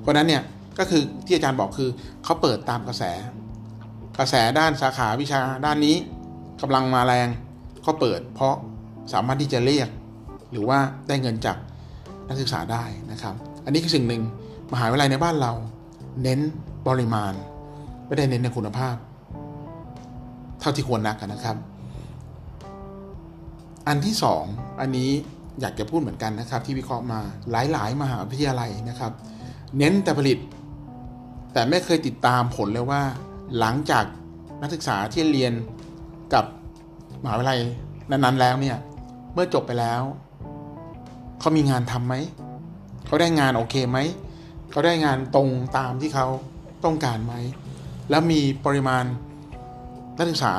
[0.00, 0.42] เพราะนั้นเนี่ย
[0.78, 1.90] ก็คือที่อาจารย์บอกคือ
[2.24, 3.02] เขาเปิดตามกระแส
[4.18, 5.96] กระแสด้านสาขาวิชาด้านนี้
[6.62, 7.28] กำลังมาแรง
[7.86, 8.54] ก็เปิด เพราะ
[9.12, 9.88] สามารถที่จะเรียก
[10.52, 10.78] หรือว่า
[11.08, 11.56] ได้เงินจาก
[12.28, 12.82] นักศึกษาได้
[13.12, 13.34] นะครับ
[13.64, 14.22] อันนี้คือสิ่งหนึ่ง
[14.72, 15.52] มหาวิทยาลัยในบ้านเรา
[16.22, 16.40] เน้น
[16.86, 17.32] ปริมาณ
[18.06, 18.96] ไม่ได้เน้นในคุณภาพ
[20.60, 21.56] เท่าที่ควรนักนะครับ
[23.88, 24.44] อันที่สอง
[24.80, 25.10] อันนี้
[25.60, 29.12] อยากจะพูดเหมือนกันนะครับ ที่วิเคราะห์มาหลายๆ มหาวิทยาลัยนะครับ
[29.78, 30.38] เน้นแต่ผลิต
[31.52, 33.02] แต่ไม่เคยติดตามผลเลยว่า
[33.58, 34.04] หลังจาก
[34.62, 35.52] นักศึกษาที่เรียน
[36.34, 36.44] กับ
[37.22, 37.60] มหาวิทยาลัย
[38.10, 38.78] นั้นๆแล้วเนี่ย
[39.34, 40.02] เมื่อจบไปแล้ว
[41.40, 42.14] เขามีงานทำไหม
[43.06, 43.98] เขาได้งานโอเคไหม
[44.70, 45.48] เขาได้งานตรง
[45.78, 46.26] ตามที่เขา
[46.84, 47.34] ต้องการไหม
[48.10, 49.04] แล้วมีปริมาณ
[50.18, 50.54] นักศึกษา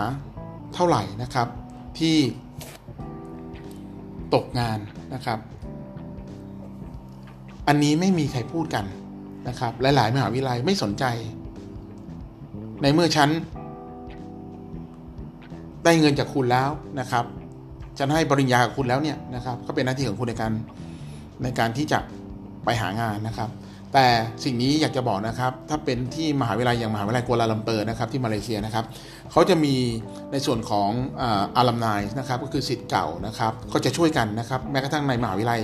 [0.74, 1.48] เท่าไหร่นะครับ
[2.00, 2.16] ที่
[4.36, 4.80] ตกงาน
[5.14, 5.40] นะครับ
[7.68, 8.86] อันนี้ไม่มีใครพูดกัน
[9.48, 11.06] นะครับ หลาย ๆ มหาวิทยาลัยไม่สนใจ
[12.82, 13.30] ในเมื่อฉัน
[15.84, 16.70] ได้เงินจากคุณแล้ว
[17.00, 17.26] นะครับ
[17.98, 20.52] ฉันให้ปริญญากับคุณแล้วเนี่ยนะครับ ก็เป็นหน้าที่ของคุณในการ
[21.44, 22.00] ในการที่จะ
[22.66, 23.50] ไปหางานนะครับ
[23.94, 24.08] แต่
[24.44, 28.86] สิ่งนี้อยากจะบอกนะครับ ถ้าเป็นที่มหาวิทยาลัยอย่างมหาวิทยาลัยกัวลาลัมเปอร์นะครับที่มาเลเซียนะครับ
[29.32, 29.76] เขาจะมี
[30.32, 30.90] ในส่วนของ
[31.58, 31.88] อาลัมไน
[32.20, 35.62] นะครับก็คือสิทธิ์เก่านะครับก็จะช่วยกันนะครับแม้กระทั่งในมหาวิทยาลัย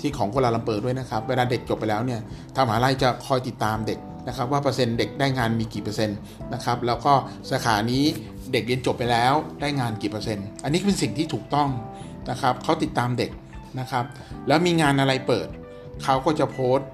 [0.00, 2.20] ที่ของกัวลาลัมเปอร์ด้วยนะครับเวลาเด็กจบไปแล้วเนี่ย
[2.54, 3.98] ทางมหาวิทยาลัยจะคอยติดตามเด็ก
[4.28, 6.18] นะครับว่าเปอร์เซ็นต์เด็กได้งานมีกี่เปอร์เซ็นต์
[6.54, 7.12] นะครับแล้วก็
[7.50, 8.04] สาขานี้
[8.52, 11.68] เด็กเรียนจบไปแล้วได้งานกี่เปอร์เซ็นต์อันนี้เป็นสิ่งที่ถูกต้อง
[12.30, 13.30] นะครับเขาติดตามเด็ก
[13.80, 14.04] นะครับ
[14.48, 15.48] แล้วมีงานอะไรเปิด
[16.04, 16.88] เขาก็จะโพสต์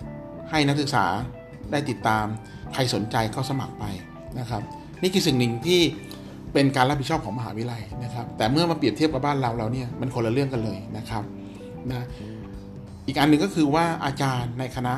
[0.50, 1.04] ให้นักศึกษา
[1.70, 2.26] ได้ติดตาม
[2.74, 3.84] ใครสนใจเข้าสมัครไป
[4.38, 4.62] นะครับ
[5.02, 5.80] นี่คือสิ่งหนึ่งที่
[6.52, 11.22] เป็นการรับผิดชอบของมหาวิทยาลัยนะครับ แต่เมื่อมาเปรียบเทียบกับบ้านเราเราเนี่ยมันคนละเรื่องกันเลยนะครับ
[11.90, 12.04] นะ
[13.06, 14.94] อีกอันหนึ่งก็คือว่าอาจารย์ในคณะ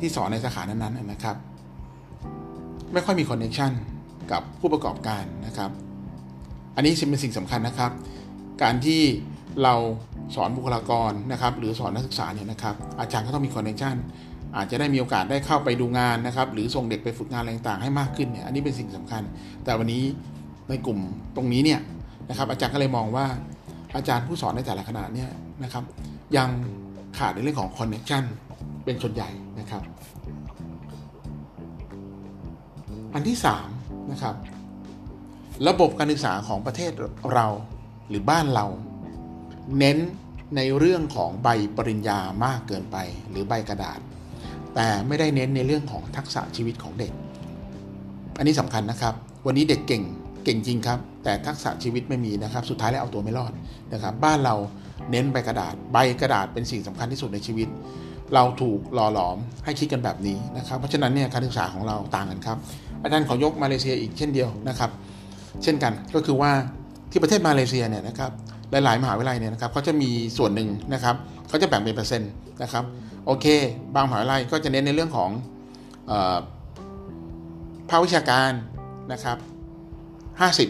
[0.00, 1.36] ที่สอนในสาขานั้นๆนะครับ
[2.92, 3.72] ไม่ค่อยมีคอนเนคชัน
[4.32, 5.70] กับผู้ประกอบการนะครับ
[6.76, 7.90] อันนี้เป็นสิ่งสำคัญนะครับ
[8.62, 9.02] การที่
[9.62, 9.74] เรา
[10.34, 13.96] สอนบุคลากรนะครับ หรือสอนนักศึกษาเนี่ยนะครับ อาจารย์ก็ต้องมีคอนเนคชัน
[14.56, 19.22] อาจจะได้มีโอกาสได้เข้าไปดูงานนะครับ หรือส่งเด็กไปฝึกงานอะไรต่างๆให้มากขึ้นเนี่ยอันนี้เป็นสิ่งสำคัญ
[19.64, 20.02] แต่วันนี้
[20.68, 20.98] ในกลุ่ม
[21.36, 21.80] ตรงนี้เนี่ย
[22.28, 23.26] นะครับ อาจารย์ก็เลยมองว่า
[23.96, 25.30] อาจารย์ผู้สอนในแต่ละคณะเนี่ย
[25.62, 25.84] นะครับ
[26.36, 26.50] ยัง
[27.18, 28.24] ขาดในเรื่องของคอนเนคชัน
[28.84, 29.30] เป็นส่วนใหญ่
[29.60, 29.82] นะครับ
[33.14, 33.36] อันที่
[33.72, 34.34] 3นะครับ
[35.68, 36.92] ระบบการศึกษาของประเทศ
[37.32, 37.46] เรา
[38.08, 38.66] หรือบ้านเรา
[39.78, 39.98] เน้น
[40.56, 42.96] ในเรื่องของใบปริญญามากเกินไป
[43.30, 43.98] หรือใบกระดาษ
[44.74, 47.12] แต่ไม่ได้เน้นในเรื่องของทักษะชีวิตของเด็ก
[48.38, 49.14] อันนี้สำคัญนะครับ
[49.46, 50.02] วันนี้เด็กเก่ง
[50.44, 53.52] เก่งจริงครับ แต่ทักษะชีวิตไม่มีนะครับ สุดท้ายแล้วเอาตัวไม่รอด
[53.92, 54.54] นะครับ บ้านเรา
[55.10, 57.68] เน้นใบกระดาษ ใบกระดาษเป็นสิ่งสำคัญที่สุดในชีวิต
[58.34, 62.56] เราถูกหล่อหลอมให้คิดกันแบบนี้นะครับ เพราะฉะนั้นเนี่ยการศึกษาของเราต่างกันครับ
[63.02, 64.90] อาจารย์ขอยกมาเลเซียอีกเช่นเดียวนะครับ
[65.62, 66.50] เช่นกันก็คือว่า
[67.10, 68.30] ที่ประเทศมาเลเซียเนี่ยนะครับ
[68.70, 71.16] หลาย ๆ มหาวิทยาลัยเนี่ยนะครับเขาจะมีส่วนหนึ่งนะครับ
[71.48, 72.30] เขาจะแบ่งเป็นเปอร์เซ็นต์
[72.62, 72.84] นะครับ
[73.26, 73.46] โอเค
[73.94, 75.30] บางมหาวิทยาลัยก็จะเน้นในเรื่องของ
[77.88, 78.50] ภาควิชาการ
[79.12, 79.38] นะครับ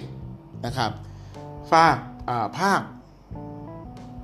[0.05, 0.90] 50นะครับ
[1.70, 1.97] ภาค
[2.59, 2.80] ภาค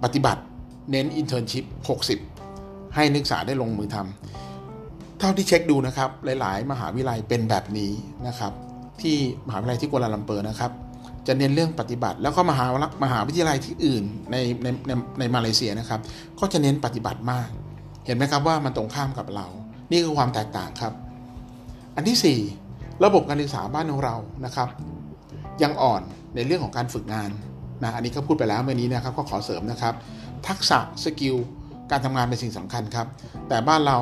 [0.05, 0.43] ปฏิบัติ
[0.91, 1.65] เน้น internship
[2.29, 6.11] 60 ให้นักศึกษาได้ลงมือทำเท่าที่เช็คดูนะครับ
[6.41, 7.93] หลาย ๆ มหาวิทยาลัยเป็นแบบนี้
[8.27, 8.53] นะครับ
[9.03, 9.17] ที่
[9.47, 10.73] มหาวิทยาลัยที่กัวลาลัมเปอร์นะครับ
[11.27, 12.67] จะเน้นเรื่องปฏิบัติ แล้วก็มหา
[13.05, 16.01] มหาวิทยาลัยที่อื่นในในในในมาเลเซียนะครับ
[16.41, 17.49] ก็จะเน้นปฏิบัติมาก
[18.07, 19.47] เห็นไหมครับว่ามันตรงข้ามกับเรา
[19.91, 20.93] นี่คือความแตกต่างครับ
[21.97, 24.69] อันที่ 4 ระบบการศึกษาบ้านของเรานะครับ
[25.63, 26.03] ยังอ่อน
[26.35, 27.31] ในเรื่องของการฝึกงาน
[27.83, 29.95] นะอันนี้ก็พูดไปแล้วเมื่อกี้นะครับก็ขอเสริมนะครับ
[30.49, 31.37] ทักษะ skill
[31.91, 33.07] การทำงานเป็นสิ่งสำคัญครับ
[33.49, 33.97] แต่บ้านเรา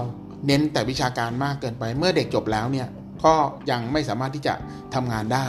[0.46, 2.88] เน้นแต่วิชาการมากเกินไป เมื่อเด็กจบแล้วเนี่ย
[3.24, 3.34] ก็
[3.70, 4.54] ยังไม่สามารถที่จะ
[4.94, 5.46] ทำงานได้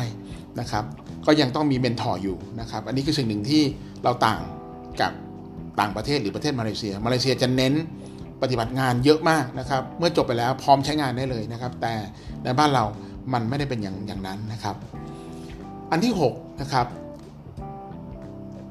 [0.59, 0.85] นะครับ
[1.25, 3.61] ก็ยังต้องมีเมนทอร์อยู่นะครับ อันนี้คือสิ่งหนึ่งที่
[4.03, 4.41] เราต่าง
[5.01, 5.11] กับ
[5.79, 7.73] ต่างประเทศหรือประเทศมาเลเซีย มาเลเซียจะเน้น
[8.41, 11.93] ปฏิบัติงานเยอะมากนะครับ เมื่อจบไปแล้วพร้อมใช้งานได้เลยนะครับ แต่
[12.43, 12.85] ในบ้านเรา
[13.33, 14.75] มันไม่ได้เป็นอย่างอย่างนั้นนะครับ
[15.91, 16.87] อันที่6นะครับ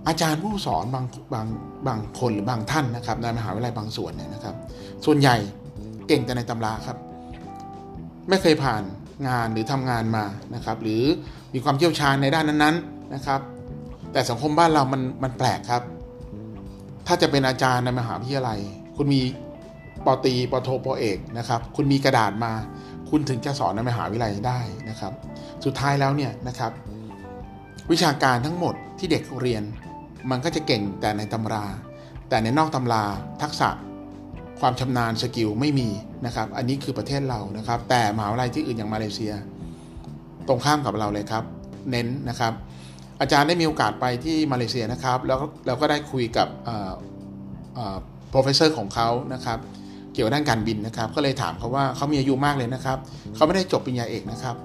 [0.08, 1.46] อาจารย์ผู้สอนบางบาง
[1.86, 4.54] บางคนหรือบางท่านนะครับในมหาวิทยาลัยบางส่วนเนี่ยนะครับ
[5.04, 5.36] ส่วนใหญ่
[6.08, 6.96] เก่งแต่ในตำราครับ
[8.28, 8.82] ไม่เคยผ่าน
[9.28, 10.24] งานหรือทำงานมา
[10.54, 11.02] นะครับ หรือ
[11.54, 13.40] มีความเชี่ยวชาญในด้านนั้นๆนะครับ
[14.12, 15.82] แต่สังคมบ้านเรามันมันแปลกครับ
[17.06, 18.58] ถ้าจะเป็นอาจารย์ในมหาวิทยาลัย
[18.96, 19.20] คุณมี
[20.06, 22.52] ปตีปโทปเอกนะครับ คุณมีกระดาษมา
[23.10, 25.12] คุณถึงจะสอนในมหาวิทยาลัยได้นะครับ
[25.64, 26.72] สุดท้ายแล้วเนี่ยนะครับ
[27.92, 29.62] วิชาการทั้งหมดที่เด็กเรียน
[30.30, 31.64] มันก็จะเก่งแต่ในตำรา
[32.28, 33.04] แแต่ในนอกตำรา
[33.42, 33.68] ทักษะ
[34.60, 35.88] ความชำนาญสกิลไม่มี
[36.26, 39.32] นะครับ อันนี้คือประเทศเรานะครับ แต่มหาวิทยาลัยที่อื่นอย่างมาเลเซีย
[40.48, 41.44] ตรงข้ามกับเราเลยครับ
[41.90, 42.52] เน้นนะครับ
[43.20, 46.48] อาจารย์ได้มีโอกาสไปที่มาเลเซียนะครับ แล้วเราก็ได้คุยกับ
[48.32, 49.58] professor ของเขานะครับ
[50.12, 52.98] เกี่ยวกับด้านการบินนะครับ ก็เลยถามเขาว่าเขามีอายุมากเลยนะครับ
[53.34, 54.56] เขาไม่ได้จบปริญญาเอกนะครับ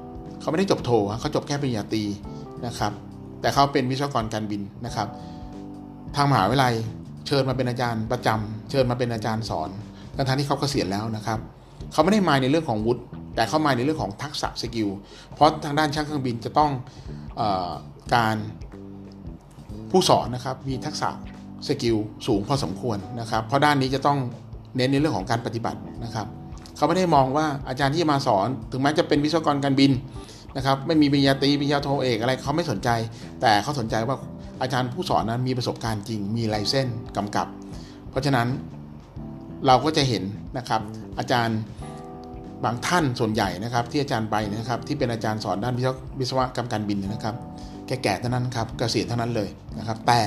[0.42, 2.04] เขาไม่ได้จบโทเขาจบแค่ปริญญาตรี
[2.66, 2.92] นะครับ
[3.42, 5.08] แต่เขาเป็นวิศวกรการบินนะครับ
[6.16, 6.74] ทางมหาวิทยาลัย
[7.28, 9.70] เชิญมาเป็นอาจารย์ประจำเชิญมาเป็นอาจารย์สอน
[10.16, 11.40] ทั้งที่เขาเกษียณแล้วนะครับ
[11.94, 13.02] เขาไม่ได้มาในเรื่องของวุฒิ
[13.36, 14.89] แต่เขามาในเรื่องของทักษะ skill
[15.36, 17.41] เพราะทางด้านช่างเครื่องบินจะต้อง
[18.16, 18.36] การ
[19.91, 21.10] ผู้สอนนะครับมีทักษะ
[21.68, 24.20] skill สูงพอสมควรนะครับ เพราะด้านนี้จะต้อง
[24.76, 26.28] เน้นในเรื่องของการปฏิบัตินะครับ
[26.76, 29.91] เขาไม่ได้มองว่าอาจารย์ที่มาสอน ถึงแม้จะเป็นวิศวกรการบิน
[30.58, 32.89] นะครับ ไม่มีปริญญาตรีปริญญาโทเอกอะไรเขาไม่สนใจ
[33.41, 34.18] แต่เขาสนใจว่า
[34.62, 36.88] อาจารย์ผู้สอนนั้นมีประสบการณ์จริงมีลายเส้น
[37.18, 37.48] กำกับ
[38.10, 38.48] เพราะฉะนั้น
[39.68, 40.24] เราก็จะเห็น
[40.58, 40.82] นะครับ
[41.20, 41.60] อาจารย์
[42.66, 45.76] บางท่านส่วนใหญ่นะครับ ที่อาจารย์ไปนะครับ ที่เป็นอาจารย์สอนด้าน
[46.20, 47.36] วิศวกรรมการบินนะครับ
[47.88, 50.22] แก่ๆเท่านั้นครับเกษียณเท่านั้นเลยนะครับ แต่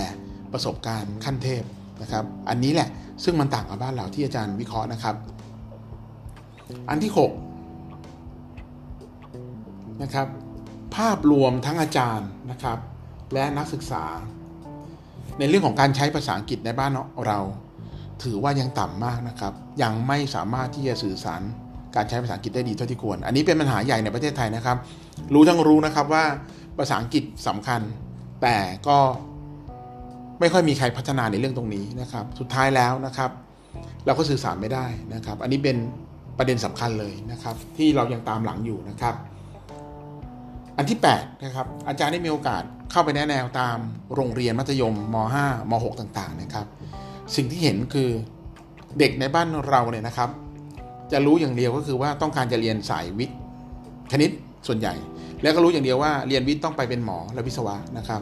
[0.53, 1.63] ประสบการณ์ขั้นเทพ
[2.03, 2.89] นะครับ อันนี้แหละ
[3.25, 5.15] ซึ่งมันต่างกับบ้านเราที่อาจารย์วิเคราะห์นะครับ
[6.89, 7.13] อันที่
[7.97, 10.27] 6นะครับ
[10.97, 12.79] ภาพรวมทั้งอาจารย์นะครับ
[13.33, 14.05] และนักศึกษา
[15.39, 16.91] ในเรื่องของการใช้ภาษาอังกฤษในบ้าน
[17.27, 17.41] เรา
[18.23, 21.43] ถือว่ายังต่ำมากนะครับ ยังไม่สามารถที่จะสื่อสาร
[21.97, 24.77] การใช้ภาษาอังกฤษได้ดีเท่าที่ควร อันนี้เป็นปัญหาใหญ่ในประเทศไทยนะครับ
[25.35, 26.25] รู้ทั้งรู้นะครับว่า
[26.79, 27.81] ภาษาอังกฤษสำคัญ
[28.43, 28.57] แต่
[28.89, 28.99] ก็
[30.41, 33.31] ไม่ค่อยมีใครพัฒนาในเรื่องตรงนี้นะครับ สุดท้ายแล้วนะครับ
[34.07, 35.77] เราก็สื่อสารไม่ได้นะครับ อันนี้เป็น
[36.39, 39.15] ประเด็นสำคัญเลยนะครับ ที่เรายังตามหลังอยู่นะครับ
[40.77, 43.79] อันที่8นะครับอาจารย์ได้มีโอกาสเข้าไปแนะแนวตาม
[44.15, 46.67] โรงเรียนมัธยมม .5 ม .6 ต่างๆนะครับ
[47.37, 48.11] สิ่งที่เห็นคือ
[48.99, 50.31] เด็กในบ้านเราเนี่ยนะครับ
[51.13, 53.39] จะรู้อย่างเดียวก็คือว่าต้องการจะเรียนสายวิทย์
[54.13, 54.31] คณิต
[54.67, 54.95] ส่วนใหญ่
[55.43, 58.21] แล้วก็รู้อย่างเดียวว่าเรียนวิทย์ต้องไปเป็นหมอและวิศวะนะครับ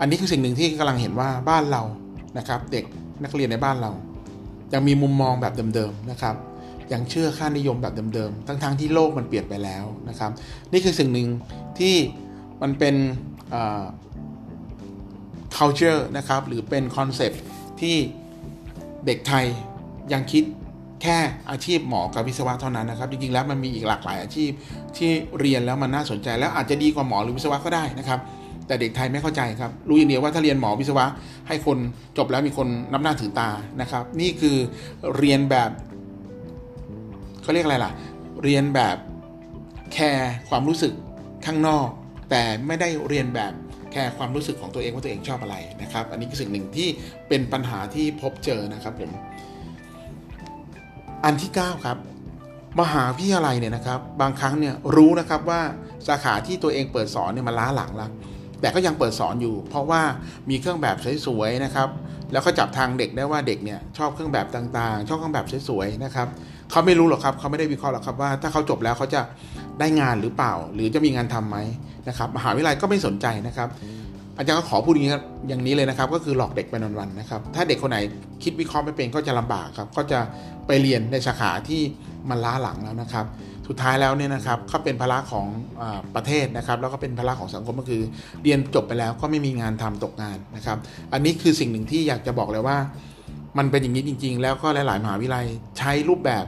[0.00, 1.82] อันนี้คือสิ่งหนึ่งที่กำลังเห็นว่าบ้านเรา
[2.38, 2.84] นะครับ เด็ก
[3.24, 3.90] นักเรียนในบ้านเรา
[4.72, 6.36] ยังมีมุมมองแบบเดิมๆนะครับ
[6.92, 10.30] ยังเชื่อค่านิยมแบบเดิมๆ ทั้งๆทที่โลกมันเปลี่ยนไปแล้วนะครับ
[10.72, 11.28] นี่คือสิ่งหนึ่ง
[11.78, 11.94] ที่
[12.62, 12.94] มันเป็น
[15.56, 17.32] culture นะครับ หรือเป็นคอนเซป
[17.80, 17.96] ที่
[19.06, 19.44] เด็กไทย
[20.12, 20.44] ยังคิด
[21.02, 21.18] แค่
[21.50, 24.50] อาชีพหมอกับวิศวะเท่านั้นนะครับ จริงๆแล้วมันมีอีกหลากหลายอาชีพ
[24.96, 28.20] ที่เรียนแล้วมันน่าสนใจ แล้วอาจจะดีกว่าหมอหรือวิศวะก็ได้นะครับ
[28.66, 31.06] แต่เด็กไทยไม่เข้าใจครับ รู้อย่างเดียวว่าถ้าเรียนหมอวิศวะ
[31.48, 31.78] ให้คน
[32.18, 33.50] จบแล้วมีคนนับหน้าถือตา
[33.80, 34.56] นะครับ นี่คือ
[35.16, 35.70] เรียนแบบ
[37.42, 37.92] เขาเรียกอะไรล่ะ
[38.42, 38.96] เรียนแบบ
[39.92, 40.92] แคร์ความรู้สึก
[41.46, 41.88] ข้างนอก
[42.30, 43.52] แต่ไม่ได้เรียนแบบ
[43.92, 46.88] แค่ความรู้สึกของตัวเองว่าตัวเองชอบอะไรนะครับ อันนี้คือสิ่งหนึ่งที่
[47.28, 49.10] เป็นปัญหาที่พบเจอนะครับผม
[51.24, 51.96] อันที่ 9 ครับ
[52.80, 55.60] มหาวิทยาลัยเนี่ยนะครับ บางครั้งเนี่ยรู้นะครับว่า
[56.08, 58.10] สาขาที่ตัวเองเปิดสอนเนี่ยมันล้าหลังแล้ว
[58.60, 60.02] แต่ก็ยังเปิดสอนอยู่ เพราะว่า
[60.50, 60.96] มีเครื่องแบบ
[61.26, 61.88] สวยๆนะครับ
[62.32, 66.28] แล้วก็จับทางเด็กได้ว่าเด็กเนี่ยชอบเครื่องแบบต่างๆ ชอบเครื่องแบบสวยๆนะครับ
[66.70, 69.20] เขาไม่รู้หรอกครับเขาไม่ได้วิเคราะห์หรอกครับว่า ถ้าเขาจบแล้วเขาจะ
[69.80, 71.58] ได้งานหรือเปล่า หรือจะมีงานทํำไหม
[72.08, 73.68] นะครับ มหาวิทยาลัยก็ไม่สนใจนะครับ
[74.38, 75.12] อาจารย์ก็ขอพูดอย่างนี้
[75.48, 77.98] อย่างนี้เลยนะครับ ก็คือหลอกเด็กไปวันๆนะครับ ถ้าเด็กคนไหน
[78.42, 80.18] คิดวิเคราะห์ไม่เป็นก็จะลำบากครับ ก็จะ
[80.72, 81.82] ไปเรียนในสาขาที่
[82.30, 83.26] มันล้าหลังแล้วนะครับ
[83.68, 85.46] สุดท้ายแล้วเนี่ยนะครับเขาเป็นภาระของ
[85.80, 85.82] อ
[86.14, 88.02] ประเทศนะครับ แล้วก็เป็นภาระของสังคมก็คือ
[88.42, 90.78] เรียนจบไปแล้วก็ไม่มีงานทำตกงานนะครับ
[91.12, 92.76] อันนี้คือสิ่งหนึ่งที่อยากจะบอกเลยว่า
[93.58, 95.46] มันเป็นอย่างนี้จริง ๆ แล้วก็หลาย ๆมหาวิทยาลัย
[95.78, 96.44] ใช้รูปแบบ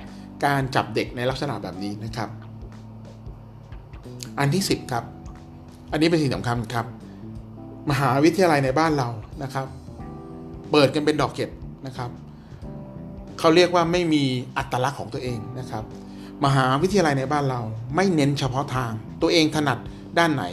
[0.47, 2.29] การจับเด็กในลักษณะแบบนี้นะครับ
[4.39, 5.05] อันที่ 10 ครับ
[5.93, 6.87] อันนี้เป็นสิ่งสำคัญครับ
[7.91, 9.09] มหาวิทยาลัยในบ้านเรา
[9.43, 9.67] นะครับ
[10.71, 11.51] เปิดกันเป็นดอกเก็ด
[11.87, 12.11] นะครับ
[13.45, 14.25] เขาเรียกว่าไม่มี
[14.59, 15.85] อัตลักษณ์ของตัวเองนะครับ
[16.45, 17.61] มหาวิทยาลัยในบ้านเรา
[17.97, 18.93] ไม่เน้นเฉพาะทาง
[19.23, 19.79] ตัวเองถนัด
[20.19, 20.45] ด้านไหน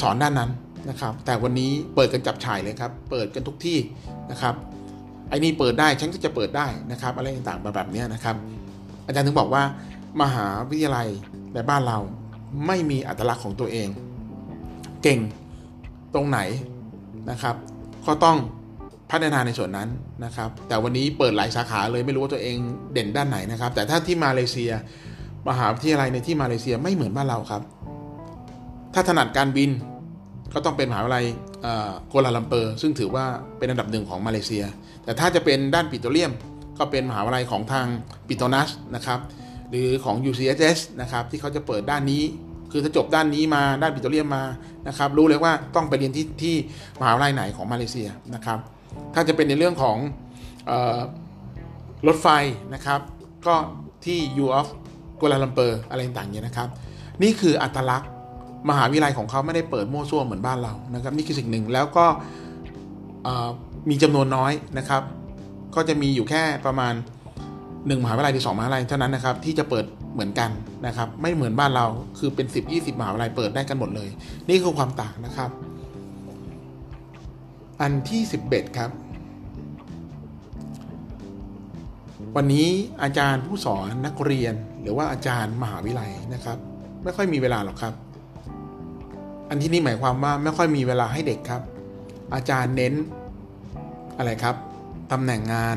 [0.00, 0.50] สอนด้านนั้น
[0.88, 3.78] นะครับ แต่วันนี้เปิดกันจับฉ่ายเลยครับ เปิดกันทุกที่
[4.30, 4.54] นะครับ
[5.28, 8.36] ไอ้นี่เปิดได้ฉันก็จะเปิดได้นะครับ อะไรต่างๆแบบนี้นะครับ
[9.06, 9.62] อาจารย์ถึงบอกว่า
[10.22, 11.08] มหาวิทยาลัย
[11.54, 11.98] ในบ้านเรา
[12.66, 13.88] ไม่มีอัตลักษณ์ของตัวเอง
[15.02, 15.20] เก่ง
[16.14, 16.38] ตรงไหน
[17.30, 17.56] นะครับ
[18.06, 18.38] ก็ต้อง
[19.10, 19.88] พัฒนาในส่วนนั้น
[20.24, 22.56] นะครับ แต่วันนี้เปิดหลายสาขาเลยไม่รู้ว่าตัวเอง
[22.92, 24.72] เด่นด้านไหนนะครับ แต่ถ้าที่มาเลเซีย
[25.48, 27.62] มหาวิทยาลัยในที่มาเลเซียไม่เหมือนบ้านเราครับ
[28.94, 29.70] ถ้าถนัดการบิน
[30.54, 31.24] ก็ต้องเป็นมหาวิทยาลัย
[32.08, 33.24] โกลาลัมเปอร์ ซึ่งถือว่า
[33.58, 34.64] เป็นอันดับหนึ่งของมาเลเซีย
[35.04, 36.32] แต่ถ้าจะเป็นด้านปิโตรเลียม
[36.78, 37.86] ก็เป็นมหาวิทยาลัยของทาง
[38.28, 39.18] ปิโตนัสนะครับ
[39.70, 42.22] หรือของ UCSS นะครับที่เขาจะเปิดด้านนี้
[42.72, 44.44] คือถ้าจบด้านนี้มาด้านปิโตรเลียมมา
[44.88, 46.54] นะครับรู้เลยว่าต้องไปเรียนที่ที่
[47.00, 48.58] มหาวิทยาลัยไหนของมาเลเซียนะครับ
[49.14, 49.96] ถ้าจะเป็นในเรื่องของ
[50.70, 50.98] ออ
[52.06, 52.28] รถไฟ
[52.74, 53.00] นะครับ
[53.46, 53.54] ก็
[54.04, 54.68] ที่ U of
[55.20, 56.68] กัวลาลัมเปอร์อะไรต่างๆเนี่ยนะครับ
[57.22, 58.10] นี่คืออัตลักษณ์
[58.68, 62.06] มหาวิทยาลัยของเขาไม่ได้เปิดมั่วซั่วเหมือนบ้านเรานะครับ นี่คือสิ่งหนึ่งแล้วก็
[63.88, 65.02] มีจำนวนน้อยนะครับ
[65.74, 66.94] ก็จะมีอยู่แค่ประมาณ
[67.42, 70.50] 1 มหาวิทยาลัยหรือ2มหาวิทยาลัยเท่านั้นนะครับ ที่จะเปิดเหมือนกัน
[70.86, 71.86] นะครับ ไม่เหมือนบ้านเรา
[72.18, 74.08] คือเป็น 10 20 มหาวิทยาลัยเปิดได้กันหมดเลย
[74.48, 75.50] นี่คือความต่างนะครับ
[77.80, 78.90] อันที่ 11 ครับ
[82.36, 82.68] วันนี้
[83.02, 86.58] อาจารย์ผู้สอนนักเรียนหรือว่าอาจารย์มหาวิทยาลัยนะครับ
[87.04, 87.94] ไม่ค่อยมีเวลาหรอกครับ
[89.50, 91.62] อันที่นี้หมายความว่าไม่ค่อยมีเวลาให้เด็กครับ
[92.34, 92.94] อาจารย์เน้น
[94.18, 94.56] อะไรครับ
[95.12, 95.76] ตำแหน่งงาน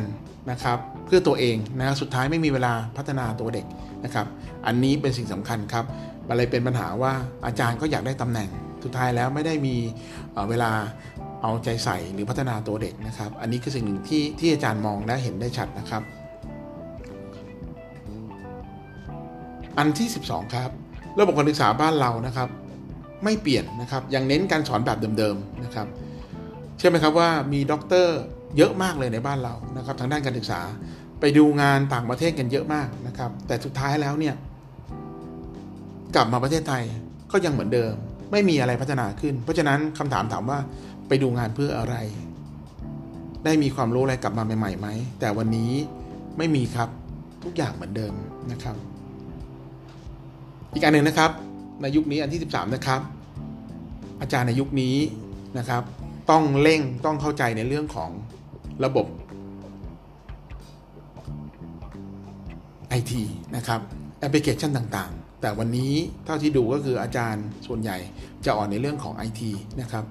[0.51, 3.65] นะครับ เพื่อตัวเองนะสุดท้ายไม่มีเวลาพัฒนาตัวเด็ก
[4.03, 4.27] นะครับ
[4.65, 5.85] อันนี้เป็นสิ่งสำคัญครับ
[6.27, 7.13] มันเลยเป็นปัญหาว่า
[7.45, 8.49] อาจารย์ก็อยากได้ตำแหน่ง
[8.83, 9.75] สุดท้ายแล้วไม่ได้มี
[10.49, 10.71] เวลา
[11.43, 16.03] เอาใจใส่หรือพัฒนาตัวเด็กนะครับ อันนี้คือสิ่งหนึ่งที่ที่อาจารย์มองและเห็นได้ชัดนะครับ
[19.77, 20.69] อันที่ 12 ครับ
[21.19, 22.49] ระบบการศึกษาบ้านเรานะครับ
[23.23, 25.87] ไม่เปลี่ยนนะครับยังเน้นการสอนแบบเดิมๆนะครับ
[26.77, 28.17] เชื่อไหมครับว่ามีด็อกเตอร์
[28.57, 30.61] เยอะมากเลยในบ้านเรานะครับ ทางด้านการศึกษา
[31.19, 34.35] ไปดูงานต่างประเทศกันเยอะมากนะครับ แต่สุดท้ายแล้วเนี่ย
[36.15, 36.83] กลับมาประเทศไทย
[37.31, 37.93] ก็ยังเหมือนเดิม
[38.31, 40.59] ไม่มีอะไรพัฒนาขึ้น เพราะฉะนั้นคำถามถามว่า
[41.13, 41.95] ไปดูงานเพื่ออะไร
[43.45, 44.87] ได้มีความรู้อะไรกลับมาใหม่ๆไหม
[45.19, 45.71] แต่วันนี้
[46.37, 46.89] ไม่มีครับ
[47.43, 48.13] ทุกอย่างเหมือนเดิม
[48.51, 48.75] นะครับ
[50.73, 51.31] อีกอันหนึ่งนะครับ
[51.81, 53.01] ในยุคนี้อันที่ 13 นะครับ
[54.21, 54.95] อาจารย์ในยุคนี้
[55.57, 55.83] นะครับ
[56.31, 58.09] ต้องเร่งต้องเข้าใจในเรื่องของ
[58.85, 59.07] ระบบ
[62.99, 63.11] IT
[63.55, 63.79] นะครับ
[64.19, 65.93] แอปพลิเคชันต่างๆ แต่วันนี้
[66.25, 67.97] เท่าที่ดูก็คืออาจารย์ส่วนใหญ่
[68.45, 69.41] จะอ่อนในเรื่องของ IT
[69.81, 70.05] นะครับ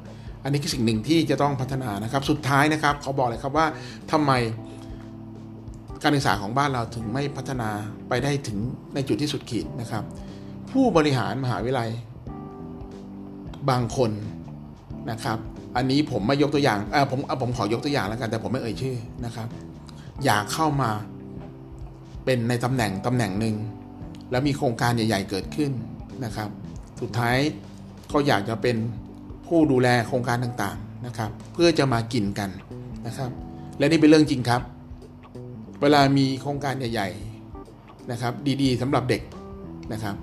[0.45, 3.67] อันนี้คือสิ่งหนึ่งที่จะต้องพัฒนานะครับ สุดท้ายนะครับเขาบอกเลยครับว่า
[4.13, 4.33] ทำไม
[6.03, 7.71] การศึกษาของบ้านเราถึงไม่พัฒนา
[8.09, 8.59] ไปได้ถึง
[8.95, 10.03] ในจุดที่สุดขีดนะครับ
[10.71, 11.91] ผู้บริหารมหาวิทยาลัย
[13.71, 14.11] บางคน
[15.11, 15.39] นะครับ
[15.77, 19.49] อันนี้ผมไม่ยกตัวอย่างเออผมผมขอยกตัวอย่างแล้วกัน แต่ผมไม่เอ่ยชื่อนะครับ
[20.25, 20.91] อยากเข้ามา
[22.25, 23.57] เป็นในตำแหน่งตำแหน่งหนึ่ง
[24.31, 25.71] แล้วมีโครงการใหญ่ ๆ เกิดขึ้น
[26.25, 26.49] นะครับ
[27.01, 27.37] สุดท้าย
[28.13, 28.77] ก็อยากจะเป็น
[29.47, 32.51] ผู้ดูแลโครงการต่างๆนะครับ เพื่อจะมากินกัน
[33.07, 33.31] นะครับ
[33.79, 34.63] และนี่เป็นเรื่องจริงครับ
[35.81, 37.09] เวลามีโครงการใหญ่
[37.61, 38.33] ๆนะครับ
[38.63, 39.23] ดีๆสำหรับเด็ก
[39.93, 40.17] นะครับ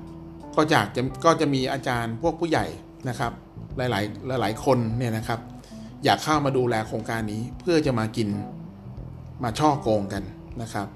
[0.56, 2.66] ก็จากจะก็จะมีอาจารย์พวกผู้ใหญ่
[3.10, 3.32] นะครับ
[3.78, 5.40] หลายๆหลายๆคนเนี่ยนะครับ
[6.04, 8.30] อยากเข้ามาดูแลโครงการนี้เพื่อจะมากิน
[9.44, 10.24] มาช่อโกงกัน
[10.62, 10.88] นะครับ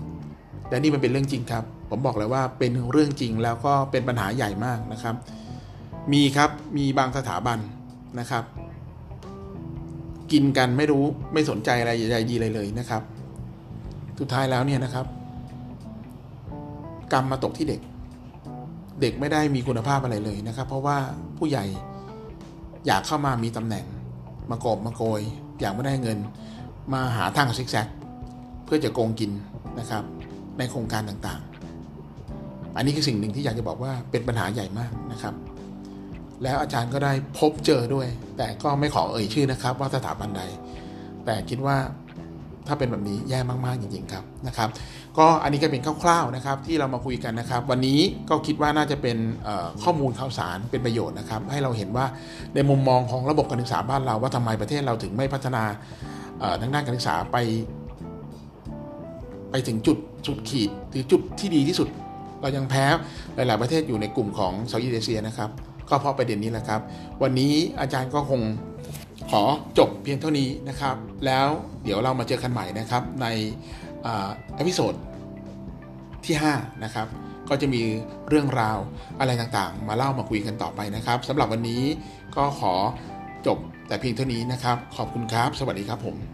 [0.69, 5.15] และนี่มันเป็นเรื่องจริงครับ ผมบอกเลยว่าเป็นเรื่องจริงแล้วก็เป็นปัญหาใหญ่มากนะครับ
[6.13, 7.57] มีครับ มีบางสถาบัน
[8.20, 8.43] นะครับ
[10.32, 11.03] กินกันไม่รู้
[11.34, 13.01] ไม่สนใจอะไรใหญ่ดีเลยเลยนะครับ
[14.20, 15.05] สุดท้ายแล้วเนี่ยนะครับ
[17.14, 17.82] กรรมมาตกที่เด็ก
[19.01, 20.97] เด็กไม่ได้มีคุณภาพอะไรเลยนะครับ เพราะว่า
[21.38, 21.66] ผู้ใหญ่
[22.88, 23.86] อยากเข้ามามีตำแหน่ง
[24.49, 25.22] มากอบมาโกย
[25.61, 26.18] อยากไม่ได้เงิน
[26.93, 27.88] มาหาทางซิกแซก
[28.66, 29.32] เพื่อจะโกงกิน
[29.80, 30.03] นะครับ
[30.57, 35.33] ในโครงการต่างๆ อันนี้คือสิ่งหนึ่งที่อยากจะบอกว่าเป็นปัญหาใหญ่มากนะครับ
[36.43, 38.07] แล้วอาจารย์ก็ได้พบเจอด้วย
[38.37, 40.41] แต่ก็ไม่ขอเอ่ยชื่อนะครับ ว่าสถาบันใด
[41.25, 41.78] แต่คิดว่า
[42.67, 44.70] ถ้าเป็นแบบนี้แย่มากๆจริงๆครับนะครับ
[45.17, 47.99] ก็อันนี้ก็เป็นคร่าวๆนะครับ ที่เรามาคุยกันนะครับ วันนี้
[48.29, 49.17] ก็คิดว่าน่าจะเป็น
[49.83, 52.05] ข้อมูลข่าวสารเป็นประโยชน์นะครับ ให้เราเห็นว่า
[52.55, 55.63] ในมุมมองของระบบการศึกษาบ้านเราว่าทำไมประเทศเราถึงไม่พัฒนา
[56.61, 57.37] ทางด้านการศึกษาไป
[59.51, 59.97] ไปถึงจุด
[60.28, 61.87] จุดขีดหรือจุดที่ดีที่สุด
[62.41, 62.86] เรายังแพ้
[63.36, 65.49] หลาย ๆประเทศอยู่ในกลุ่มของ Southeast Asia นะครับ
[65.93, 66.82] ก็เพราะประเด็นนี้แหละครับ
[67.24, 68.41] วันนี้อาจารย์ก็คง
[69.32, 69.41] ขอ
[69.78, 70.95] จบเพียงเท่านี้นะครับ
[71.25, 71.47] แล้ว
[71.83, 73.28] เดี๋ยวเรามาเจอกันใหม่นะครับใน
[74.04, 74.93] episode
[76.25, 77.07] ที่5นะครับ
[77.49, 77.82] ก็จะมี
[78.29, 78.78] เรื่องราว
[79.20, 81.83] อะไรต่างๆ มาเล่ามาคุยกันต่อไปนะครับสำหรับวันนี้
[82.36, 82.74] ก็ขอ
[83.47, 83.57] จบ
[83.87, 86.33] แต่เพียงเท่านี้นะครับ ขอบคุณครับ สวัสดีครับผม